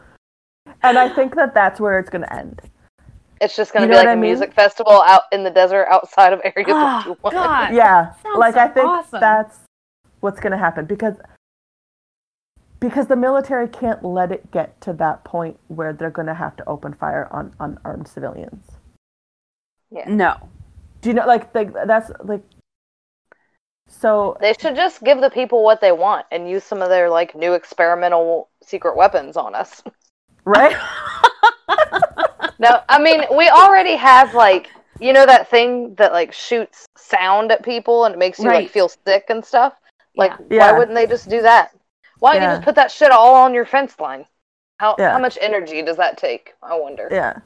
and 0.84 0.98
i 0.98 1.08
think 1.08 1.36
that 1.36 1.54
that's 1.54 1.80
where 1.80 1.98
it's 2.00 2.10
going 2.10 2.24
to 2.24 2.34
end 2.34 2.62
It's 3.42 3.56
just 3.56 3.74
gonna 3.74 3.86
You 3.86 3.92
be 3.92 3.96
like 3.96 4.06
what 4.06 4.10
a 4.10 4.12
I 4.12 4.16
mean? 4.16 4.32
music 4.32 4.54
festival 4.54 5.02
out 5.02 5.24
in 5.32 5.44
the 5.44 5.50
desert 5.52 5.88
outside 5.90 6.34
of 6.34 6.42
Area 6.44 6.66
Oh, 6.70 6.74
ah, 6.76 7.04
51. 7.06 7.34
God. 7.34 7.74
yeah 7.74 8.14
Sounds 8.24 8.38
like 8.40 8.54
so 8.56 8.60
i 8.62 8.68
think 8.68 8.88
awesome. 8.88 9.20
that's 9.20 9.60
what's 10.22 10.40
going 10.40 10.52
to 10.52 10.58
happen 10.58 10.86
because 10.86 11.16
because 12.80 13.08
the 13.08 13.16
military 13.16 13.68
can't 13.68 14.04
let 14.04 14.32
it 14.32 14.52
get 14.52 14.80
to 14.82 14.94
that 14.94 15.24
point 15.24 15.58
where 15.68 15.94
they're 15.94 16.10
going 16.10 16.28
to 16.28 16.34
have 16.34 16.56
to 16.58 16.68
open 16.68 16.94
fire 16.94 17.28
on 17.32 17.54
unarmed 17.60 18.08
civilians 18.08 18.72
No. 20.08 20.36
do 21.02 21.10
you 21.10 21.16
know 21.16 21.26
like 21.26 21.54
like 21.56 21.74
that's 21.74 22.12
like 22.24 22.42
so 23.88 24.36
They 24.42 24.54
should 24.60 24.76
just 24.76 25.04
give 25.04 25.22
the 25.22 25.30
people 25.30 25.64
what 25.64 25.80
they 25.80 25.92
want 25.92 26.26
and 26.32 26.50
use 26.50 26.64
some 26.64 26.82
of 26.82 26.90
their 26.90 27.10
like 27.10 27.36
new 27.36 27.54
experimental 27.54 28.50
secret 28.64 28.98
weapons 28.98 29.38
on 29.38 29.54
us. 29.56 29.82
right 30.46 30.76
No, 32.58 32.82
I 32.90 33.00
mean 33.02 33.24
we 33.38 33.50
already 33.50 33.96
have 33.96 34.34
like 34.34 34.70
you 35.00 35.12
know 35.14 35.26
that 35.26 35.50
thing 35.50 35.94
that 35.96 36.14
like 36.14 36.32
shoots 36.34 36.86
sound 36.98 37.52
at 37.52 37.64
people 37.64 38.06
and 38.06 38.16
it 38.16 38.18
makes 38.18 38.40
you 38.40 38.46
Right. 38.50 38.64
like 38.64 38.72
feel 38.72 38.90
sick 38.90 39.26
and 39.30 39.44
stuff. 39.44 39.74
Like 40.16 40.32
Yeah. 40.32 40.38
why 40.60 40.72
Yeah. 40.72 40.78
wouldn't 40.78 40.96
they 40.96 41.06
just 41.06 41.30
do 41.30 41.42
that? 41.42 41.72
Why 42.20 42.34
don't 42.34 42.42
Yeah. 42.42 42.50
you 42.52 42.56
just 42.56 42.66
put 42.66 42.76
that 42.76 42.92
shit 42.92 43.12
all 43.12 43.36
on 43.36 43.54
your 43.54 43.66
fence 43.66 44.00
line? 44.00 44.26
How 44.80 44.96
Yeah. 44.98 45.12
how 45.12 45.20
much 45.20 45.38
energy 45.42 45.82
does 45.82 45.98
that 45.98 46.18
take? 46.18 46.54
I 46.64 46.76
wonder. 46.80 47.08
yeah 47.12 47.40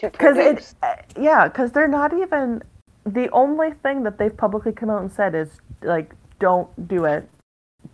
because 0.00 0.36
it 0.36 0.74
uh, 0.82 0.96
yeah 1.20 1.48
because 1.48 1.72
they're 1.72 1.88
not 1.88 2.12
even 2.12 2.62
the 3.04 3.28
only 3.30 3.72
thing 3.72 4.02
that 4.04 4.18
they've 4.18 4.36
publicly 4.36 4.72
come 4.72 4.90
out 4.90 5.00
and 5.02 5.12
said 5.12 5.34
is 5.34 5.60
like 5.82 6.14
don't 6.38 6.88
do 6.88 7.04
it 7.06 7.28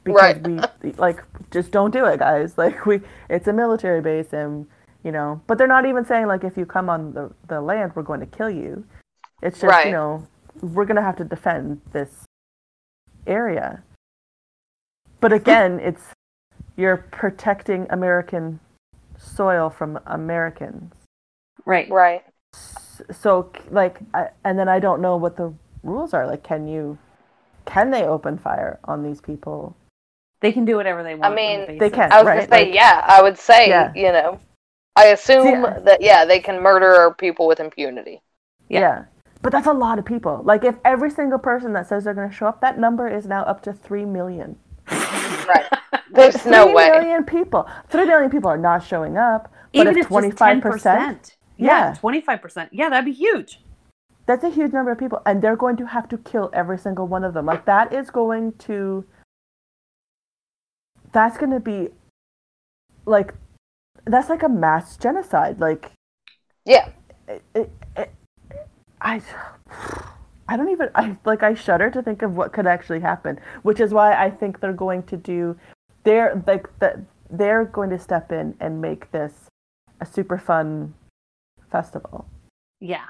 because 0.04 0.36
Right. 0.36 0.72
we 0.82 0.92
like 0.92 1.22
just 1.50 1.70
don't 1.70 1.92
do 1.92 2.04
it 2.06 2.18
guys. 2.18 2.54
Like 2.58 2.86
we 2.86 3.00
it's 3.30 3.48
a 3.48 3.52
military 3.52 4.00
base 4.00 4.32
and 4.32 4.66
you 5.04 5.12
know 5.12 5.40
but 5.46 5.58
they're 5.58 5.66
not 5.66 5.86
even 5.86 6.04
saying 6.04 6.26
like 6.26 6.44
if 6.44 6.56
you 6.56 6.66
come 6.66 6.88
on 6.90 7.12
the, 7.12 7.32
the 7.48 7.60
land 7.60 7.92
we're 7.94 8.02
going 8.02 8.20
to 8.20 8.26
kill 8.26 8.50
you. 8.50 8.84
It's 9.42 9.60
just 9.60 9.70
Right. 9.70 9.86
you 9.86 9.92
know 9.92 10.26
we're 10.60 10.86
going 10.86 10.96
to 10.96 11.02
have 11.02 11.16
to 11.16 11.24
defend 11.24 11.80
this 11.92 12.24
area. 13.26 13.82
But 15.20 15.32
again 15.32 15.78
it's 15.80 16.02
you're 16.76 16.98
protecting 16.98 17.86
american 17.90 18.60
soil 19.18 19.70
from 19.70 19.98
americans 20.06 20.92
Right. 21.64 21.90
right. 21.90 22.22
so 23.10 23.50
like 23.70 23.98
I, 24.14 24.28
and 24.44 24.58
then 24.58 24.68
i 24.68 24.78
don't 24.78 25.00
know 25.02 25.16
what 25.16 25.36
the 25.36 25.52
rules 25.82 26.14
are 26.14 26.26
like 26.26 26.42
can 26.42 26.66
you 26.68 26.98
can 27.64 27.90
they 27.90 28.04
open 28.04 28.38
fire 28.38 28.78
on 28.84 29.02
these 29.02 29.20
people 29.20 29.76
They 30.40 30.52
can 30.52 30.64
do 30.64 30.76
whatever 30.76 31.02
they 31.02 31.14
want. 31.16 31.32
I 31.32 31.34
mean, 31.34 31.60
basis. 31.66 31.80
they 31.80 31.90
can. 31.90 32.12
I 32.12 32.18
was 32.18 32.26
Right, 32.26 32.36
gonna 32.48 32.48
say 32.48 32.64
like- 32.66 32.74
yeah. 32.74 33.02
I 33.04 33.22
would 33.22 33.38
say 33.38 33.68
Yeah. 33.68 33.92
you 33.94 34.12
know. 34.12 34.38
I 34.94 35.06
assume 35.06 35.42
See, 35.46 35.54
I- 35.54 35.78
that 35.80 36.00
yeah 36.00 36.24
they 36.24 36.38
can 36.40 36.62
murder 36.62 37.12
people 37.18 37.46
with 37.48 37.58
impunity. 37.58 38.22
Yeah. 38.68 38.80
yeah. 38.80 39.04
but 39.42 39.50
that's 39.52 39.66
a 39.66 39.72
lot 39.72 39.98
of 39.98 40.04
people 40.04 40.42
like 40.44 40.62
if 40.64 40.76
every 40.84 41.10
single 41.10 41.38
person 41.40 41.72
that 41.72 41.88
says 41.88 42.04
they're 42.04 42.14
going 42.14 42.30
to 42.30 42.34
show 42.34 42.46
up 42.46 42.60
that 42.60 42.78
number 42.78 43.08
is 43.08 43.26
now 43.26 43.42
up 43.42 43.62
to 43.62 43.72
3 43.72 44.04
million 44.04 44.56
Right. 44.90 45.66
There's 46.12 46.44
no 46.46 46.72
way. 46.72 46.88
million 46.90 47.24
people 47.24 47.68
3 47.88 48.04
million 48.06 48.30
people 48.30 48.48
are 48.50 48.58
not 48.70 48.82
showing 48.84 49.16
up 49.18 49.42
but 49.74 49.80
Even 49.86 49.96
if 49.98 50.06
if 50.06 50.08
25% 50.08 50.62
just 50.62 50.84
10%. 50.84 51.36
Yeah, 51.56 51.94
twenty 51.98 52.20
five 52.20 52.42
percent. 52.42 52.70
Yeah, 52.72 52.88
that'd 52.88 53.04
be 53.04 53.12
huge. 53.12 53.60
That's 54.26 54.44
a 54.44 54.50
huge 54.50 54.72
number 54.72 54.90
of 54.90 54.98
people, 54.98 55.22
and 55.24 55.40
they're 55.40 55.56
going 55.56 55.76
to 55.76 55.86
have 55.86 56.08
to 56.08 56.18
kill 56.18 56.50
every 56.52 56.78
single 56.78 57.06
one 57.06 57.22
of 57.24 57.32
them. 57.32 57.46
Like 57.46 57.64
that 57.66 57.92
is 57.92 58.10
going 58.10 58.52
to. 58.66 59.04
That's 61.12 61.38
going 61.38 61.52
to 61.52 61.60
be, 61.60 61.88
like, 63.06 63.32
that's 64.04 64.28
like 64.28 64.42
a 64.42 64.48
mass 64.48 64.98
genocide. 64.98 65.60
Like, 65.60 65.92
Yeah. 66.66 66.90
it, 67.26 67.42
it, 67.54 67.70
it, 67.96 68.10
I, 69.00 69.22
I 70.46 70.56
don't 70.58 70.68
even. 70.70 70.90
I 70.94 71.16
like. 71.24 71.42
I 71.42 71.54
shudder 71.54 71.90
to 71.90 72.02
think 72.02 72.22
of 72.22 72.36
what 72.36 72.52
could 72.52 72.66
actually 72.66 73.00
happen. 73.00 73.38
Which 73.62 73.80
is 73.80 73.94
why 73.94 74.12
I 74.12 74.30
think 74.30 74.60
they're 74.60 74.72
going 74.74 75.04
to 75.04 75.16
do. 75.16 75.56
They're 76.04 76.42
like 76.46 76.68
the, 76.80 77.04
They're 77.30 77.64
going 77.64 77.90
to 77.90 77.98
step 77.98 78.30
in 78.30 78.56
and 78.60 78.80
make 78.80 79.10
this 79.10 79.32
a 80.00 80.06
super 80.06 80.38
fun 80.38 80.94
festival 81.76 82.26
Yeah. 82.80 83.06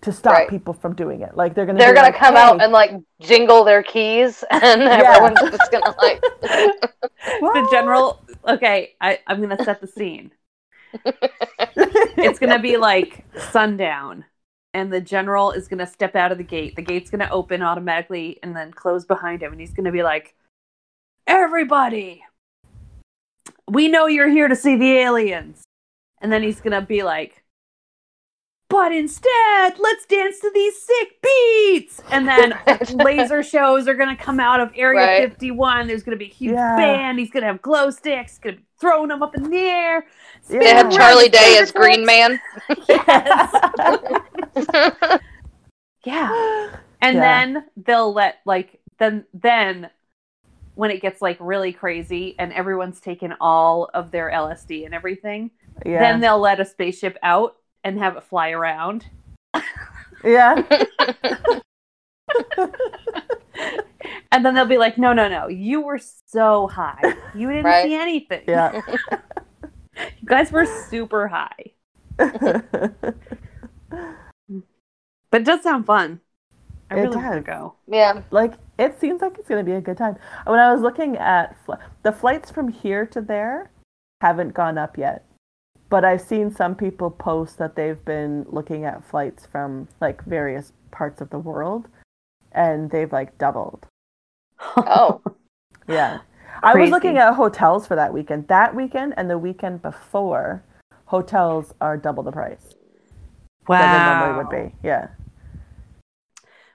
to 0.00 0.10
stop 0.12 0.32
Right. 0.34 0.48
people 0.48 0.74
from 0.74 0.94
doing 0.94 1.20
it. 1.22 1.36
Like 1.36 1.54
they're 1.54 1.66
gonna. 1.66 1.78
They're 1.78 1.94
gonna 1.94 2.08
like, 2.08 2.16
come 2.16 2.36
out 2.36 2.60
and 2.62 2.72
like 2.72 2.90
jingle 3.20 3.62
their 3.64 3.82
keys, 3.84 4.42
and 4.50 4.82
everyone's 4.82 5.40
just 5.40 5.70
gonna 5.70 5.94
like. 5.98 6.20
The 7.40 7.68
general. 7.70 8.20
Okay, 8.46 8.94
I 9.00 9.20
I'm 9.28 9.40
gonna 9.40 9.62
set 9.64 9.80
the 9.80 9.86
scene. 9.86 10.32
It's 12.24 12.38
gonna 12.40 12.58
be 12.58 12.76
like 12.76 13.24
sundown, 13.52 14.24
and 14.74 14.92
the 14.92 15.00
general 15.00 15.52
is 15.52 15.68
gonna 15.68 15.86
step 15.86 16.16
out 16.16 16.32
of 16.32 16.38
the 16.38 16.44
gate. 16.44 16.74
The 16.74 16.82
gate's 16.82 17.10
gonna 17.10 17.28
open 17.30 17.62
automatically 17.62 18.38
and 18.42 18.54
then 18.56 18.72
close 18.72 19.04
behind 19.04 19.42
him, 19.42 19.52
and 19.52 19.60
he's 19.60 19.72
gonna 19.72 19.92
be 19.92 20.02
like, 20.02 20.34
"Everybody, 21.28 22.24
we 23.70 23.86
know 23.88 24.06
you're 24.06 24.28
here 24.28 24.48
to 24.48 24.56
see 24.56 24.74
the 24.76 24.92
aliens," 24.98 25.62
and 26.20 26.32
then 26.32 26.42
he's 26.42 26.60
gonna 26.60 26.82
be 26.82 27.02
like. 27.04 27.41
But 28.72 28.90
instead, 28.90 29.78
let's 29.78 30.06
dance 30.06 30.40
to 30.40 30.50
these 30.54 30.80
sick 30.82 31.20
beats. 31.22 32.00
And 32.10 32.26
then 32.26 32.58
laser 32.94 33.42
shows 33.42 33.86
are 33.86 33.92
gonna 33.94 34.16
come 34.16 34.40
out 34.40 34.60
of 34.60 34.72
Area 34.74 35.20
Right. 35.20 35.28
51. 35.30 35.86
There's 35.86 36.02
gonna 36.02 36.16
be 36.16 36.24
a 36.24 36.28
huge 36.28 36.54
Yeah. 36.54 36.76
band. 36.76 37.18
He's 37.18 37.30
gonna 37.30 37.44
have 37.44 37.60
glow 37.60 37.90
sticks. 37.90 38.32
He's 38.32 38.38
gonna 38.38 38.56
be 38.56 38.62
throwing 38.80 39.08
them 39.08 39.22
up 39.22 39.34
in 39.36 39.50
the 39.50 39.58
air. 39.58 40.06
Yeah. 40.48 40.58
They 40.60 40.68
have 40.70 40.90
Charlie 40.90 41.28
Day 41.28 41.58
as 41.60 41.70
Favorite 41.70 41.96
Green. 41.96 42.06
Man. 42.06 42.40
Yes. 42.88 43.52
yeah. 46.04 46.70
And 47.02 47.16
Yeah. 47.16 47.20
then 47.20 47.64
they'll 47.76 48.12
let 48.12 48.38
like 48.46 48.80
then 48.98 49.24
then 49.34 49.90
when 50.76 50.90
it 50.90 51.02
gets 51.02 51.20
like 51.20 51.36
really 51.40 51.72
crazy 51.74 52.34
and 52.38 52.52
everyone's 52.54 53.00
taken 53.00 53.34
all 53.40 53.90
of 53.92 54.10
their 54.10 54.30
LSD 54.30 54.86
and 54.86 54.94
everything, 54.94 55.50
yeah. 55.84 55.98
then 55.98 56.20
they'll 56.20 56.38
let 56.40 56.58
a 56.60 56.64
spaceship 56.64 57.18
out 57.22 57.56
and 57.84 57.98
have 57.98 58.16
it 58.16 58.24
fly 58.24 58.50
around. 58.50 59.06
yeah. 60.24 60.62
And 64.32 64.44
then 64.44 64.54
they'll 64.54 64.64
be 64.64 64.78
like, 64.78 64.96
"No, 64.96 65.12
no, 65.12 65.28
no. 65.28 65.46
You 65.48 65.82
were 65.82 66.00
so 66.26 66.66
high. 66.68 67.14
You 67.34 67.48
didn't 67.48 67.64
Right. 67.66 67.84
see 67.84 67.94
anything. 67.94 68.42
Yeah. 68.48 68.80
You 70.20 70.26
guys 70.26 70.50
were 70.50 70.64
super 70.64 71.28
high." 71.28 71.72
But 75.30 75.40
it 75.40 75.44
does 75.44 75.62
sound 75.62 75.84
fun. 75.86 76.20
I 76.90 76.94
It 76.96 77.00
really 77.02 77.16
want 77.16 77.32
to 77.34 77.40
does. 77.40 77.46
go. 77.46 77.74
yeah. 77.86 78.22
like 78.30 78.54
it 78.78 78.98
seems 79.00 79.20
like 79.20 79.36
it's 79.38 79.48
going 79.48 79.64
to 79.64 79.70
be 79.70 79.76
a 79.76 79.80
good 79.82 79.96
time. 79.98 80.16
When 80.46 80.58
I 80.58 80.72
was 80.72 80.80
looking 80.82 81.16
at 81.18 81.56
fl- 81.64 81.74
the 82.02 82.12
flights 82.12 82.50
from 82.50 82.68
here 82.68 83.06
to 83.06 83.20
there 83.20 83.70
haven't 84.22 84.54
gone 84.54 84.78
up 84.78 84.96
yet. 84.98 85.24
But 85.92 86.06
I've 86.06 86.22
seen 86.22 86.50
some 86.50 86.74
people 86.74 87.10
post 87.10 87.58
that 87.58 87.76
they've 87.76 88.02
been 88.02 88.46
looking 88.48 88.86
at 88.86 89.04
flights 89.04 89.44
from 89.44 89.88
like 90.00 90.24
various 90.24 90.72
parts 90.90 91.20
of 91.20 91.28
the 91.28 91.38
world 91.38 91.86
and 92.52 92.90
they've 92.90 93.12
like 93.12 93.36
doubled. 93.36 93.84
Oh. 94.58 95.20
Yeah. 95.88 96.20
I 96.62 96.76
was 96.76 96.90
looking 96.90 97.18
at 97.18 97.34
hotels 97.34 97.88
for 97.88 97.96
that 97.96 98.14
weekend. 98.14 98.46
That 98.46 98.74
weekend 98.74 99.14
and 99.16 99.28
the 99.28 99.36
weekend 99.36 99.82
before, 99.82 100.62
hotels 101.06 101.74
are 101.80 101.96
double 101.96 102.22
the 102.22 102.30
price 102.30 102.74
than 103.68 103.80
they 103.80 103.98
normally 103.98 104.44
would 104.44 104.50
be. 104.50 104.74
Yeah. 104.82 105.08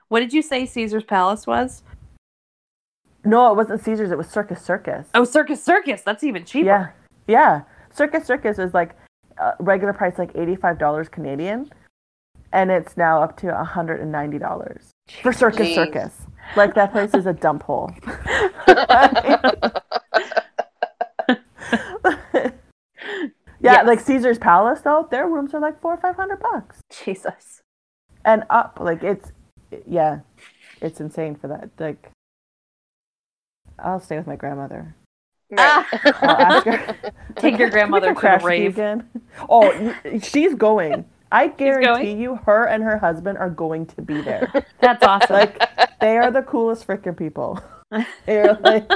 What 0.08 0.20
did 0.20 0.34
you 0.34 0.42
say 0.42 0.66
Caesar's 0.66 1.04
Palace 1.04 1.46
was? 1.46 1.82
No, 3.24 3.50
it 3.50 3.56
wasn't 3.56 3.82
Caesars. 3.82 4.10
It 4.10 4.18
was 4.18 4.28
Circus 4.28 4.62
Circus. 4.62 5.08
Oh, 5.14 5.24
Circus 5.24 5.64
Circus. 5.64 6.02
That's 6.02 6.22
even 6.22 6.44
cheaper. 6.44 6.66
Yeah, 6.66 6.90
yeah. 7.26 7.62
Circus 7.90 8.26
Circus 8.26 8.58
is 8.58 8.74
like 8.74 8.94
uh, 9.40 9.52
regular 9.60 9.92
price, 9.92 10.18
like 10.18 10.30
eighty-five 10.34 10.78
dollars 10.78 11.08
Canadian, 11.08 11.70
and 12.52 12.70
it's 12.70 12.96
now 12.96 13.22
up 13.22 13.36
to 13.38 13.54
hundred 13.64 14.00
and 14.00 14.10
ninety 14.12 14.38
dollars 14.38 14.90
for 15.22 15.32
Circus 15.32 15.68
Jeez. 15.68 15.74
Circus. 15.74 16.12
Like 16.56 16.74
that 16.74 16.92
place 16.92 17.14
is 17.14 17.26
a 17.26 17.32
dump 17.32 17.62
hole. 17.64 17.90
yeah, 22.40 22.50
Yes. 23.60 23.86
like 23.86 24.00
Caesar's 24.00 24.38
Palace 24.38 24.80
though, 24.82 25.08
their 25.10 25.26
rooms 25.28 25.52
are 25.54 25.60
like 25.60 25.80
four 25.80 25.94
or 25.94 25.96
five 25.96 26.16
hundred 26.16 26.40
bucks 26.40 26.80
Jesus. 26.90 27.62
and 28.24 28.44
up. 28.50 28.78
Like 28.80 29.02
it's, 29.02 29.32
yeah, 29.86 30.20
it's 30.80 31.00
insane 31.00 31.34
for 31.34 31.48
that. 31.48 31.70
Like, 31.78 32.10
I'll 33.78 34.00
stay 34.00 34.16
with 34.16 34.26
my 34.26 34.36
grandmother. 34.36 34.94
Right. 35.50 35.60
Ah. 35.60 36.62
Her. 36.62 37.12
Take 37.36 37.58
your 37.58 37.70
grandmother 37.70 38.14
to 38.14 38.20
the 38.20 38.40
rave. 38.44 38.72
again? 38.72 39.08
Oh, 39.48 39.94
she's 40.20 40.54
going. 40.54 41.04
I 41.30 41.48
guarantee 41.48 42.12
you, 42.12 42.36
her 42.36 42.64
and 42.66 42.82
her 42.82 42.98
husband 42.98 43.38
are 43.38 43.50
going 43.50 43.86
to 43.86 44.02
be 44.02 44.20
there. 44.20 44.50
That's 44.80 45.04
awesome. 45.04 45.36
Like, 45.36 45.62
they 46.00 46.16
are 46.16 46.30
the 46.32 46.42
coolest 46.42 46.86
freaking 46.86 47.16
people. 47.16 47.62
They're 48.26 48.54
like, 48.54 48.90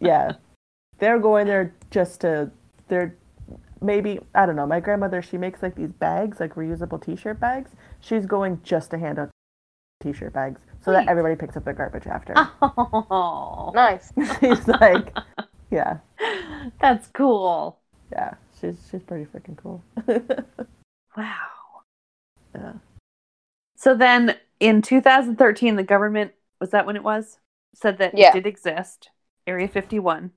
yeah, 0.00 0.32
they're 0.98 1.18
going 1.18 1.46
there 1.46 1.74
just 1.90 2.22
to. 2.22 2.50
They're 2.88 3.16
maybe 3.82 4.20
I 4.34 4.46
don't 4.46 4.56
know. 4.56 4.66
My 4.66 4.80
grandmother, 4.80 5.20
she 5.20 5.36
makes 5.36 5.62
like 5.62 5.74
these 5.74 5.92
bags, 5.92 6.40
like 6.40 6.54
reusable 6.54 7.04
T-shirt 7.04 7.38
bags. 7.38 7.72
She's 8.00 8.24
going 8.24 8.60
just 8.62 8.90
to 8.92 8.98
hand 8.98 9.18
out 9.18 9.30
T-shirt 10.02 10.32
bags 10.32 10.60
so 10.82 10.92
that 10.92 11.08
everybody 11.08 11.36
picks 11.36 11.56
up 11.56 11.64
their 11.64 11.74
garbage 11.74 12.06
after. 12.06 12.34
oh, 12.62 13.70
nice. 13.74 14.12
she's 14.40 14.66
like, 14.68 15.16
yeah, 15.70 15.98
that's 16.80 17.06
cool. 17.08 17.78
yeah. 18.10 18.34
She's 18.60 18.76
she's 18.90 19.02
pretty 19.02 19.24
freaking 19.26 19.56
cool. 19.56 19.82
Wow. 21.16 21.82
yeah. 22.54 22.72
So 23.76 23.94
then 23.94 24.36
in 24.60 24.80
2013, 24.80 25.76
the 25.76 25.82
government, 25.82 26.32
was 26.58 26.70
that 26.70 26.86
when 26.86 26.96
it 26.96 27.02
was? 27.02 27.38
Said 27.74 27.98
that 27.98 28.16
Yeah. 28.16 28.30
it 28.30 28.34
did 28.34 28.46
exist, 28.46 29.10
Area 29.46 29.68
51. 29.68 30.30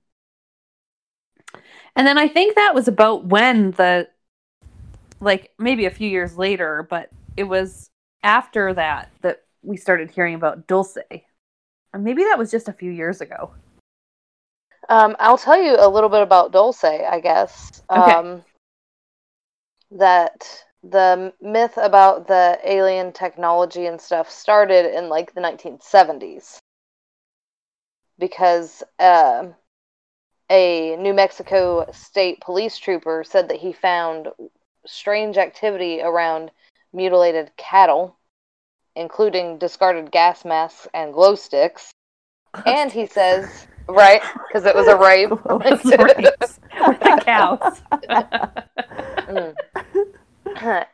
And 1.95 2.05
then 2.07 2.17
I 2.17 2.27
think 2.27 2.55
that 2.55 2.75
was 2.75 2.89
about 2.89 3.25
when 3.25 3.71
the, 3.71 4.09
like 5.21 5.53
maybe 5.57 5.85
a 5.85 5.91
few 5.91 6.09
years 6.09 6.37
later, 6.37 6.85
but 6.89 7.09
it 7.37 7.43
was 7.45 7.89
after 8.21 8.73
that 8.73 9.11
that 9.21 9.44
we 9.65 9.77
started 9.77 10.11
hearing 10.11 10.35
about 10.35 10.67
Dulce. 10.67 10.97
Or 11.93 11.99
maybe 11.99 12.23
that 12.23 12.37
was 12.37 12.51
just 12.51 12.67
a 12.67 12.73
few 12.73 12.91
years 12.91 13.21
ago. 13.21 13.51
Um, 14.89 15.15
I'll 15.19 15.37
tell 15.37 15.61
you 15.61 15.75
a 15.79 15.89
little 15.89 16.09
bit 16.09 16.21
about 16.21 16.51
Dulce, 16.51 16.83
I 16.83 17.19
guess. 17.19 17.81
Okay. 17.89 18.11
Um, 18.11 18.43
that 19.91 20.63
the 20.83 21.33
myth 21.41 21.77
about 21.77 22.27
the 22.27 22.59
alien 22.63 23.11
technology 23.11 23.85
and 23.87 23.99
stuff 23.99 24.29
started 24.29 24.95
in 24.95 25.09
like 25.09 25.33
the 25.33 25.41
1970s 25.41 26.59
because 28.19 28.83
um 28.99 29.55
a 30.49 30.95
New 30.97 31.13
Mexico 31.13 31.89
state 31.91 32.39
police 32.41 32.77
trooper 32.77 33.23
said 33.25 33.49
that 33.49 33.57
he 33.57 33.73
found 33.73 34.27
strange 34.85 35.37
activity 35.37 36.01
around 36.01 36.51
mutilated 36.93 37.51
cattle, 37.57 38.15
including 38.95 39.57
discarded 39.57 40.11
gas 40.11 40.45
masks 40.45 40.87
and 40.93 41.13
glow 41.13 41.35
sticks. 41.35 41.91
And 42.65 42.91
he 42.91 43.05
says, 43.05 43.67
right, 43.87 44.21
because 44.47 44.65
it 44.69 44.75
was 44.75 44.87
a 44.87 44.95
rape. 44.97 45.29
With 45.31 45.83
the 45.83 47.21
cows. 47.25 47.81
Mm. 49.27 49.55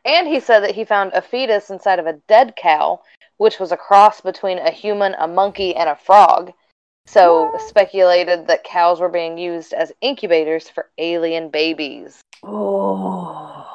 and 0.05 0.27
he 0.27 0.39
said 0.39 0.61
that 0.61 0.73
he 0.75 0.85
found 0.85 1.11
a 1.13 1.21
fetus 1.21 1.69
inside 1.69 1.99
of 1.99 2.07
a 2.07 2.13
dead 2.27 2.53
cow, 2.57 3.01
which 3.37 3.59
was 3.59 3.71
a 3.71 3.77
cross 3.77 4.21
between 4.21 4.57
a 4.57 4.71
human, 4.71 5.15
a 5.19 5.27
monkey, 5.27 5.75
and 5.75 5.89
a 5.89 5.95
frog. 5.95 6.51
So 7.05 7.51
What? 7.51 7.61
speculated 7.61 8.47
that 8.47 8.63
cows 8.63 8.99
were 8.99 9.09
being 9.09 9.37
used 9.37 9.73
as 9.73 9.91
incubators 10.01 10.69
for 10.69 10.89
alien 10.97 11.49
babies. 11.49 12.21
oh. 12.43 13.67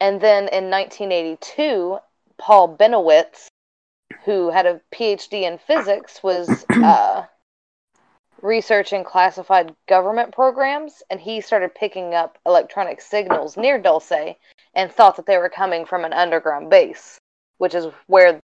and 0.00 0.20
then 0.20 0.48
in 0.48 0.70
1982, 0.70 1.98
Paul 2.42 2.76
Bennewitz, 2.76 3.46
who 4.24 4.50
had 4.50 4.66
a 4.66 4.80
PhD 4.92 5.42
in 5.42 5.58
physics, 5.58 6.24
was 6.24 6.66
uh, 6.74 7.22
researching 8.40 9.04
classified 9.04 9.72
government 9.86 10.34
programs, 10.34 11.04
and 11.08 11.20
he 11.20 11.40
started 11.40 11.72
picking 11.72 12.14
up 12.14 12.38
electronic 12.44 13.00
signals 13.00 13.56
near 13.56 13.80
Dulce 13.80 14.34
and 14.74 14.90
thought 14.90 15.14
that 15.16 15.26
they 15.26 15.38
were 15.38 15.48
coming 15.48 15.86
from 15.86 16.04
an 16.04 16.12
underground 16.12 16.68
base, 16.68 17.20
which 17.58 17.76
is 17.76 17.86
where 18.08 18.40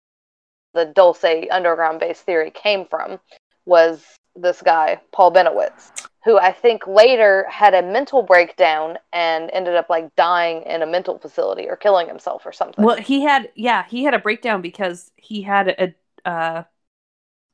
the 0.75 0.85
Dulce 0.85 1.49
underground 1.51 1.99
base 1.99 2.21
theory 2.21 2.51
came 2.51 2.85
from. 2.85 3.19
Was 3.65 4.05
this 4.35 4.61
guy 4.61 5.01
Paul 5.11 5.33
Bennewitz, 5.33 6.06
who 6.27 6.37
I 6.39 6.51
think 6.53 6.89
later 6.89 7.47
had 7.49 7.73
a 7.73 7.83
mental 7.83 8.21
breakdown 8.25 8.99
and 9.13 9.49
ended 9.53 9.77
up 9.77 9.89
like 9.89 10.15
dying 10.17 10.63
in 10.63 10.83
a 10.83 10.87
mental 10.87 11.19
facility 11.19 11.69
or 11.69 11.77
killing 11.77 12.09
himself 12.09 12.45
or 12.45 12.51
something. 12.53 12.85
Well, 12.85 12.97
he 12.97 13.23
had 13.23 13.51
yeah, 13.55 13.85
he 13.89 14.03
had 14.03 14.13
a 14.13 14.19
breakdown 14.19 14.61
because 14.61 15.13
he 15.15 15.43
had 15.43 15.69
a 15.69 16.29
uh 16.29 16.65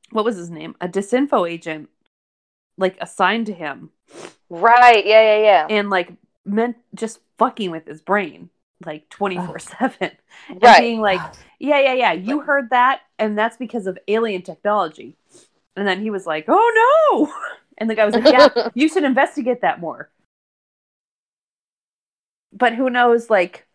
what 0.09 0.25
was 0.25 0.37
his 0.37 0.49
name? 0.49 0.75
A 0.81 0.87
disinfo 0.87 1.47
agent 1.49 1.89
like 2.75 2.97
assigned 2.99 3.45
to 3.45 3.53
him 3.53 3.91
right? 4.49 5.05
Yeah, 5.05 5.37
yeah, 5.37 5.43
yeah. 5.43 5.67
and 5.69 5.89
like 5.89 6.11
meant 6.45 6.77
just 6.95 7.19
fucking 7.37 7.71
with 7.71 7.87
his 7.87 8.01
brain 8.01 8.49
like 8.85 9.07
24/7 9.09 10.11
and 10.49 10.59
Right. 10.61 10.81
being 10.81 10.99
like, 10.99 11.21
"Yeah, 11.59 11.79
yeah, 11.79 11.93
yeah, 11.93 12.13
you 12.13 12.41
heard 12.41 12.69
that 12.71 13.01
and 13.19 13.37
that's 13.37 13.57
because 13.57 13.87
of 13.87 13.97
alien 14.07 14.41
technology." 14.41 15.15
And 15.75 15.87
then 15.87 16.01
he 16.01 16.09
was 16.09 16.25
like, 16.25 16.45
"Oh 16.47 16.71
no." 17.15 17.33
And 17.77 17.89
the 17.89 17.95
guy 17.95 18.05
was 18.05 18.15
like, 18.15 18.25
"Yeah, 18.25 18.69
you 18.73 18.87
should 18.87 19.03
investigate 19.03 19.61
that 19.61 19.79
more." 19.79 20.09
But 22.51 22.75
who 22.75 22.89
knows 22.89 23.29
like 23.29 23.65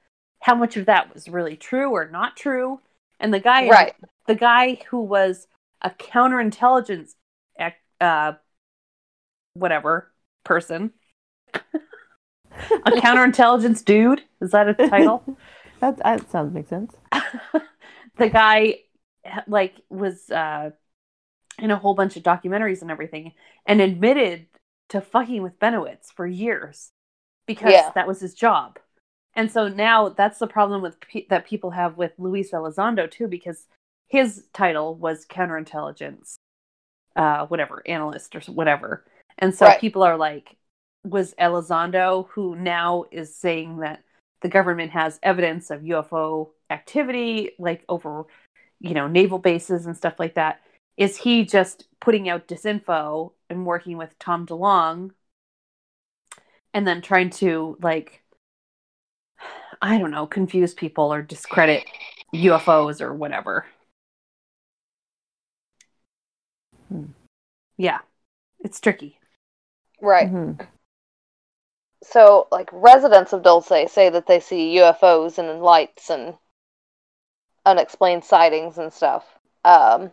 how 0.41 0.55
much 0.55 0.77
of 0.77 0.87
that 0.87 1.13
was 1.13 1.29
really 1.29 1.57
true 1.57 1.91
or 1.91 2.09
not 2.09 2.37
true? 2.37 2.81
And 3.21 3.35
the 3.35 3.41
guy 3.41 3.69
right. 3.69 3.95
the 4.27 4.35
guy 4.35 4.81
who 4.91 5.01
was 5.01 5.47
a 5.83 5.91
counterintelligence 5.91 7.15
uh 8.01 8.33
whatever 9.55 10.13
person 10.45 10.93
a 11.53 11.61
counterintelligence 12.87 13.85
dude 13.85 14.23
is 14.41 14.53
that 14.53 14.69
a 14.69 14.75
title 14.75 15.25
that, 15.81 15.97
that 15.99 16.31
sounds 16.31 16.55
makes 16.55 16.69
sense. 16.69 16.95
the 18.17 18.29
guy 18.29 18.79
like 19.47 19.75
was 19.91 20.31
uh 20.31 20.71
in 21.59 21.71
a 21.71 21.77
whole 21.77 21.95
bunch 21.95 22.17
of 22.17 22.23
documentaries 22.23 22.83
and 22.83 22.91
everything 22.91 23.33
and 23.67 23.81
admitted 23.81 24.47
to 24.91 25.01
fucking 25.01 25.43
with 25.43 25.59
Bennewitz 25.59 26.13
for 26.15 26.27
years 26.27 26.91
because 27.47 27.73
Yeah. 27.73 27.93
that 27.95 28.07
was 28.07 28.21
his 28.21 28.35
job. 28.35 28.79
And 29.35 29.51
so 29.51 29.69
now 29.69 30.09
that's 30.09 30.39
the 30.39 30.47
problem 30.47 30.83
with 30.83 31.01
pe- 31.01 31.27
that 31.29 31.47
people 31.47 31.71
have 31.71 31.97
with 31.97 32.13
Luis 32.19 32.51
Elizondo 32.53 33.11
too 33.11 33.29
because 33.29 33.67
his 34.09 34.47
title 34.53 34.95
was 34.95 35.27
counterintelligence 35.27 36.37
uh 37.17 37.47
whatever 37.47 37.83
analyst 37.87 38.35
or 38.35 38.41
whatever. 38.53 39.05
And 39.39 39.55
so 39.55 39.67
Right. 39.67 39.81
people 39.81 40.03
are 40.03 40.17
like 40.17 40.57
was 41.05 41.35
Elizondo 41.35 42.29
who 42.31 42.57
now 42.57 43.05
is 43.11 43.35
saying 43.35 43.79
that 43.79 44.03
the 44.43 44.49
government 44.49 44.93
has 44.93 45.19
evidence 45.23 45.71
of 45.71 45.83
UFO 45.83 46.51
activity 46.71 47.53
like 47.59 47.85
over 47.89 48.25
you 48.81 48.95
know 48.95 49.07
naval 49.09 49.39
bases 49.39 49.87
and 49.87 49.97
stuff 49.97 50.19
like 50.19 50.35
that 50.35 50.61
is 50.99 51.17
he 51.17 51.45
just 51.45 51.87
putting 52.01 52.29
out 52.29 52.49
disinfo 52.49 53.33
and 53.49 53.65
working 53.65 53.97
with 53.97 54.19
Tom 54.19 54.45
DeLonge 54.45 55.13
and 56.75 56.87
then 56.87 57.01
trying 57.01 57.31
to 57.31 57.79
like 57.81 58.23
I 59.81 59.97
don't 59.97 60.11
know 60.11 60.27
confuse 60.27 60.75
people 60.75 61.13
or 61.13 61.23
discredit 61.23 61.85
UFOs 62.35 63.01
or 63.01 63.15
whatever 63.15 63.65
Hmm. 66.89 67.05
yeah 67.77 67.99
it's 68.61 68.81
tricky 68.81 69.19
Right. 70.01 70.33
Mhm. 70.33 70.67
So, 72.05 72.47
like, 72.53 72.71
residents 72.73 73.33
of 73.33 73.43
Dulce 73.43 73.91
say 73.91 74.09
that 74.09 74.27
they 74.27 74.39
see 74.41 74.77
UFOs 74.79 75.39
and 75.39 75.61
lights 75.61 76.11
and 76.11 76.39
unexplained 77.67 78.25
sightings 78.25 78.79
and 78.79 78.93
stuff. 78.93 79.27
Um, 79.65 80.13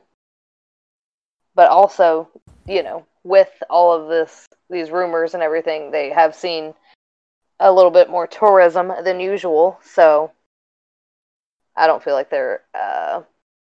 but 1.55 1.69
also, 1.69 2.29
you 2.67 2.83
know, 2.83 3.05
with 3.23 3.49
all 3.69 3.91
of 3.93 4.09
this, 4.09 4.45
these 4.69 4.91
rumors 4.91 5.33
and 5.33 5.41
everything, 5.41 5.91
they 5.91 6.09
have 6.09 6.35
seen 6.35 6.73
a 7.59 7.71
little 7.71 7.91
bit 7.91 8.09
more 8.09 8.27
tourism 8.27 8.91
than 9.03 9.19
usual. 9.19 9.79
So, 9.83 10.31
I 11.75 11.87
don't 11.87 12.03
feel 12.03 12.13
like 12.13 12.29
they're, 12.29 12.61
uh, 12.73 13.21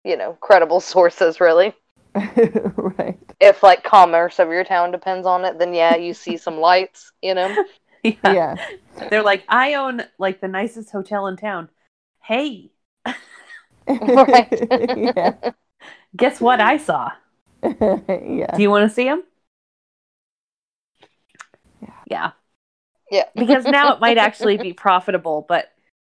you 0.04 0.16
know, 0.16 0.34
credible 0.40 0.80
sources, 0.94 1.40
really. 1.40 1.74
right. 2.14 3.18
If, 3.40 3.62
like, 3.62 3.84
commerce 3.84 4.38
of 4.38 4.48
your 4.48 4.64
town 4.64 4.90
depends 4.90 5.26
on 5.26 5.44
it, 5.44 5.58
then 5.58 5.72
yeah, 5.72 5.96
you 5.96 6.12
see 6.12 6.36
some 6.36 6.58
lights, 6.58 7.12
you 7.22 7.34
know? 7.34 7.64
yeah. 8.02 8.16
Yeah. 8.24 8.56
they're 9.10 9.22
like 9.22 9.44
I 9.48 9.74
own 9.74 10.02
like 10.18 10.40
the 10.40 10.48
nicest 10.48 10.90
hotel 10.90 11.26
in 11.26 11.36
town 11.36 11.68
hey 12.22 12.70
Right. 13.86 14.48
yeah. 14.96 15.34
guess 16.16 16.40
what 16.40 16.60
I 16.60 16.76
saw 16.76 17.10
yeah. 17.80 18.56
Do 18.56 18.62
you 18.62 18.70
want 18.70 18.88
to 18.88 18.94
see 18.94 19.06
him? 19.06 19.22
Yeah. 21.82 21.88
Yeah. 22.10 22.30
Yeah. 23.10 23.24
Because 23.34 23.64
now 23.64 23.92
it 23.94 24.00
might 24.00 24.18
actually 24.18 24.56
be 24.56 24.72
profitable, 24.86 25.44
but 25.48 25.72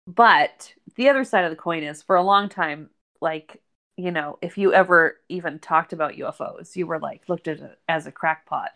but 0.06 0.72
the 0.96 1.08
other 1.08 1.24
side 1.24 1.44
of 1.44 1.50
the 1.50 1.56
coin 1.56 1.82
is 1.84 2.02
for 2.02 2.16
a 2.16 2.22
long 2.22 2.48
time, 2.48 2.90
like, 3.20 3.62
you 3.96 4.10
know, 4.10 4.38
if 4.42 4.58
you 4.58 4.74
ever 4.74 5.16
even 5.28 5.58
talked 5.58 5.92
about 5.92 6.14
UFOs, 6.16 6.74
you 6.76 6.86
were 6.86 6.98
like 6.98 7.28
looked 7.28 7.48
at 7.48 7.60
it 7.60 7.78
as 7.88 8.06
a 8.06 8.12
crackpot. 8.12 8.70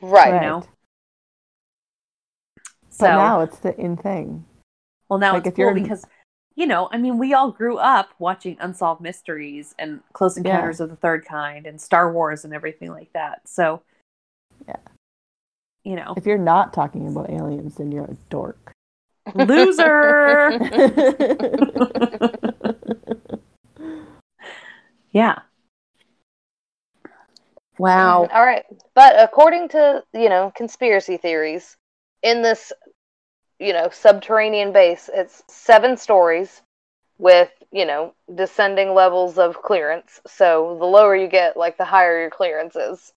Right. 0.00 0.32
Right. 0.32 0.42
know? 0.42 0.60
But 2.54 2.60
So 2.90 3.06
now 3.06 3.40
it's 3.40 3.58
the 3.58 3.76
in 3.78 3.96
thing. 3.96 4.44
well 5.08 5.18
now 5.18 5.32
like, 5.34 5.40
it's 5.46 5.48
if 5.48 5.56
cool 5.56 5.66
you're- 5.66 5.80
because 5.80 6.04
you 6.60 6.66
know, 6.66 6.90
I 6.92 6.98
mean, 6.98 7.16
we 7.16 7.32
all 7.32 7.50
grew 7.50 7.78
up 7.78 8.10
watching 8.18 8.58
Unsolved 8.60 9.00
Mysteries 9.00 9.74
and 9.78 10.00
Close 10.12 10.36
Yeah. 10.36 10.42
Encounters 10.42 10.80
of 10.80 10.90
the 10.90 10.96
Third 10.96 11.24
Kind 11.24 11.66
and 11.66 11.80
Star 11.80 12.12
Wars 12.12 12.44
and 12.44 12.52
everything 12.52 12.90
like 12.90 13.10
that. 13.14 13.48
So, 13.48 13.80
Yeah. 14.68 14.76
you 15.84 15.96
know, 15.96 16.12
If 16.18 16.26
you're 16.26 16.36
not 16.36 16.74
talking 16.74 17.08
about 17.08 17.30
aliens, 17.30 17.76
then 17.76 17.90
you're 17.90 18.04
a 18.04 18.16
dork. 18.28 18.72
loser. 19.34 20.58
Yeah. 25.12 25.40
Wow. 27.78 28.28
Mm, 28.30 28.34
all 28.34 28.44
right. 28.46 28.64
But 28.94 29.18
according 29.18 29.70
to, 29.70 30.04
you 30.14 30.28
know, 30.28 30.52
conspiracy 30.54 31.16
theories, 31.16 31.76
in 32.22 32.42
this, 32.42 32.72
you 33.60 33.72
know, 33.74 33.90
subterranean 33.90 34.72
base, 34.72 35.10
it's 35.12 35.42
seven 35.48 35.96
stories 35.96 36.62
with, 37.18 37.50
you 37.70 37.86
know, 37.86 38.14
descending 38.34 38.94
levels 38.94 39.38
of 39.38 39.62
clearance. 39.62 40.20
So 40.26 40.76
the 40.80 40.86
lower 40.86 41.14
you 41.14 41.28
get, 41.28 41.56
like, 41.56 41.76
the 41.78 41.84
higher 41.84 42.20
your 42.22 42.30
clearance 42.30 42.76
is. 42.76 43.12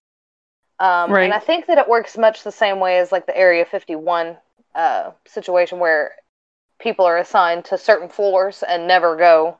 Um, 0.78 1.10
Right. 1.10 1.24
And 1.24 1.32
I 1.32 1.40
think 1.40 1.66
that 1.66 1.78
it 1.78 1.88
works 1.88 2.18
much 2.18 2.42
the 2.44 2.52
same 2.52 2.80
way 2.80 2.98
as, 2.98 3.12
like, 3.12 3.26
the 3.26 3.36
Area 3.36 3.64
51 3.64 4.36
uh, 4.74 5.12
situation 5.26 5.78
where 5.80 6.14
people 6.78 7.06
are 7.06 7.18
assigned 7.18 7.64
to 7.66 7.78
certain 7.78 8.08
floors 8.08 8.62
and 8.62 8.86
never 8.86 9.16
go. 9.16 9.58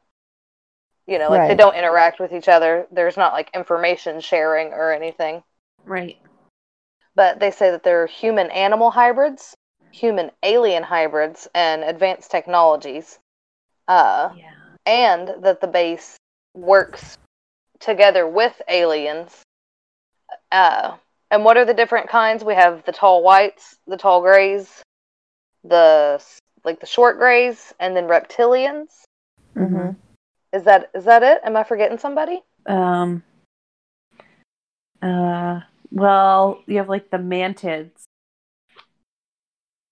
You 1.07 1.19
know, 1.19 1.31
like 1.31 1.49
they 1.49 1.55
don't 1.55 1.77
interact 1.77 2.19
with 2.21 2.33
each 2.33 2.49
other. 2.49 2.87
There's 2.91 3.17
not 3.17 3.35
like 3.35 3.51
information 3.55 4.21
sharing 4.21 4.73
or 4.73 4.93
anything 4.93 5.43
Right. 5.85 6.19
but 7.15 7.41
they 7.41 7.51
say 7.51 7.71
that 7.71 7.83
they're 7.83 8.07
human 8.07 8.51
animal 8.51 8.91
hybrids, 8.91 9.55
human 9.95 10.31
alien 10.43 10.83
hybrids, 10.83 11.49
and 11.55 11.85
advanced 11.85 12.31
technologies. 12.31 13.19
Uh, 13.87 14.31
Yeah. 14.37 14.51
and 14.87 15.29
that 15.45 15.61
the 15.61 15.67
base 15.67 16.17
works 16.55 17.17
together 17.81 18.27
with 18.27 18.61
aliens. 18.69 19.43
Uh, 20.51 20.97
and 21.31 21.45
what 21.45 21.57
are 21.57 21.65
the 21.65 21.75
different 21.75 22.09
kinds? 22.09 22.45
We 22.45 22.55
have 22.55 22.85
the 22.85 22.93
tall 22.93 23.23
whites, 23.23 23.77
the 23.87 23.97
tall 23.97 24.21
grays, 24.21 24.83
the 25.63 26.23
like 26.65 26.81
the 26.81 26.87
short 26.87 27.19
grays, 27.19 27.73
and 27.79 27.95
then 27.97 28.07
reptilians. 28.09 29.03
hmm 29.55 29.91
Is 30.53 30.65
that 30.65 30.91
is 30.95 31.05
that 31.05 31.23
it? 31.23 31.41
Am 31.45 31.57
I 31.57 31.65
forgetting 31.65 31.99
somebody? 31.99 32.43
Um. 32.67 33.23
Uh. 35.03 35.61
Well, 35.91 36.63
you 36.67 36.79
have 36.79 36.89
like 36.89 37.11
the 37.11 37.19
mantids, 37.19 38.03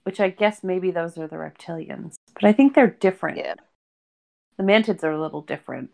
which 0.05 0.21
I 0.21 0.31
guess 0.31 0.63
maybe 0.65 0.91
those 0.91 1.17
are 1.19 1.27
the 1.29 1.37
reptilians, 1.37 2.15
but 2.35 2.45
I 2.45 2.53
think 2.53 2.75
they're 2.75 2.89
different. 2.91 3.39
Yeah. 3.39 3.55
The 4.57 4.65
mantids 4.65 5.03
are 5.03 5.13
a 5.13 5.21
little 5.21 5.43
different. 5.43 5.91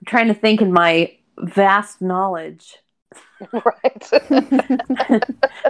I'm 0.00 0.06
trying 0.06 0.28
to 0.28 0.34
think 0.34 0.60
in 0.60 0.72
my 0.72 1.16
vast 1.38 2.02
knowledge. 2.02 2.76
right. 3.52 4.10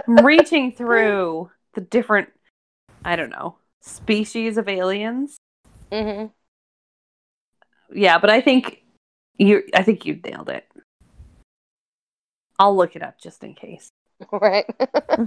I'm 0.07 0.25
reaching 0.25 0.71
through 0.71 1.51
the 1.73 1.81
different, 1.81 2.29
I 3.03 3.15
don't 3.15 3.29
know, 3.29 3.57
species 3.81 4.57
of 4.57 4.67
aliens. 4.67 5.37
hmm 5.91 6.27
Yeah, 7.93 8.17
but 8.17 8.29
I 8.29 8.41
think 8.41 8.83
you 9.37 9.63
I 9.73 9.83
think 9.83 10.05
you 10.05 10.19
nailed 10.23 10.49
it. 10.49 10.65
I'll 12.57 12.75
look 12.75 12.95
it 12.95 13.03
up 13.03 13.19
just 13.19 13.43
in 13.43 13.53
case. 13.53 13.89
right? 14.31 14.65
Uh, 14.79 15.25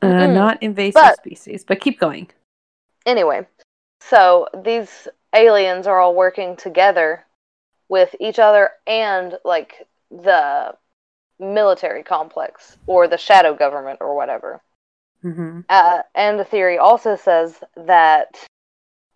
Mm. 0.00 0.32
not 0.34 0.62
invasive 0.62 0.94
But- 0.94 1.16
species, 1.16 1.64
but 1.64 1.80
keep 1.80 1.98
going. 1.98 2.30
anyway, 3.04 3.46
so 4.00 4.46
these 4.62 5.08
aliens 5.34 5.86
are 5.88 5.98
all 5.98 6.14
working 6.14 6.56
together 6.56 7.24
with 7.88 8.14
each 8.20 8.38
other 8.38 8.70
and 8.86 9.38
like 9.44 9.86
the 10.10 10.76
military 11.40 12.02
complex 12.04 12.76
or 12.86 13.08
the 13.08 13.18
shadow 13.18 13.54
government 13.54 13.98
or 14.00 14.14
whatever. 14.14 14.60
Mm-hmm. 15.24 15.60
Uh, 15.68 16.02
and 16.14 16.38
the 16.38 16.44
theory 16.44 16.78
also 16.78 17.16
says 17.16 17.58
that 17.76 18.46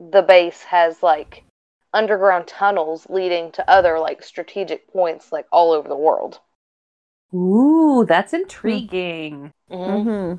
the 0.01 0.23
base 0.23 0.63
has 0.65 1.01
like 1.03 1.45
underground 1.93 2.49
tunnels 2.49 3.07
leading 3.09 3.53
to 3.53 3.71
other 3.71 4.01
like 4.01 4.23
strategic 4.25 4.89
points 4.93 5.31
like 5.31 5.47
all 5.53 5.71
over 5.73 5.89
the 5.89 5.97
world. 5.97 6.41
Ooh, 7.35 8.05
that's 8.07 8.33
intriguing. 8.33 9.53
Mm-hmm. 9.71 10.11
hmm 10.11 10.35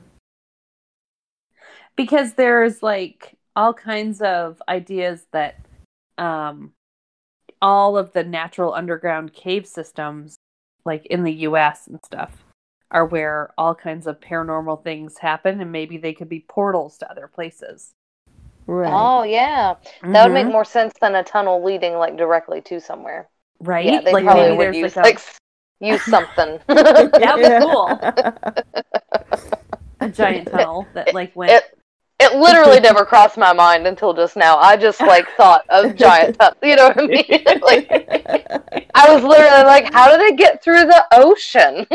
because 1.95 2.33
there's 2.33 2.81
like 2.81 3.35
all 3.55 3.73
kinds 3.73 4.21
of 4.21 4.61
ideas 4.67 5.25
that 5.31 5.59
um 6.17 6.71
all 7.61 7.97
of 7.97 8.11
the 8.13 8.23
natural 8.23 8.73
underground 8.73 9.33
cave 9.33 9.65
systems 9.67 10.35
like 10.85 11.05
in 11.07 11.23
the 11.23 11.33
US 11.47 11.87
and 11.87 11.99
stuff 12.05 12.43
are 12.91 13.05
where 13.05 13.53
all 13.57 13.73
kinds 13.73 14.05
of 14.05 14.19
paranormal 14.19 14.83
things 14.83 15.17
happen 15.19 15.59
and 15.61 15.71
maybe 15.71 15.97
they 15.97 16.13
could 16.13 16.29
be 16.29 16.41
portals 16.47 16.97
to 16.97 17.09
other 17.09 17.27
places. 17.27 17.91
Right. 18.67 18.93
Oh 18.93 19.23
yeah, 19.23 19.75
that 20.01 20.23
would 20.25 20.33
make 20.33 20.47
Mhm. 20.47 20.51
more 20.51 20.65
sense 20.65 20.93
than 21.01 21.15
a 21.15 21.23
tunnel 21.23 21.63
leading 21.63 21.93
like 21.95 22.17
directly 22.17 22.61
to 22.61 22.79
somewhere. 22.79 23.29
right? 23.61 23.85
Yeah, 23.85 24.01
they 24.01 24.13
like 24.13 24.25
probably 24.25 24.49
maybe 24.51 24.57
would 24.57 24.75
use 24.75 24.95
like 24.95 25.05
a, 25.05 25.07
like 25.07 25.15
s- 25.15 25.37
use 25.79 26.03
something. 26.03 26.59
That 26.67 27.35
would 27.35 27.43
be 27.43 27.59
cool. 27.65 27.87
a 29.99 30.09
giant 30.09 30.49
tunnel 30.49 30.85
that 30.93 31.13
like 31.13 31.35
went 31.35 31.51
it 31.51 31.63
it 32.19 32.35
literally 32.37 32.79
never 32.89 33.05
crossed 33.05 33.37
my 33.37 33.53
mind 33.53 33.85
until 33.87 34.13
just 34.13 34.35
now. 34.35 34.57
I 34.57 34.77
just 34.77 34.99
like 35.01 35.25
thought 35.35 35.65
of 35.69 35.95
giant 35.95 36.37
tunnel. 36.39 36.55
You 36.63 36.75
know 36.75 36.87
what 36.89 36.99
I 36.99 37.07
mean? 37.07 37.43
like 37.61 38.89
I 38.95 39.13
was 39.13 39.23
literally 39.23 39.63
like, 39.65 39.91
how 39.93 40.09
did 40.15 40.21
it 40.21 40.37
get 40.37 40.63
through 40.63 40.85
the 40.85 41.03
ocean? 41.13 41.85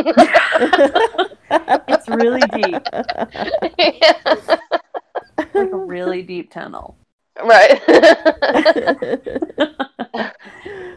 it's 1.89 2.09
really 2.09 2.41
deep, 2.53 2.83
Yeah. 3.79 4.15
like 5.55 5.73
a 5.73 5.77
really 5.77 6.23
deep 6.23 6.51
tunnel. 6.51 6.97
right. 7.43 7.81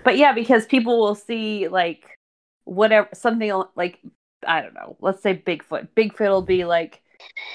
but 0.04 0.18
yeah, 0.18 0.34
because 0.34 0.66
people 0.66 1.00
will 1.00 1.16
see 1.16 1.68
like 1.68 2.04
whatever 2.66 3.10
something 3.14 3.52
like 3.76 4.00
I 4.46 4.62
don't 4.62 4.74
know, 4.74 4.98
let's 5.02 5.22
say 5.22 5.36
Bigfoot. 5.36 5.90
Bigfoot 5.96 6.30
will 6.30 6.42
be 6.42 6.66
like 6.66 7.02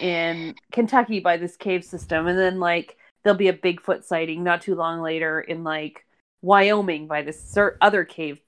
in 0.00 0.54
Kentucky 0.72 1.20
by 1.20 1.36
this 1.36 1.57
cave 1.57 1.84
system, 1.84 2.26
and 2.26 2.38
then 2.38 2.61
like 2.61 2.96
there'll 3.24 3.36
be 3.36 3.48
a 3.48 3.52
Bigfoot 3.52 4.04
sighting 4.04 4.44
not 4.44 4.62
too 4.62 4.74
long 4.74 5.00
later 5.00 5.40
in 5.40 5.64
like 5.64 6.04
Wyoming 6.42 7.07
by 7.09 7.22
this 7.22 7.57
other 7.80 8.04
cave, 8.04 8.40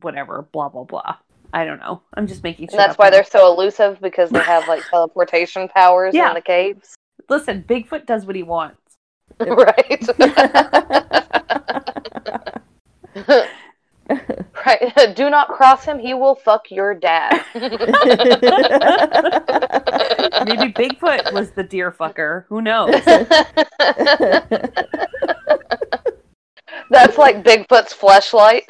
whatever, 0.00 0.48
blah 0.52 0.68
blah 0.70 0.84
blah. 0.84 1.16
I 1.52 1.64
don't 1.64 1.80
know. 1.80 2.00
I'm 2.14 2.26
just 2.28 2.44
making 2.44 2.68
And 2.70 2.78
that's 2.78 2.96
why 2.96 3.06
now. 3.06 3.10
they're 3.10 3.24
so 3.24 3.52
elusive 3.52 4.00
because 4.00 4.30
they 4.30 4.38
have 4.38 4.68
like 4.68 4.82
teleportation 4.90 5.68
powers 5.68 6.14
Yeah. 6.14 6.28
in 6.28 6.34
the 6.34 6.40
caves. 6.40 6.94
Listen, 7.28 7.64
Bigfoot 7.68 8.06
does 8.06 8.24
what 8.24 8.36
he 8.36 8.42
wants. 8.44 8.78
right. 9.40 10.06
right. 14.70 15.12
Do 15.16 15.30
not 15.30 15.48
cross 15.48 15.84
him. 15.84 15.98
He 15.98 16.14
will 16.14 16.34
fuck 16.34 16.70
your 16.70 16.94
dad. 16.94 17.44
Maybe 17.54 17.76
Bigfoot 20.72 21.32
was 21.32 21.50
the 21.52 21.66
deer 21.68 21.92
fucker. 21.92 22.44
Who 22.48 22.62
knows? 22.62 22.90
That's 26.90 27.18
like 27.18 27.44
Bigfoot's 27.44 27.92
flashlight. 27.92 28.64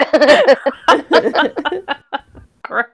Gross. 2.62 2.88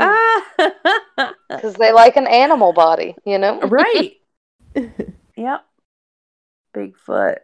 Ah. 0.00 0.44
Because 1.48 1.74
they 1.74 1.92
like 1.92 2.16
an 2.16 2.26
animal 2.26 2.72
body, 2.72 3.14
you 3.24 3.38
know? 3.38 3.60
right. 3.60 4.16
Yep. 5.36 5.64
Bigfoot. 6.74 7.36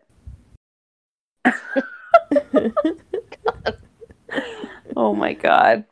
oh 4.96 5.14
my 5.14 5.34
god. 5.34 5.84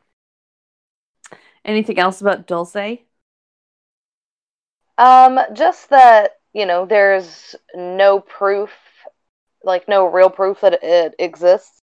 Anything 1.64 1.98
else 1.98 2.20
about 2.20 2.46
Dulce? 2.46 2.98
Um, 4.98 5.38
just 5.54 5.90
that, 5.90 6.38
you 6.52 6.66
know, 6.66 6.86
there's 6.86 7.54
no 7.74 8.20
proof, 8.20 8.70
like 9.62 9.88
no 9.88 10.06
real 10.06 10.30
proof 10.30 10.60
that 10.62 10.82
it 10.82 11.14
exists. 11.18 11.80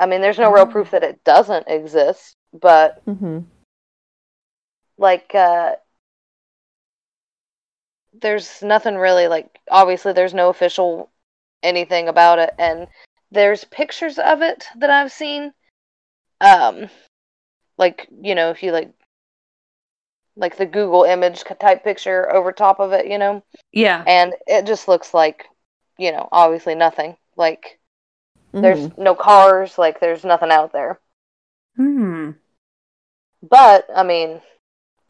I 0.00 0.06
mean, 0.06 0.20
there's 0.20 0.38
no 0.38 0.52
real 0.52 0.64
Oh. 0.64 0.66
proof 0.66 0.90
that 0.92 1.02
it 1.04 1.22
doesn't 1.24 1.68
exist, 1.68 2.36
but 2.52 3.02
hmm 3.06 3.40
like 4.98 5.32
uh 5.34 5.76
there's 8.14 8.62
nothing 8.62 8.96
really 8.96 9.28
like 9.28 9.60
obviously 9.70 10.12
there's 10.12 10.34
no 10.34 10.48
official 10.48 11.10
anything 11.62 12.08
about 12.08 12.38
it 12.38 12.54
and 12.58 12.86
there's 13.30 13.64
pictures 13.64 14.18
of 14.18 14.42
it 14.42 14.66
that 14.76 14.90
I've 14.90 15.12
seen 15.12 15.52
um 16.40 16.88
like 17.76 18.08
you 18.22 18.34
know 18.34 18.50
if 18.50 18.62
you 18.62 18.72
like 18.72 18.90
like 20.36 20.56
the 20.56 20.66
Google 20.66 21.04
image 21.04 21.42
type 21.60 21.82
picture 21.82 22.32
over 22.32 22.52
top 22.52 22.80
of 22.80 22.92
it 22.92 23.06
you 23.06 23.18
know 23.18 23.42
Yeah. 23.72 24.04
and 24.06 24.34
it 24.46 24.66
just 24.66 24.88
looks 24.88 25.12
like 25.12 25.46
you 25.98 26.12
know 26.12 26.28
obviously 26.32 26.74
nothing 26.74 27.16
like 27.36 27.78
Mm-hmm. 28.54 28.62
there's 28.62 28.98
no 28.98 29.14
cars 29.14 29.76
like 29.76 30.00
there's 30.00 30.24
nothing 30.24 30.50
out 30.50 30.72
there 30.72 30.98
Hmm. 31.76 32.30
But 33.42 33.86
I 33.94 34.02
mean, 34.02 34.40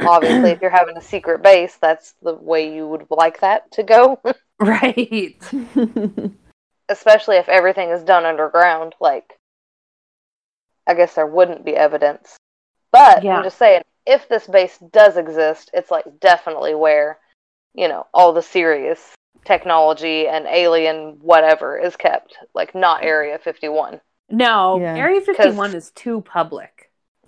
obviously, 0.01 0.51
if 0.51 0.61
you're 0.61 0.71
having 0.71 0.97
a 0.97 1.03
secret 1.03 1.43
base, 1.43 1.77
that's 1.81 2.15
the 2.23 2.35
way 2.35 2.75
you 2.75 2.87
would 2.87 3.07
like 3.11 3.41
that 3.41 3.71
to 3.73 3.83
go. 3.83 4.21
Right. 4.61 5.41
Especially 6.89 7.37
if 7.37 7.49
everything 7.49 7.91
is 7.91 8.03
done 8.03 8.25
underground. 8.25 8.97
Like, 9.01 9.39
I 10.85 10.95
guess 10.95 11.15
there 11.15 11.27
wouldn't 11.29 11.65
be 11.65 11.77
evidence. 11.77 12.37
But 12.91 13.23
Yeah. 13.23 13.37
I'm 13.37 13.45
just 13.45 13.59
saying, 13.59 13.83
if 14.05 14.29
this 14.29 14.49
base 14.49 14.79
does 14.91 15.17
exist, 15.17 15.71
it's 15.75 15.93
like 15.93 16.19
definitely 16.19 16.75
where, 16.75 17.19
you 17.75 17.87
know, 17.87 18.07
all 18.13 18.33
the 18.33 18.43
serious 18.43 19.15
technology 19.45 20.27
and 20.27 20.47
alien 20.47 21.19
whatever 21.21 21.79
is 21.79 21.95
kept. 21.95 22.37
Like, 22.55 22.75
not 22.75 23.05
Area 23.05 23.39
51. 23.39 24.01
No, 24.31 24.81
Yeah. 24.81 24.97
Area 24.97 25.21
51 25.21 25.75
is 25.75 25.91
too 25.93 26.23
public. 26.23 26.78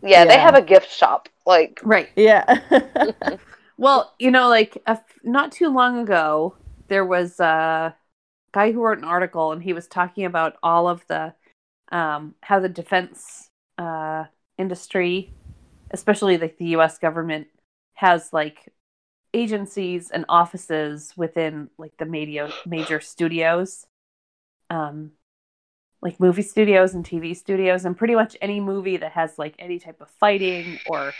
Yeah, 0.02 0.24
they 0.24 0.38
have 0.38 0.54
a 0.54 0.62
gift 0.62 0.90
shop. 0.90 1.28
Like, 1.46 1.80
Right. 1.82 2.08
yeah. 2.16 2.44
Well, 3.76 4.14
you 4.18 4.30
know, 4.30 4.48
like 4.48 4.76
a 4.86 4.90
f- 4.90 5.18
not 5.22 5.52
too 5.52 5.68
long 5.68 5.98
ago, 6.00 6.56
there 6.88 7.04
was 7.04 7.40
a 7.40 7.96
guy 8.52 8.72
who 8.72 8.82
wrote 8.82 8.98
an 8.98 9.04
article, 9.04 9.52
and 9.52 9.62
he 9.62 9.72
was 9.72 9.88
talking 9.88 10.24
about 10.26 10.56
all 10.62 10.88
of 10.88 11.06
the 11.08 11.34
um, 11.92 12.34
how 12.42 12.60
the 12.60 12.68
defense 12.68 13.50
uh, 13.78 14.24
industry, 14.58 15.34
especially 15.92 16.38
like 16.38 16.58
the 16.58 16.66
U.S. 16.68 16.98
government, 16.98 17.48
has 17.94 18.32
like 18.32 18.72
agencies 19.34 20.10
and 20.10 20.24
offices 20.28 21.14
within 21.16 21.70
like 21.78 21.96
the 21.98 22.06
major 22.06 22.48
major 22.66 23.00
studios, 23.00 23.86
um, 24.70 25.12
like 26.02 26.18
movie 26.18 26.42
studios 26.42 26.94
and 26.94 27.04
TV 27.04 27.34
studios, 27.34 27.84
and 27.84 27.96
pretty 27.96 28.14
much 28.14 28.36
any 28.40 28.60
movie 28.60 28.96
that 28.96 29.12
has 29.12 29.38
like 29.38 29.54
any 29.58 29.78
type 29.78 30.00
of 30.00 30.08
fighting 30.18 30.78
or 30.88 31.12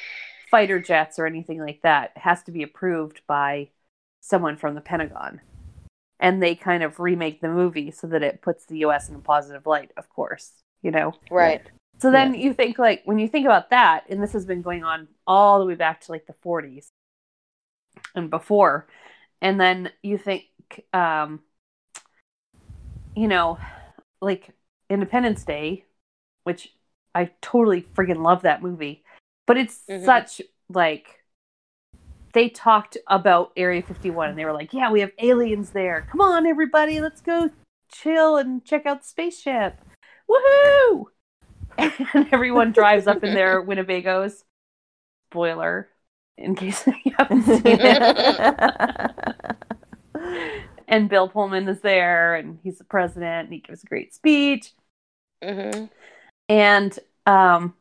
fighter 0.51 0.81
jets 0.81 1.19
or 1.19 1.27
anything 1.27 1.61
like 1.61 1.81
that 1.83 2.13
has 2.17 2.43
to 2.45 2.51
be 2.51 2.63
approved 2.63 3.21
by 3.27 3.69
someone 4.21 4.57
from 4.57 4.75
the 4.75 4.81
Pentagon. 4.81 5.41
And 6.19 6.43
they 6.43 6.55
kind 6.55 6.83
of 6.83 7.01
remake 7.01 7.41
the 7.41 7.49
movie 7.49 7.91
so 7.91 8.07
that 8.09 8.23
it 8.23 8.43
puts 8.43 8.67
the 8.67 8.79
US 8.79 9.09
in 9.09 9.15
a 9.15 9.21
positive 9.21 9.67
light, 9.67 9.91
of 9.97 10.09
course, 10.09 10.53
you 10.83 10.91
know. 10.91 11.15
right. 11.31 11.63
So 11.99 12.11
then 12.11 12.35
you 12.35 12.55
think 12.55 12.79
like 12.79 13.03
when 13.05 13.19
you 13.19 13.29
think 13.29 13.47
about 13.47 13.71
that, 13.71 14.05
and 14.09 14.23
this 14.23 14.33
has 14.33 14.47
been 14.47 14.63
going 14.63 14.85
on 14.85 15.09
all 15.27 15.59
the 15.59 15.67
way 15.67 15.75
back 15.75 16.01
to 16.03 16.13
like 16.13 16.27
the 16.27 16.35
40s 16.43 16.89
and 18.15 18.31
before, 18.31 18.87
and 19.43 19.61
then 19.61 19.91
you 20.03 20.17
think 20.19 20.45
um 20.93 21.41
you 23.15 23.29
know, 23.29 23.59
like 24.21 24.51
Independence 24.91 25.45
Day, 25.45 25.85
which 26.45 26.75
I 27.15 27.31
totally 27.41 27.83
freaking 27.83 28.23
love 28.23 28.43
that 28.43 28.63
movie, 28.63 29.03
but 29.47 29.57
it's 29.57 29.83
Mhm. 29.89 30.05
such 30.05 30.43
like 30.69 31.25
they 32.33 32.49
talked 32.49 32.97
about 33.09 33.53
Area 33.57 33.83
51 33.83 34.29
and 34.31 34.39
they 34.39 34.45
were 34.45 34.53
like, 34.53 34.73
"Yeah, 34.73 34.91
we 34.93 35.01
have 35.01 35.11
aliens 35.19 35.71
there. 35.71 36.07
Come 36.11 36.21
on 36.21 36.47
everybody, 36.47 37.01
let's 37.01 37.21
go 37.21 37.51
chill 37.93 38.37
and 38.37 38.65
check 38.65 38.87
out 38.87 39.03
the 39.03 39.07
spaceship. 39.09 39.81
Woohoo! 40.29 41.07
And 42.15 42.29
everyone 42.33 42.73
drives 42.73 43.07
up 43.07 43.25
in 43.25 43.33
their 43.35 43.63
Winnebagos. 43.67 44.45
Spoiler, 45.31 45.89
in 46.37 46.55
case 46.55 46.87
you 47.05 47.13
haven't 47.17 47.43
seen 47.45 47.79
it. 47.81 49.57
and 50.89 51.09
Bill 51.09 51.29
Pullman 51.29 51.69
is 51.69 51.81
there, 51.81 52.35
and 52.35 52.59
he's 52.63 52.79
the 52.79 52.85
president, 52.85 53.47
and 53.47 53.53
he 53.55 53.61
gives 53.61 53.83
a 53.83 53.87
great 53.87 54.13
speech. 54.15 54.73
Hmm 55.43 55.87
And 56.49 56.99
um, 57.27 57.75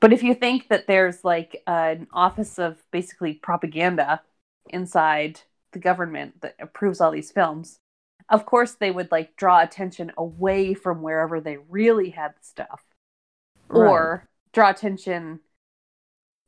but 0.00 0.12
if 0.12 0.22
you 0.22 0.34
think 0.34 0.68
that 0.68 0.86
there's 0.86 1.24
like 1.24 1.62
an 1.66 2.06
office 2.12 2.58
of 2.58 2.78
basically 2.90 3.34
propaganda 3.34 4.22
inside 4.70 5.40
the 5.72 5.78
government 5.78 6.40
that 6.40 6.54
approves 6.60 7.00
all 7.00 7.10
these 7.10 7.32
films, 7.32 7.78
of 8.28 8.46
course 8.46 8.72
they 8.72 8.90
would 8.90 9.10
like 9.10 9.36
draw 9.36 9.60
attention 9.62 10.12
away 10.16 10.74
from 10.74 11.02
wherever 11.02 11.40
they 11.40 11.56
really 11.68 12.10
had 12.10 12.32
the 12.32 12.44
stuff, 12.44 12.82
or 13.70 14.28
draw 14.52 14.70
attention, 14.70 15.40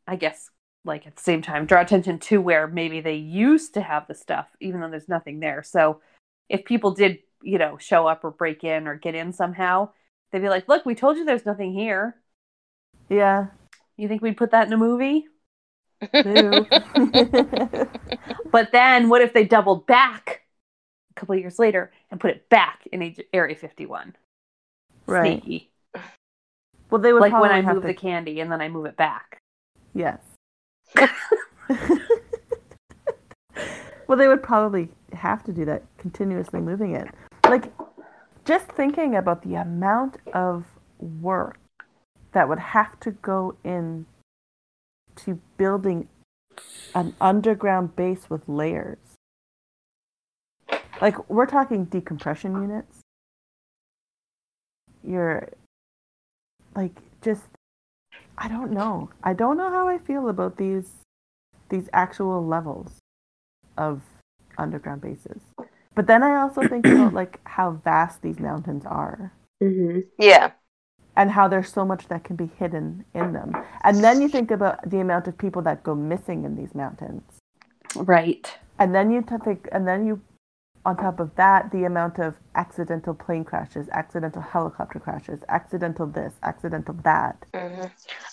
I 0.06 0.16
guess, 0.16 0.50
like 0.84 1.06
at 1.06 1.16
the 1.16 1.22
same 1.22 1.42
time, 1.42 1.66
draw 1.66 1.80
attention 1.80 2.18
to 2.20 2.40
where 2.40 2.66
maybe 2.66 3.00
they 3.00 3.16
used 3.16 3.74
to 3.74 3.80
have 3.82 4.06
the 4.06 4.14
stuff, 4.14 4.48
even 4.60 4.80
though 4.80 4.90
there's 4.90 5.08
nothing 5.08 5.40
there. 5.40 5.62
So 5.62 6.00
if 6.48 6.64
people 6.64 6.92
did, 6.92 7.18
you 7.42 7.58
know, 7.58 7.78
show 7.78 8.06
up 8.06 8.24
or 8.24 8.30
break 8.30 8.64
in 8.64 8.86
or 8.86 8.94
get 8.96 9.14
in 9.14 9.32
somehow, 9.32 9.90
they'd 10.32 10.40
be 10.40 10.48
like, 10.48 10.68
"Look, 10.68 10.84
we 10.86 10.94
told 10.94 11.16
you 11.16 11.24
there's 11.24 11.46
nothing 11.46 11.72
here. 11.72 12.16
yeah. 13.08 13.46
You 13.96 14.08
think 14.08 14.22
we'd 14.22 14.36
put 14.38 14.50
that 14.52 14.66
in 14.66 14.72
a 14.72 14.76
movie?" 14.78 15.26
But 18.52 18.72
then, 18.72 19.08
what 19.08 19.22
if 19.22 19.32
they 19.32 19.44
doubled 19.44 19.86
back 19.86 20.42
a 21.10 21.14
couple 21.14 21.34
of 21.34 21.40
years 21.40 21.58
later 21.58 21.92
and 22.10 22.18
put 22.20 22.30
it 22.30 22.48
back 22.48 22.80
in 22.92 23.14
Area 23.32 23.54
51? 23.54 24.16
right. 25.06 25.40
Sneaky. 25.42 25.70
Well, 26.90 27.00
they 27.00 27.12
would 27.12 27.20
Like 27.20 27.32
when 27.40 27.52
I 27.52 27.62
move 27.62 27.82
to. 27.82 27.86
the 27.88 27.94
candy 27.94 28.40
and 28.40 28.50
then 28.50 28.60
I 28.60 28.68
move 28.68 28.86
it 28.86 28.96
back. 28.96 29.38
Yes. 29.94 30.18
well, 34.08 34.18
they 34.18 34.26
would 34.26 34.42
probably 34.42 34.88
have 35.12 35.44
to 35.44 35.52
do 35.52 35.64
that, 35.66 35.84
continuously 35.98 36.60
moving 36.60 36.96
it. 36.96 37.08
Like, 37.50 37.72
just 38.44 38.66
thinking 38.68 39.16
about 39.16 39.42
the 39.42 39.56
amount 39.56 40.18
of 40.32 40.64
work 40.98 41.58
that 42.32 42.48
would 42.48 42.60
have 42.60 42.98
to 43.00 43.10
go 43.10 43.56
in 43.64 44.06
to 45.16 45.40
building 45.56 46.08
an 46.94 47.14
underground 47.20 47.96
base 47.96 48.30
with 48.30 48.48
layers. 48.48 48.98
Like, 51.00 51.28
we're 51.28 51.46
talking 51.46 51.86
decompression 51.86 52.54
units. 52.54 53.00
You're 55.02 55.48
like 56.76 56.96
just 57.22 57.42
I 58.38 58.48
don't 58.48 58.70
know. 58.70 59.10
I 59.22 59.32
don't 59.32 59.56
know 59.56 59.70
how 59.70 59.88
I 59.88 59.98
feel 59.98 60.28
about 60.28 60.56
these 60.56 60.90
these 61.68 61.88
actual 61.92 62.46
levels 62.46 62.98
of 63.76 64.02
underground 64.56 65.00
bases. 65.00 65.42
But 65.94 66.06
then 66.06 66.22
I 66.22 66.40
also 66.40 66.62
think 66.62 66.86
about 66.86 67.14
like 67.20 67.40
how 67.44 67.72
vast 67.72 68.22
these 68.22 68.38
mountains 68.38 68.84
are 68.86 69.32
Mm-hmm. 69.62 70.00
Yeah. 70.18 70.52
and 71.16 71.30
how 71.32 71.48
there's 71.48 71.70
so 71.72 71.84
much 71.84 72.08
that 72.08 72.24
can 72.24 72.36
be 72.36 72.46
hidden 72.58 73.04
in 73.14 73.32
them. 73.34 73.54
And 73.84 74.02
then 74.02 74.22
you 74.22 74.28
think 74.28 74.50
about 74.50 74.88
the 74.88 75.00
amount 75.00 75.28
of 75.28 75.36
people 75.36 75.60
that 75.62 75.82
go 75.82 75.94
missing 75.94 76.44
in 76.44 76.56
these 76.56 76.74
mountains. 76.74 77.22
Right. 77.94 78.56
And 78.78 78.94
then 78.94 79.10
you 79.10 79.20
t- 79.22 79.36
think 79.44 79.68
and 79.72 79.86
then 79.86 80.06
you 80.06 80.22
on 80.86 80.96
top 80.96 81.20
of 81.20 81.34
that 81.36 81.70
the 81.72 81.84
amount 81.84 82.18
of 82.18 82.36
accidental 82.54 83.12
plane 83.12 83.44
crashes, 83.44 83.88
accidental 83.90 84.40
helicopter 84.40 84.98
crashes, 84.98 85.42
accidental 85.48 86.06
this, 86.06 86.32
accidental 86.42 86.94
that. 87.04 87.44
hmm 87.54 87.84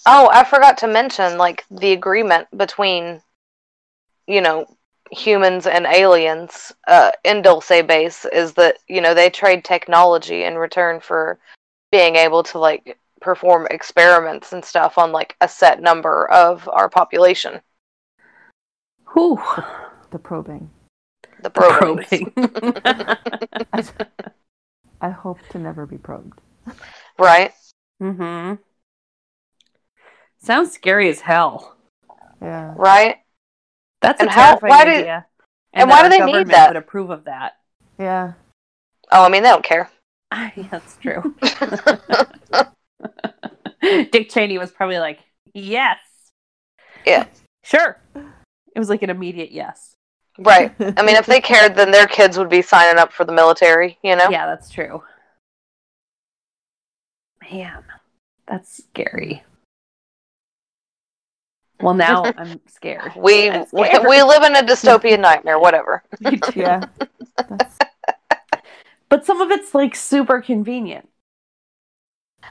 Oh, 0.05 0.29
I 0.31 0.45
forgot 0.45 0.77
to 0.79 0.87
mention 0.87 1.37
like 1.37 1.65
the 1.69 1.91
agreement 1.91 2.47
between, 2.55 3.21
you 4.27 4.39
know, 4.39 4.76
humans 5.11 5.67
and 5.67 5.85
aliens 5.85 6.71
uh, 6.87 7.11
in 7.23 7.41
Dulce 7.41 7.81
Base 7.87 8.25
is 8.25 8.53
that 8.53 8.77
you 8.87 9.01
know 9.01 9.13
they 9.13 9.29
trade 9.29 9.63
technology 9.63 10.43
in 10.43 10.55
return 10.55 10.99
for 10.99 11.39
being 11.91 12.15
able 12.15 12.43
to 12.43 12.59
like 12.59 12.97
perform 13.21 13.67
experiments 13.71 14.53
and 14.53 14.63
stuff 14.63 14.97
on 14.97 15.11
like 15.11 15.35
a 15.41 15.47
set 15.47 15.81
number 15.81 16.29
of 16.29 16.67
our 16.69 16.89
population. 16.89 17.61
Whew. 19.13 19.41
The 20.11 20.19
probing. 20.19 20.69
The 21.41 21.49
probings. 21.49 22.07
Probing. 22.07 22.33
I, 23.73 23.83
I 25.01 25.09
hope 25.09 25.39
to 25.49 25.59
never 25.59 25.85
be 25.85 25.97
probed. 25.97 26.39
right? 27.17 27.53
mm-hmm. 28.01 28.55
Sounds 30.39 30.71
scary 30.71 31.09
as 31.09 31.21
hell. 31.21 31.75
Yeah. 32.41 32.73
Right? 32.77 33.17
That's 34.01 34.19
And 34.19 34.29
a 34.29 34.31
how- 34.31 34.55
terrifying 34.57 34.69
why 34.69 34.85
do- 34.85 34.91
idea. 34.91 35.25
and 35.73 35.89
that 35.89 35.93
why 35.95 36.03
do 36.03 36.09
they 36.09 36.25
need 36.25 36.47
that? 36.47 36.69
Would 36.69 36.77
approve 36.77 37.09
of 37.09 37.25
that. 37.25 37.57
Yeah. 37.99 38.33
Oh, 39.11 39.23
I 39.23 39.29
mean 39.29 39.43
they 39.43 39.49
don't 39.49 39.63
care. 39.63 39.89
yeah, 40.33 40.51
that's 40.71 40.97
true. 40.97 41.35
Dick 44.11 44.29
Cheney 44.29 44.57
was 44.57 44.71
probably 44.71 44.99
like, 44.99 45.19
"Yes, 45.53 45.97
Yeah. 47.05 47.25
sure." 47.63 47.99
It 48.15 48.79
was 48.79 48.89
like 48.89 49.01
an 49.01 49.09
immediate 49.09 49.51
yes. 49.51 49.93
right. 50.39 50.71
I 50.79 51.01
mean, 51.01 51.15
if 51.15 51.25
they 51.25 51.41
cared, 51.41 51.73
then 51.75 51.89
their 51.89 52.05
kids 52.05 52.37
would 52.37 52.49
be 52.49 52.61
signing 52.61 52.99
up 52.99 53.11
for 53.11 53.23
the 53.25 53.31
military. 53.31 53.97
You 54.03 54.15
know? 54.15 54.29
Yeah, 54.29 54.45
that's 54.45 54.69
true. 54.69 55.01
Man, 57.51 57.83
that's 58.47 58.83
scary. 58.83 59.43
Well, 61.81 61.93
now 61.93 62.23
I'm 62.37 62.59
scared. 62.67 63.11
We 63.15 63.49
I'm 63.49 63.65
we 63.71 63.85
scared. 63.85 64.05
we 64.07 64.21
live 64.23 64.43
in 64.43 64.55
a 64.55 64.61
dystopian 64.63 65.19
nightmare. 65.19 65.59
Whatever. 65.59 66.03
Yeah. 66.55 66.85
That's, 67.47 67.77
But 69.09 69.25
some 69.25 69.41
of 69.41 69.51
it's 69.51 69.73
like 69.73 69.95
super 69.95 70.41
convenient. 70.41 71.09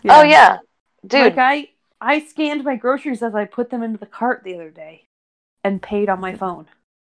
Oh 0.09 0.23
yeah, 0.23 0.59
dude. 1.07 1.37
Like 1.37 1.39
I 1.39 1.69
I 2.01 2.21
scanned 2.21 2.65
my 2.65 2.77
groceries 2.77 3.23
as 3.23 3.35
I 3.35 3.45
put 3.47 3.71
them 3.71 3.83
into 3.83 3.99
the 3.99 4.07
cart 4.07 4.43
the 4.45 4.55
other 4.55 4.71
day 4.71 5.07
and 5.65 5.83
paid 5.83 6.09
on 6.09 6.21
my 6.21 6.33
mm. 6.33 6.39
phone. 6.39 6.67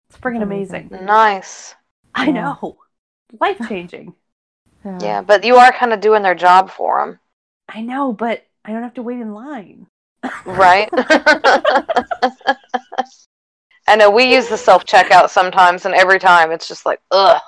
It's 0.10 0.20
freaking 0.20 0.44
amazing. 0.44 0.88
amazing. 0.90 1.06
nice. 1.06 1.76
I 2.16 2.28
Yeah. 2.28 2.56
know. 2.62 2.78
Life 3.40 3.60
changing. 3.68 4.16
Yeah, 4.86 5.22
but 5.22 5.44
you 5.44 5.58
are 5.58 5.74
kind 5.74 5.92
of 5.92 6.00
doing 6.00 6.24
their 6.24 6.36
job 6.36 6.70
for 6.72 7.00
them, 7.06 7.20
I 7.68 7.82
know, 7.82 8.14
but 8.14 8.46
I 8.64 8.72
don't 8.72 8.84
have 8.84 8.94
to 8.96 9.02
wait 9.02 9.20
in 9.20 9.34
line. 9.34 9.88
Right? 10.46 10.90
I 13.88 13.96
know 13.96 14.10
we 14.12 14.34
use 14.34 14.48
the 14.50 14.58
self 14.58 14.86
checkout 14.86 15.30
sometimes, 15.30 15.86
and 15.86 15.96
every 15.96 16.20
time 16.20 16.52
it's 16.52 16.68
just 16.68 16.86
like, 16.86 17.00
ugh, 17.12 17.42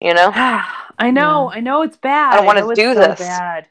you 0.00 0.14
know. 0.14 0.30
I 0.98 1.10
know, 1.10 1.50
I 1.50 1.60
know 1.60 1.82
it's 1.82 1.96
bad. 1.96 2.34
I 2.34 2.36
don't 2.36 2.46
wanna 2.46 2.60
know 2.60 2.70
it's 2.70 2.78
do 2.78 2.94
so 2.94 3.00
this. 3.00 3.18
bad. 3.18 3.66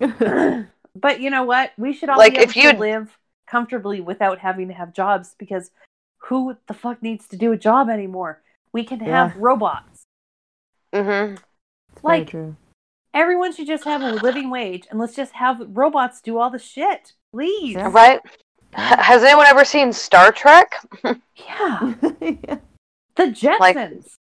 but 0.94 1.20
you 1.20 1.30
know 1.30 1.44
what? 1.44 1.72
We 1.78 1.92
should 1.92 2.08
all 2.08 2.18
Like, 2.18 2.32
be 2.34 2.38
able 2.40 2.50
if 2.50 2.56
you- 2.56 2.72
to 2.72 2.78
live 2.78 3.18
comfortably 3.46 4.00
without 4.00 4.38
having 4.40 4.68
to 4.68 4.74
have 4.74 4.92
jobs 4.92 5.34
because 5.38 5.70
who 6.24 6.56
the 6.66 6.74
fuck 6.74 7.02
needs 7.02 7.26
to 7.28 7.36
do 7.36 7.52
a 7.52 7.56
job 7.56 7.88
anymore? 7.88 8.42
We 8.72 8.84
can 8.84 9.00
have 9.00 9.30
Yeah. 9.34 9.36
robots. 9.38 10.02
hmm 10.92 11.00
It's 11.00 11.40
very 12.02 12.02
Like- 12.02 12.28
true. 12.30 12.56
Everyone 13.14 13.52
should 13.54 13.66
just 13.66 13.84
have 13.84 14.02
a 14.02 14.10
living 14.10 14.50
wage 14.50 14.86
and 14.90 15.00
let's 15.00 15.16
just 15.16 15.32
have 15.32 15.62
robots 15.68 16.20
do 16.20 16.38
all 16.38 16.50
the 16.50 16.58
shit. 16.58 17.14
Please. 17.38 17.74
Yeah. 17.76 17.88
Right? 17.92 18.20
H- 18.76 18.98
Has 18.98 19.22
anyone 19.22 19.46
ever 19.46 19.64
seen 19.64 19.92
Star 19.92 20.32
Trek? 20.32 20.74
Yeah. 21.04 21.94
yeah. 22.20 22.58
The 23.14 23.22
Jetsons. 23.26 24.14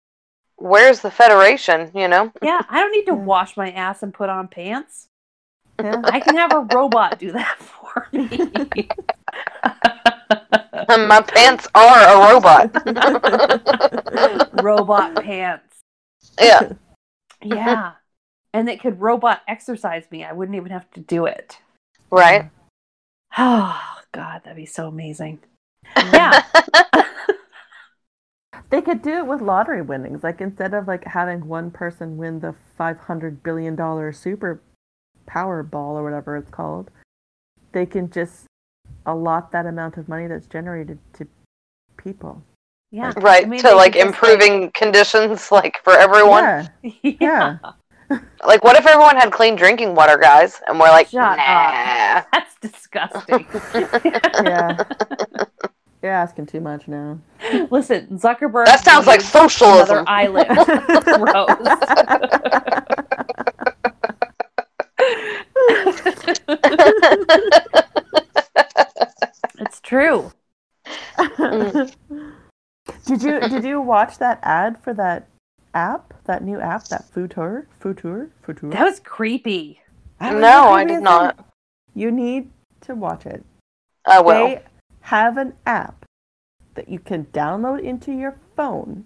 Where's 0.56 0.98
the 1.00 1.12
Federation? 1.12 1.92
You 1.94 2.08
know? 2.08 2.32
yeah, 2.42 2.62
I 2.68 2.80
don't 2.80 2.90
need 2.90 3.06
to 3.06 3.14
wash 3.14 3.56
my 3.56 3.70
ass 3.70 4.02
and 4.02 4.12
put 4.12 4.28
on 4.28 4.48
pants. 4.48 5.06
Yeah. 5.80 6.02
I 6.04 6.18
can 6.18 6.36
have 6.36 6.52
a 6.52 6.60
robot 6.74 7.20
do 7.20 7.30
that 7.32 7.56
for 7.58 8.08
me. 8.12 8.88
My 10.88 11.22
pants 11.22 11.68
are 11.76 12.00
a 12.02 12.32
robot. 12.32 12.72
robot 14.62 15.22
pants. 15.22 15.76
yeah. 16.40 16.72
Yeah. 17.42 17.92
And 18.52 18.68
it 18.68 18.80
could 18.80 19.00
robot 19.00 19.42
exercise 19.46 20.04
me. 20.10 20.24
I 20.24 20.32
wouldn't 20.32 20.56
even 20.56 20.72
have 20.72 20.90
to 20.92 21.00
do 21.00 21.26
it. 21.26 21.58
Right. 22.10 22.50
Oh, 23.38 23.80
God, 24.12 24.42
that'd 24.44 24.56
be 24.56 24.66
so 24.66 24.88
amazing. 24.88 25.40
Yeah. 25.96 26.42
They 28.70 28.82
could 28.82 29.02
do 29.02 29.18
it 29.18 29.26
with 29.26 29.40
lottery 29.40 29.82
winnings. 29.82 30.24
Like 30.24 30.40
instead 30.40 30.74
of 30.74 30.88
like 30.88 31.04
having 31.04 31.46
one 31.46 31.70
person 31.70 32.16
win 32.16 32.40
the 32.40 32.54
five 32.76 32.98
hundred 32.98 33.42
billion 33.42 33.76
dollar 33.76 34.12
super 34.12 34.60
power 35.26 35.62
ball 35.62 35.96
or 35.96 36.02
whatever 36.02 36.36
it's 36.36 36.50
called, 36.50 36.90
they 37.70 37.86
can 37.86 38.10
just 38.10 38.46
allot 39.06 39.52
that 39.52 39.66
amount 39.66 39.96
of 39.96 40.08
money 40.08 40.26
that's 40.26 40.46
generated 40.46 40.98
to 41.12 41.28
people. 41.96 42.42
Yeah. 42.90 43.12
right 43.16 43.44
I 43.44 43.48
mean, 43.48 43.60
to 43.60 43.74
like 43.74 43.92
could 43.92 44.02
just, 44.02 44.06
improving 44.06 44.70
conditions 44.72 45.52
like 45.52 45.80
for 45.84 45.92
everyone. 45.92 46.42
Yeah. 46.42 46.68
Yeah. 47.20 47.58
Yeah. 48.10 48.18
Like, 48.46 48.62
what 48.62 48.76
if 48.76 48.86
everyone 48.86 49.16
had 49.16 49.32
clean 49.32 49.56
drinking 49.56 49.94
water, 49.94 50.18
guys? 50.18 50.60
And 50.66 50.78
we're 50.78 50.88
like, 50.90 51.08
Shut 51.08 51.36
nah. 51.38 52.22
That's 52.32 52.54
disgusting. 52.60 53.46
Yeah. 54.44 54.82
You're 56.02 56.12
asking 56.12 56.46
too 56.46 56.60
much 56.60 56.86
now. 56.86 57.18
Listen, 57.70 58.06
Zuckerberg. 58.18 58.66
That 58.66 58.84
sounds 58.84 59.06
like 59.06 59.20
needs 59.20 59.32
socialism. 59.32 60.04
Another 60.06 60.10
island. 60.10 60.50
it's 69.60 69.80
true. 69.80 70.30
Mm. 70.86 71.94
did 73.06 73.22
you 73.22 73.40
did 73.40 73.64
you 73.64 73.80
watch 73.80 74.18
that 74.18 74.40
ad 74.42 74.82
for 74.82 74.92
that 74.92 75.28
app? 75.74 76.14
That 76.24 76.42
new 76.42 76.60
app, 76.60 76.84
that 76.88 77.04
Futur? 77.12 77.66
Futur? 77.80 78.30
Futur? 78.42 78.70
That 78.70 78.84
was 78.84 79.00
creepy. 79.00 79.80
That 80.20 80.34
no, 80.36 80.70
I 80.70 80.84
did 80.84 81.02
not. 81.02 81.36
thing. 81.36 81.44
You 81.94 82.10
need 82.10 82.50
to 82.82 82.94
watch 82.94 83.26
it. 83.26 83.44
I 84.06 84.20
will. 84.20 84.32
They 84.48 84.62
have 85.02 85.36
an 85.36 85.54
app 85.66 86.04
that 86.74 86.88
you 86.88 86.98
can 86.98 87.26
download 87.26 87.82
into 87.82 88.12
your 88.12 88.36
phone 88.56 89.04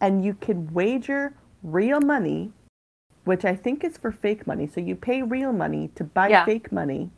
and 0.00 0.24
you 0.24 0.34
can 0.34 0.72
wager 0.72 1.34
real 1.62 2.00
money, 2.00 2.52
which 3.24 3.44
I 3.44 3.54
think 3.54 3.84
is 3.84 3.96
for 3.96 4.10
fake 4.10 4.46
money. 4.46 4.66
So 4.66 4.80
you 4.80 4.94
pay 4.96 5.22
real 5.22 5.52
money 5.52 5.90
to 5.94 6.04
buy 6.04 6.28
Yeah. 6.28 6.44
fake 6.44 6.72
money 6.72 7.10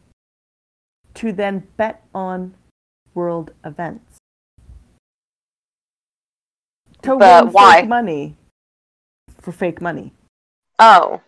to 1.15 1.33
then 1.33 1.67
bet 1.77 2.03
on 2.15 2.55
world 3.15 3.53
events. 3.65 4.19
To 7.03 7.17
But 7.19 7.45
win 7.47 7.53
why? 7.53 7.81
fake 7.81 7.89
money 7.89 8.37
for 9.45 9.53
fake 9.53 9.81
money. 9.81 10.13
Oh, 10.79 11.21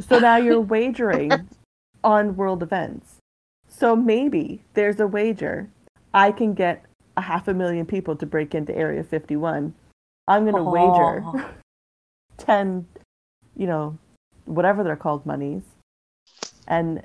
So 0.00 0.18
now 0.18 0.36
you're 0.36 0.60
wagering 0.60 1.48
on 2.04 2.36
world 2.36 2.62
events. 2.62 3.16
So 3.68 3.94
maybe 3.94 4.64
there's 4.74 4.98
a 5.00 5.06
wager. 5.06 5.68
I 6.12 6.32
can 6.32 6.54
get 6.54 6.84
a 7.16 7.20
half 7.22 7.46
a 7.48 7.54
million 7.54 7.86
people 7.86 8.16
to 8.16 8.26
break 8.26 8.54
into 8.54 8.74
Area 8.76 9.04
51. 9.04 9.74
I'm 10.26 10.42
going 10.44 10.56
to 10.56 10.62
Oh. 10.62 10.70
wager 10.70 11.24
10, 12.38 12.86
you 13.56 13.66
know, 13.66 13.98
whatever 14.46 14.82
they're 14.82 14.96
called 14.96 15.24
monies. 15.26 15.62
And 16.66 17.02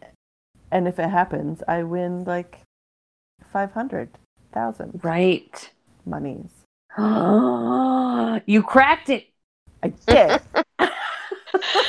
and 0.72 0.88
if 0.88 1.00
it 1.00 1.10
happens, 1.10 1.62
I 1.68 1.84
win 1.84 2.24
like 2.26 2.60
500,000 3.52 5.00
Right. 5.04 5.72
monies. 6.06 6.59
you 8.46 8.64
cracked 8.64 9.10
it. 9.10 9.28
I 9.84 9.90
did. 10.08 10.42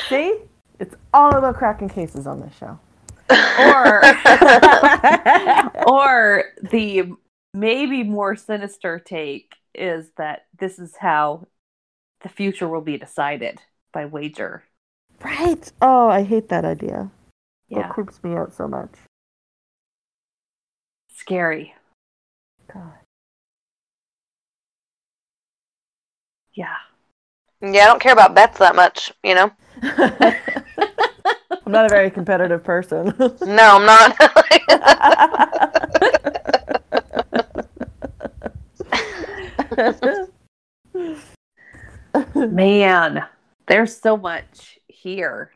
See? 0.09 0.37
It's 0.79 0.95
all 1.13 1.35
about 1.35 1.55
cracking 1.57 1.89
cases 1.89 2.25
on 2.27 2.39
this 2.39 2.53
show. 2.57 2.79
Or 3.29 4.01
or 5.87 6.45
the 6.61 7.11
maybe 7.53 8.03
more 8.03 8.35
sinister 8.35 8.99
take 8.99 9.55
is 9.73 10.09
that 10.17 10.45
this 10.59 10.79
is 10.79 10.95
how 10.97 11.47
the 12.21 12.29
future 12.29 12.67
will 12.67 12.81
be 12.81 12.97
decided 12.97 13.61
by 13.93 14.05
wager. 14.05 14.63
right. 15.23 15.71
Oh, 15.81 16.09
I 16.09 16.23
hate 16.23 16.49
that 16.49 16.65
idea. 16.65 17.11
Yeah. 17.69 17.87
It 17.87 17.93
creeps 17.93 18.21
me 18.23 18.35
out 18.35 18.53
so 18.53 18.67
much. 18.67 18.91
Scary. 21.13 21.73
God. 22.73 23.00
Yeah. 26.53 26.75
yeah, 27.61 27.83
I 27.83 27.85
don't 27.87 28.01
care 28.01 28.13
about 28.13 28.35
bets 28.35 28.59
that 28.59 28.75
much, 28.75 29.11
you 29.23 29.35
know? 29.35 29.51
I'm 31.65 31.71
not 31.71 31.85
a 31.85 31.89
very 31.89 32.11
competitive 32.11 32.63
person. 32.63 33.13
No, 33.45 33.79
I'm 33.79 33.85
not. 33.85 34.17
Man, 42.51 43.25
there's 43.67 43.95
so 43.95 44.17
much 44.17 44.79
here. 44.87 45.51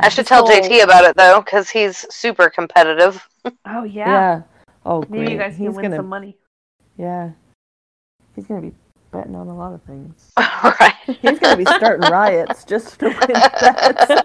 I 0.00 0.08
should 0.10 0.26
tell 0.26 0.46
JT 0.46 0.84
about 0.84 1.04
it, 1.04 1.16
though, 1.16 1.40
because 1.40 1.70
he's 1.70 2.04
super 2.14 2.50
competitive. 2.50 3.26
Oh 3.64 3.84
yeah. 3.84 4.06
yeah. 4.06 4.42
Oh, 4.84 5.04
Maybe 5.08 5.32
you 5.32 5.38
guys 5.38 5.56
can 5.56 5.66
He's 5.66 5.74
win 5.74 5.82
gonna, 5.82 5.96
some 5.96 6.08
money. 6.08 6.36
Yeah. 6.96 7.30
He's 8.38 8.46
gonna 8.46 8.60
be 8.60 8.72
betting 9.10 9.34
on 9.34 9.48
a 9.48 9.56
lot 9.56 9.72
of 9.72 9.82
things. 9.82 10.30
right. 10.38 10.94
He's 11.06 11.40
gonna 11.40 11.56
be 11.56 11.64
starting 11.64 12.08
riots 12.08 12.62
just 12.62 13.00
to 13.00 13.06
win 13.06 13.18
bets. 13.18 14.22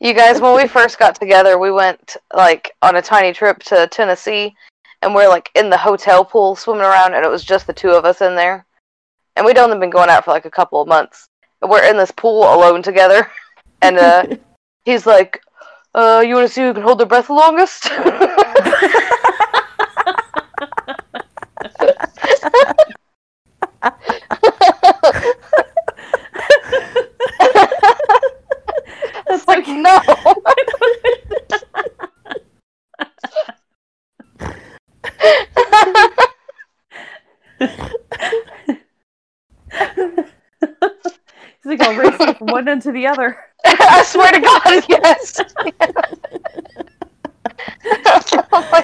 You 0.00 0.12
guys, 0.12 0.40
when 0.40 0.56
we 0.56 0.66
first 0.66 0.98
got 0.98 1.14
together, 1.14 1.56
we 1.56 1.70
went 1.70 2.16
like 2.34 2.72
on 2.82 2.96
a 2.96 3.02
tiny 3.02 3.32
trip 3.32 3.62
to 3.66 3.86
Tennessee, 3.92 4.56
and 5.02 5.14
we're 5.14 5.28
like 5.28 5.52
in 5.54 5.70
the 5.70 5.78
hotel 5.78 6.24
pool 6.24 6.56
swimming 6.56 6.82
around, 6.82 7.14
and 7.14 7.24
it 7.24 7.30
was 7.30 7.44
just 7.44 7.68
the 7.68 7.72
two 7.72 7.90
of 7.90 8.04
us 8.04 8.20
in 8.20 8.34
there. 8.34 8.66
And 9.36 9.46
we'd 9.46 9.56
only 9.56 9.78
been 9.78 9.90
going 9.90 10.10
out 10.10 10.24
for 10.24 10.32
like 10.32 10.46
a 10.46 10.50
couple 10.50 10.82
of 10.82 10.88
months. 10.88 11.28
And 11.62 11.70
we're 11.70 11.88
in 11.88 11.96
this 11.96 12.10
pool 12.10 12.42
alone 12.42 12.82
together, 12.82 13.30
and 13.82 13.98
uh, 13.98 14.26
he's 14.84 15.06
like, 15.06 15.40
uh, 15.94 16.24
"You 16.26 16.34
want 16.34 16.48
to 16.48 16.52
see 16.52 16.62
who 16.62 16.74
can 16.74 16.82
hold 16.82 16.98
their 16.98 17.06
breath 17.06 17.28
the 17.28 17.34
longest?" 17.34 17.84
It's 29.26 29.48
like 29.48 29.66
no. 29.66 30.00
He's 41.64 41.78
like, 41.78 41.80
I'll 41.80 41.96
race 41.96 42.14
from 42.16 42.36
one 42.48 42.68
end 42.68 42.82
to 42.82 42.92
the 42.92 43.06
other. 43.06 43.38
I 43.64 44.02
swear 44.04 44.32
to 44.32 44.40
God, 44.40 44.84
yes. 44.88 45.40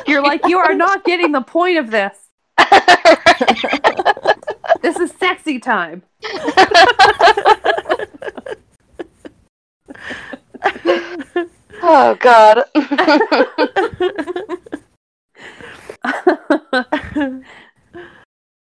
You're 0.06 0.22
like, 0.22 0.46
you 0.46 0.58
are 0.58 0.74
not 0.74 1.04
getting 1.04 1.32
the 1.32 1.42
point 1.42 1.76
of 1.78 1.90
this. 1.90 2.16
This 4.82 4.98
is 4.98 5.12
sexy 5.18 5.58
time. 5.58 6.02
oh 11.82 12.16
God. 12.18 12.64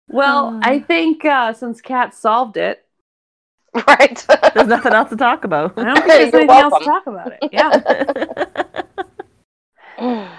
well, 0.09 0.59
I 0.63 0.81
think 0.81 1.25
uh, 1.25 1.53
since 1.53 1.81
Kat 1.81 2.15
solved 2.15 2.57
it, 2.57 2.85
right. 3.87 4.27
There's 4.55 4.67
nothing 4.67 4.93
else 4.93 5.11
to 5.11 5.17
talk 5.17 5.45
about. 5.45 5.79
I 5.79 5.85
don't 5.85 5.95
think 5.99 6.07
there's 6.07 6.33
You're 6.33 6.41
anything 6.43 6.57
else 6.57 6.79
to 6.79 6.85
talk 6.85 7.07
about 7.07 7.33
it. 7.41 7.49
Yeah. 7.53 8.83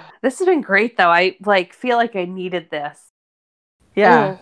This 0.22 0.38
has 0.38 0.46
been 0.46 0.60
great 0.60 0.96
though. 0.96 1.08
I 1.10 1.36
like 1.44 1.72
feel 1.72 1.96
like 1.96 2.14
I 2.14 2.26
needed 2.26 2.70
this. 2.70 3.09
Yeah. 3.94 4.36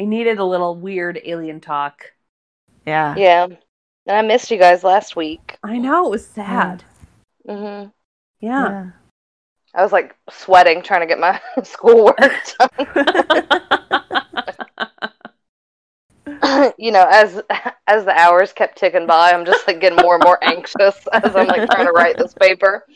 I 0.00 0.04
needed 0.04 0.38
a 0.38 0.44
little 0.44 0.76
weird 0.76 1.20
alien 1.24 1.60
talk. 1.60 2.12
Yeah. 2.86 3.14
Yeah. 3.16 3.44
And 3.44 4.16
I 4.16 4.22
missed 4.22 4.50
you 4.50 4.58
guys 4.58 4.84
last 4.84 5.16
week. 5.16 5.58
I 5.62 5.78
know 5.78 6.06
it 6.06 6.10
was 6.10 6.26
sad. 6.26 6.84
hmm 7.46 7.52
Yeah. 7.52 7.88
Yeah. 8.40 8.90
I 9.74 9.82
was 9.82 9.92
like 9.92 10.16
sweating 10.30 10.82
trying 10.82 11.00
to 11.00 11.06
get 11.06 11.18
my 11.18 11.40
schoolwork 11.62 12.18
done. 12.58 12.70
you 16.78 16.92
know, 16.92 17.06
as 17.10 17.42
as 17.86 18.04
the 18.04 18.12
hours 18.16 18.52
kept 18.52 18.78
ticking 18.78 19.06
by, 19.06 19.32
I'm 19.32 19.44
just 19.44 19.66
like 19.66 19.80
getting 19.80 19.98
more 19.98 20.14
and 20.14 20.24
more 20.24 20.38
anxious 20.42 21.06
as 21.12 21.36
I'm 21.36 21.46
like 21.46 21.66
trying 21.66 21.86
to 21.86 21.92
write 21.92 22.16
this 22.18 22.34
paper. 22.34 22.86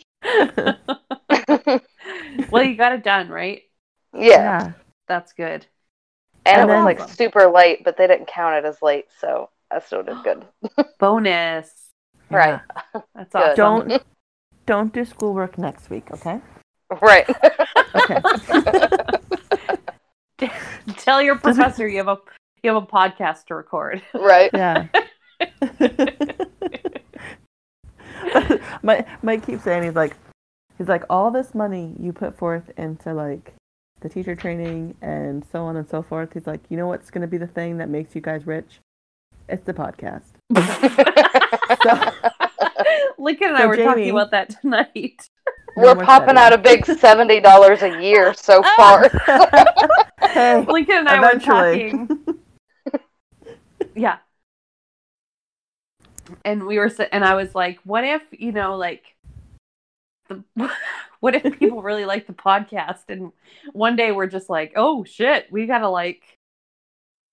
well, 2.50 2.62
you 2.62 2.76
got 2.76 2.92
it 2.92 3.04
done, 3.04 3.28
right? 3.28 3.62
yeah. 4.14 4.68
Yeah. 4.68 4.72
That's 5.10 5.32
good. 5.32 5.66
And, 6.46 6.60
And 6.60 6.70
it 6.70 6.72
was 6.72 6.76
then- 6.76 6.84
like 6.84 7.00
super 7.10 7.48
late, 7.48 7.82
but 7.84 7.96
they 7.96 8.06
didn't 8.06 8.28
count 8.28 8.54
it 8.54 8.64
as 8.64 8.80
late, 8.80 9.06
so 9.18 9.50
I 9.72 9.80
still 9.80 10.04
did 10.04 10.22
good. 10.22 10.44
Bonus. 11.00 11.72
Right. 12.30 12.60
That's 13.16 13.32
Good. 13.32 13.58
awesome. 13.58 13.88
Don't 13.88 14.02
don't 14.66 14.92
do 14.94 15.04
schoolwork 15.04 15.58
next 15.58 15.90
week, 15.90 16.12
okay? 16.12 16.40
Right. 17.02 17.28
Okay. 17.96 18.20
Tell 20.96 21.20
your 21.20 21.36
professor 21.38 21.88
you 21.88 21.98
have 21.98 22.06
a 22.08 22.18
you 22.62 22.72
have 22.72 22.80
a 22.80 22.86
podcast 22.86 23.46
to 23.46 23.56
record. 23.56 24.00
right. 24.14 24.50
Yeah. 24.54 24.86
Mike, 28.82 29.08
Mike 29.24 29.44
keeps 29.44 29.64
saying 29.64 29.82
he's 29.82 29.94
like, 29.96 30.16
He's 30.78 30.88
like, 30.88 31.04
all 31.10 31.30
this 31.30 31.54
money 31.54 31.94
you 32.00 32.12
put 32.12 32.38
forth 32.38 32.70
into 32.78 33.12
like 33.12 33.52
the 34.00 34.08
teacher 34.08 34.34
training 34.34 34.96
and 35.02 35.44
so 35.52 35.64
on 35.64 35.76
and 35.76 35.88
so 35.88 36.02
forth. 36.02 36.32
He's 36.34 36.46
like, 36.46 36.60
you 36.68 36.76
know 36.76 36.86
what's 36.86 37.10
going 37.10 37.22
to 37.22 37.28
be 37.28 37.38
the 37.38 37.46
thing 37.46 37.78
that 37.78 37.88
makes 37.88 38.14
you 38.14 38.20
guys 38.20 38.46
rich? 38.46 38.80
It's 39.48 39.64
the 39.64 39.74
podcast. 39.74 40.22
So, 41.82 42.12
Lincoln 43.18 43.48
and 43.48 43.56
I 43.56 43.66
were 43.66 43.76
Jaime- 43.76 43.86
talking 43.86 44.10
about 44.10 44.30
that 44.32 44.60
tonight. 44.60 45.28
We're 45.76 45.94
more 45.94 46.04
popping 46.04 46.36
out 46.36 46.52
a 46.52 46.58
big 46.58 46.84
seventy 46.84 47.40
dollars 47.40 47.82
a 47.82 48.02
year 48.02 48.34
so 48.34 48.60
oh. 48.64 48.74
far. 48.76 49.08
hey, 50.28 50.64
Lincoln 50.66 50.98
and 50.98 51.08
I 51.08 51.18
Eventually. 51.18 51.94
were 51.94 52.06
talking. 52.06 52.38
yeah. 53.94 54.18
And 56.44 56.66
we 56.66 56.78
were, 56.78 56.90
and 57.12 57.24
I 57.24 57.34
was 57.34 57.54
like, 57.54 57.78
what 57.84 58.04
if, 58.04 58.22
you 58.32 58.52
know, 58.52 58.76
like, 58.76 59.14
the, 60.28 60.42
what 61.20 61.34
if 61.34 61.42
people 61.58 61.82
really 61.82 62.04
like 62.04 62.26
the 62.26 62.32
podcast? 62.32 63.04
And 63.08 63.32
one 63.72 63.96
day 63.96 64.12
we're 64.12 64.26
just 64.26 64.50
like, 64.50 64.72
oh 64.76 65.04
shit, 65.04 65.46
we 65.50 65.66
gotta 65.66 65.88
like 65.88 66.22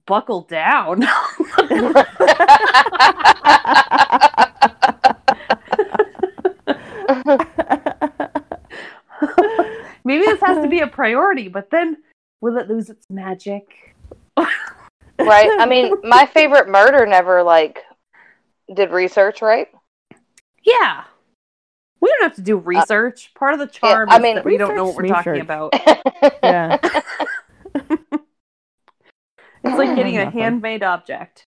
buckle 0.06 0.42
down. 0.42 1.00
Maybe 10.06 10.24
this 10.24 10.40
has 10.40 10.64
to 10.64 10.70
be 10.70 10.80
a 10.80 10.88
priority, 10.88 11.50
but 11.50 11.70
then 11.70 11.98
will 12.40 12.58
it 12.58 12.70
lose 12.70 12.90
its 12.90 13.06
magic? 13.10 13.96
right? 14.38 15.50
I 15.60 15.66
mean, 15.66 15.94
my 16.04 16.26
favorite 16.34 16.70
murder 16.70 17.06
never 17.06 17.44
like 17.44 17.84
did 18.74 18.92
research, 18.92 19.42
right? 19.42 19.68
Yeah. 20.64 21.04
We 22.00 22.10
don't 22.10 22.24
have 22.24 22.36
to 22.36 22.42
do 22.42 22.58
research. 22.58 23.34
Part 23.36 23.54
of 23.54 23.60
the 23.60 23.68
charm 23.68 24.10
Uh, 24.10 24.14
I 24.14 24.16
is 24.18 24.22
mean, 24.24 24.36
that 24.36 24.46
we 24.46 24.58
don't 24.58 24.76
know 24.76 24.86
what 24.86 24.96
we're 24.96 25.04
research, 25.04 25.24
talking 25.26 25.42
about. 25.42 25.74
yeah. 26.44 26.78
It's 29.64 29.78
like 29.78 29.96
getting 29.96 30.18
a 30.20 30.30
handmade 30.30 30.84
object. 30.84 31.46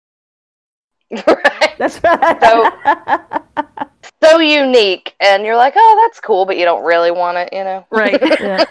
right. 1.11 1.73
That's 1.77 2.01
right. 2.03 2.41
So- 2.41 3.81
So 4.23 4.39
unique, 4.39 5.13
and 5.19 5.43
you're 5.45 5.55
like, 5.57 5.73
oh, 5.75 6.03
that's 6.05 6.19
cool, 6.19 6.45
but 6.45 6.57
you 6.57 6.65
don't 6.65 6.83
really 6.85 7.11
want 7.11 7.37
it, 7.37 7.49
you 7.51 7.63
know. 7.63 7.85
Right. 7.91 8.19
yeah. 8.21 8.63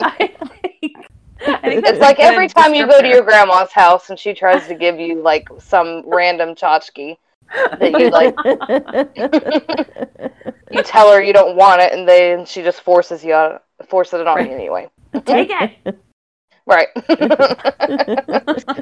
I 0.00 0.28
think, 0.70 0.96
I 1.46 1.60
think 1.60 1.86
It's 1.86 1.98
like 2.00 2.18
every 2.18 2.48
time 2.48 2.74
you 2.74 2.86
go 2.86 3.00
to 3.00 3.08
your 3.08 3.22
grandma's 3.22 3.72
house 3.72 4.10
and 4.10 4.18
she 4.18 4.34
tries 4.34 4.66
to 4.68 4.74
give 4.74 4.98
you 4.98 5.22
like 5.22 5.48
some 5.58 6.02
random 6.06 6.54
tchotchke 6.54 7.16
that 7.52 7.92
you 7.98 8.10
like, 8.10 8.34
you 10.70 10.82
tell 10.82 11.12
her 11.12 11.22
you 11.22 11.32
don't 11.32 11.56
want 11.56 11.80
it, 11.80 11.92
and 11.92 12.08
then 12.08 12.44
she 12.46 12.62
just 12.62 12.80
forces 12.80 13.24
you 13.24 13.32
out, 13.34 13.64
forces 13.88 14.20
it 14.20 14.26
on 14.26 14.36
Right. 14.36 14.50
you 14.50 14.56
anyway. 14.56 14.88
Take 15.24 15.50
it. 15.50 15.98
Right. 16.64 16.86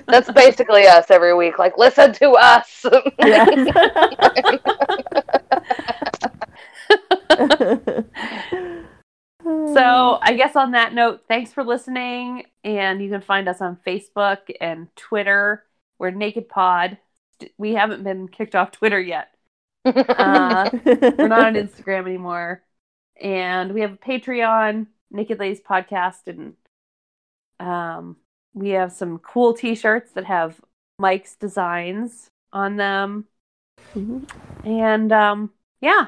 That's 0.06 0.30
basically 0.32 0.86
us 0.86 1.10
every 1.10 1.34
week. 1.34 1.59
Like, 1.59 1.78
listen 1.78 2.12
to 2.12 2.32
us. 2.32 2.84
So 9.40 10.18
I 10.20 10.34
guess 10.36 10.56
on 10.56 10.72
that 10.72 10.92
note, 10.94 11.22
thanks 11.26 11.52
for 11.52 11.64
listening. 11.64 12.44
And 12.64 13.02
you 13.02 13.09
can 13.09 13.22
find 13.22 13.48
us 13.48 13.60
on 13.60 13.78
Facebook 13.86 14.38
and 14.60 14.94
Twitter. 14.97 15.64
We're 15.98 16.10
Naked 16.10 16.48
Pod. 16.48 16.98
We 17.59 17.75
haven't 17.75 18.03
been 18.05 18.29
kicked 18.29 18.55
off 18.55 18.73
Twitter 18.73 19.01
yet. 19.01 19.35
Uh, 19.85 20.71
we're 20.85 21.29
not 21.29 21.45
on 21.47 21.55
Instagram 21.55 22.07
anymore. 22.07 22.62
And 23.21 23.73
we 23.75 23.83
have 23.83 23.93
a 23.93 23.97
Patreon, 23.97 24.87
Naked 25.11 25.39
Ladies 25.39 25.61
Podcast, 25.61 26.27
and 26.27 26.55
um, 27.59 28.17
we 28.55 28.71
have 28.71 28.93
some 28.93 29.19
cool 29.19 29.53
T-shirts 29.55 30.12
that 30.12 30.25
have 30.25 30.61
Mike's 30.99 31.35
designs 31.37 32.29
on 32.53 32.77
them. 32.77 33.27
Mhm. 33.95 34.29
And 34.65 35.12
um, 35.12 35.51
yeah, 35.81 36.07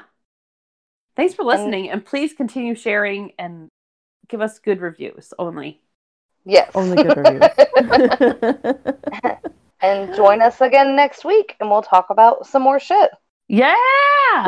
thanks 1.15 1.33
for 1.33 1.43
listening, 1.43 1.89
and 1.89 2.05
please 2.05 2.33
continue 2.33 2.75
sharing 2.75 3.33
and 3.37 3.69
give 4.27 4.41
us 4.41 4.59
good 4.59 4.81
reviews 4.81 5.33
only. 5.39 5.81
yes. 6.45 6.71
Only 6.75 6.97
good 7.03 7.17
reviews. 7.17 7.49
and 9.83 10.15
join 10.15 10.41
us 10.41 10.61
again 10.61 10.95
next 10.95 11.23
week, 11.25 11.55
and 11.59 11.69
we'll 11.69 11.81
talk 11.83 12.09
about 12.09 12.47
some 12.47 12.63
more 12.63 12.79
shit. 12.79 13.11
Yeah, 13.47 13.75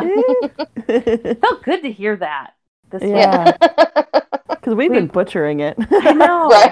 felt 1.40 1.62
good 1.62 1.82
to 1.82 1.92
hear 1.92 2.16
that. 2.16 2.54
This 2.90 3.02
yeah, 3.02 3.56
because 4.48 4.74
we've 4.74 4.90
been 4.92 5.06
butchering 5.08 5.60
it. 5.60 5.76
I 5.78 6.12
know. 6.12 6.48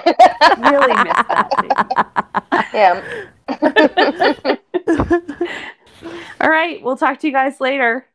Right. 0.55 0.71
Really 0.71 0.93
missed 1.03 1.27
that 1.27 1.49
yeah. 2.73 3.01
All 6.41 6.49
right, 6.49 6.81
we'll 6.83 6.97
talk 6.97 7.19
to 7.19 7.27
you 7.27 7.33
guys 7.33 7.59
later. 7.61 8.05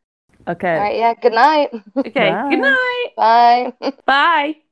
okay. 0.48 0.74
All 0.74 0.80
right. 0.80 0.96
Yeah. 0.96 1.14
Good 1.14 1.32
night. 1.32 1.70
Okay, 1.96 2.30
Bye. 2.30 2.50
good 2.50 2.60
night. 2.60 3.06
Bye. 3.16 3.72
Bye. 4.06 4.69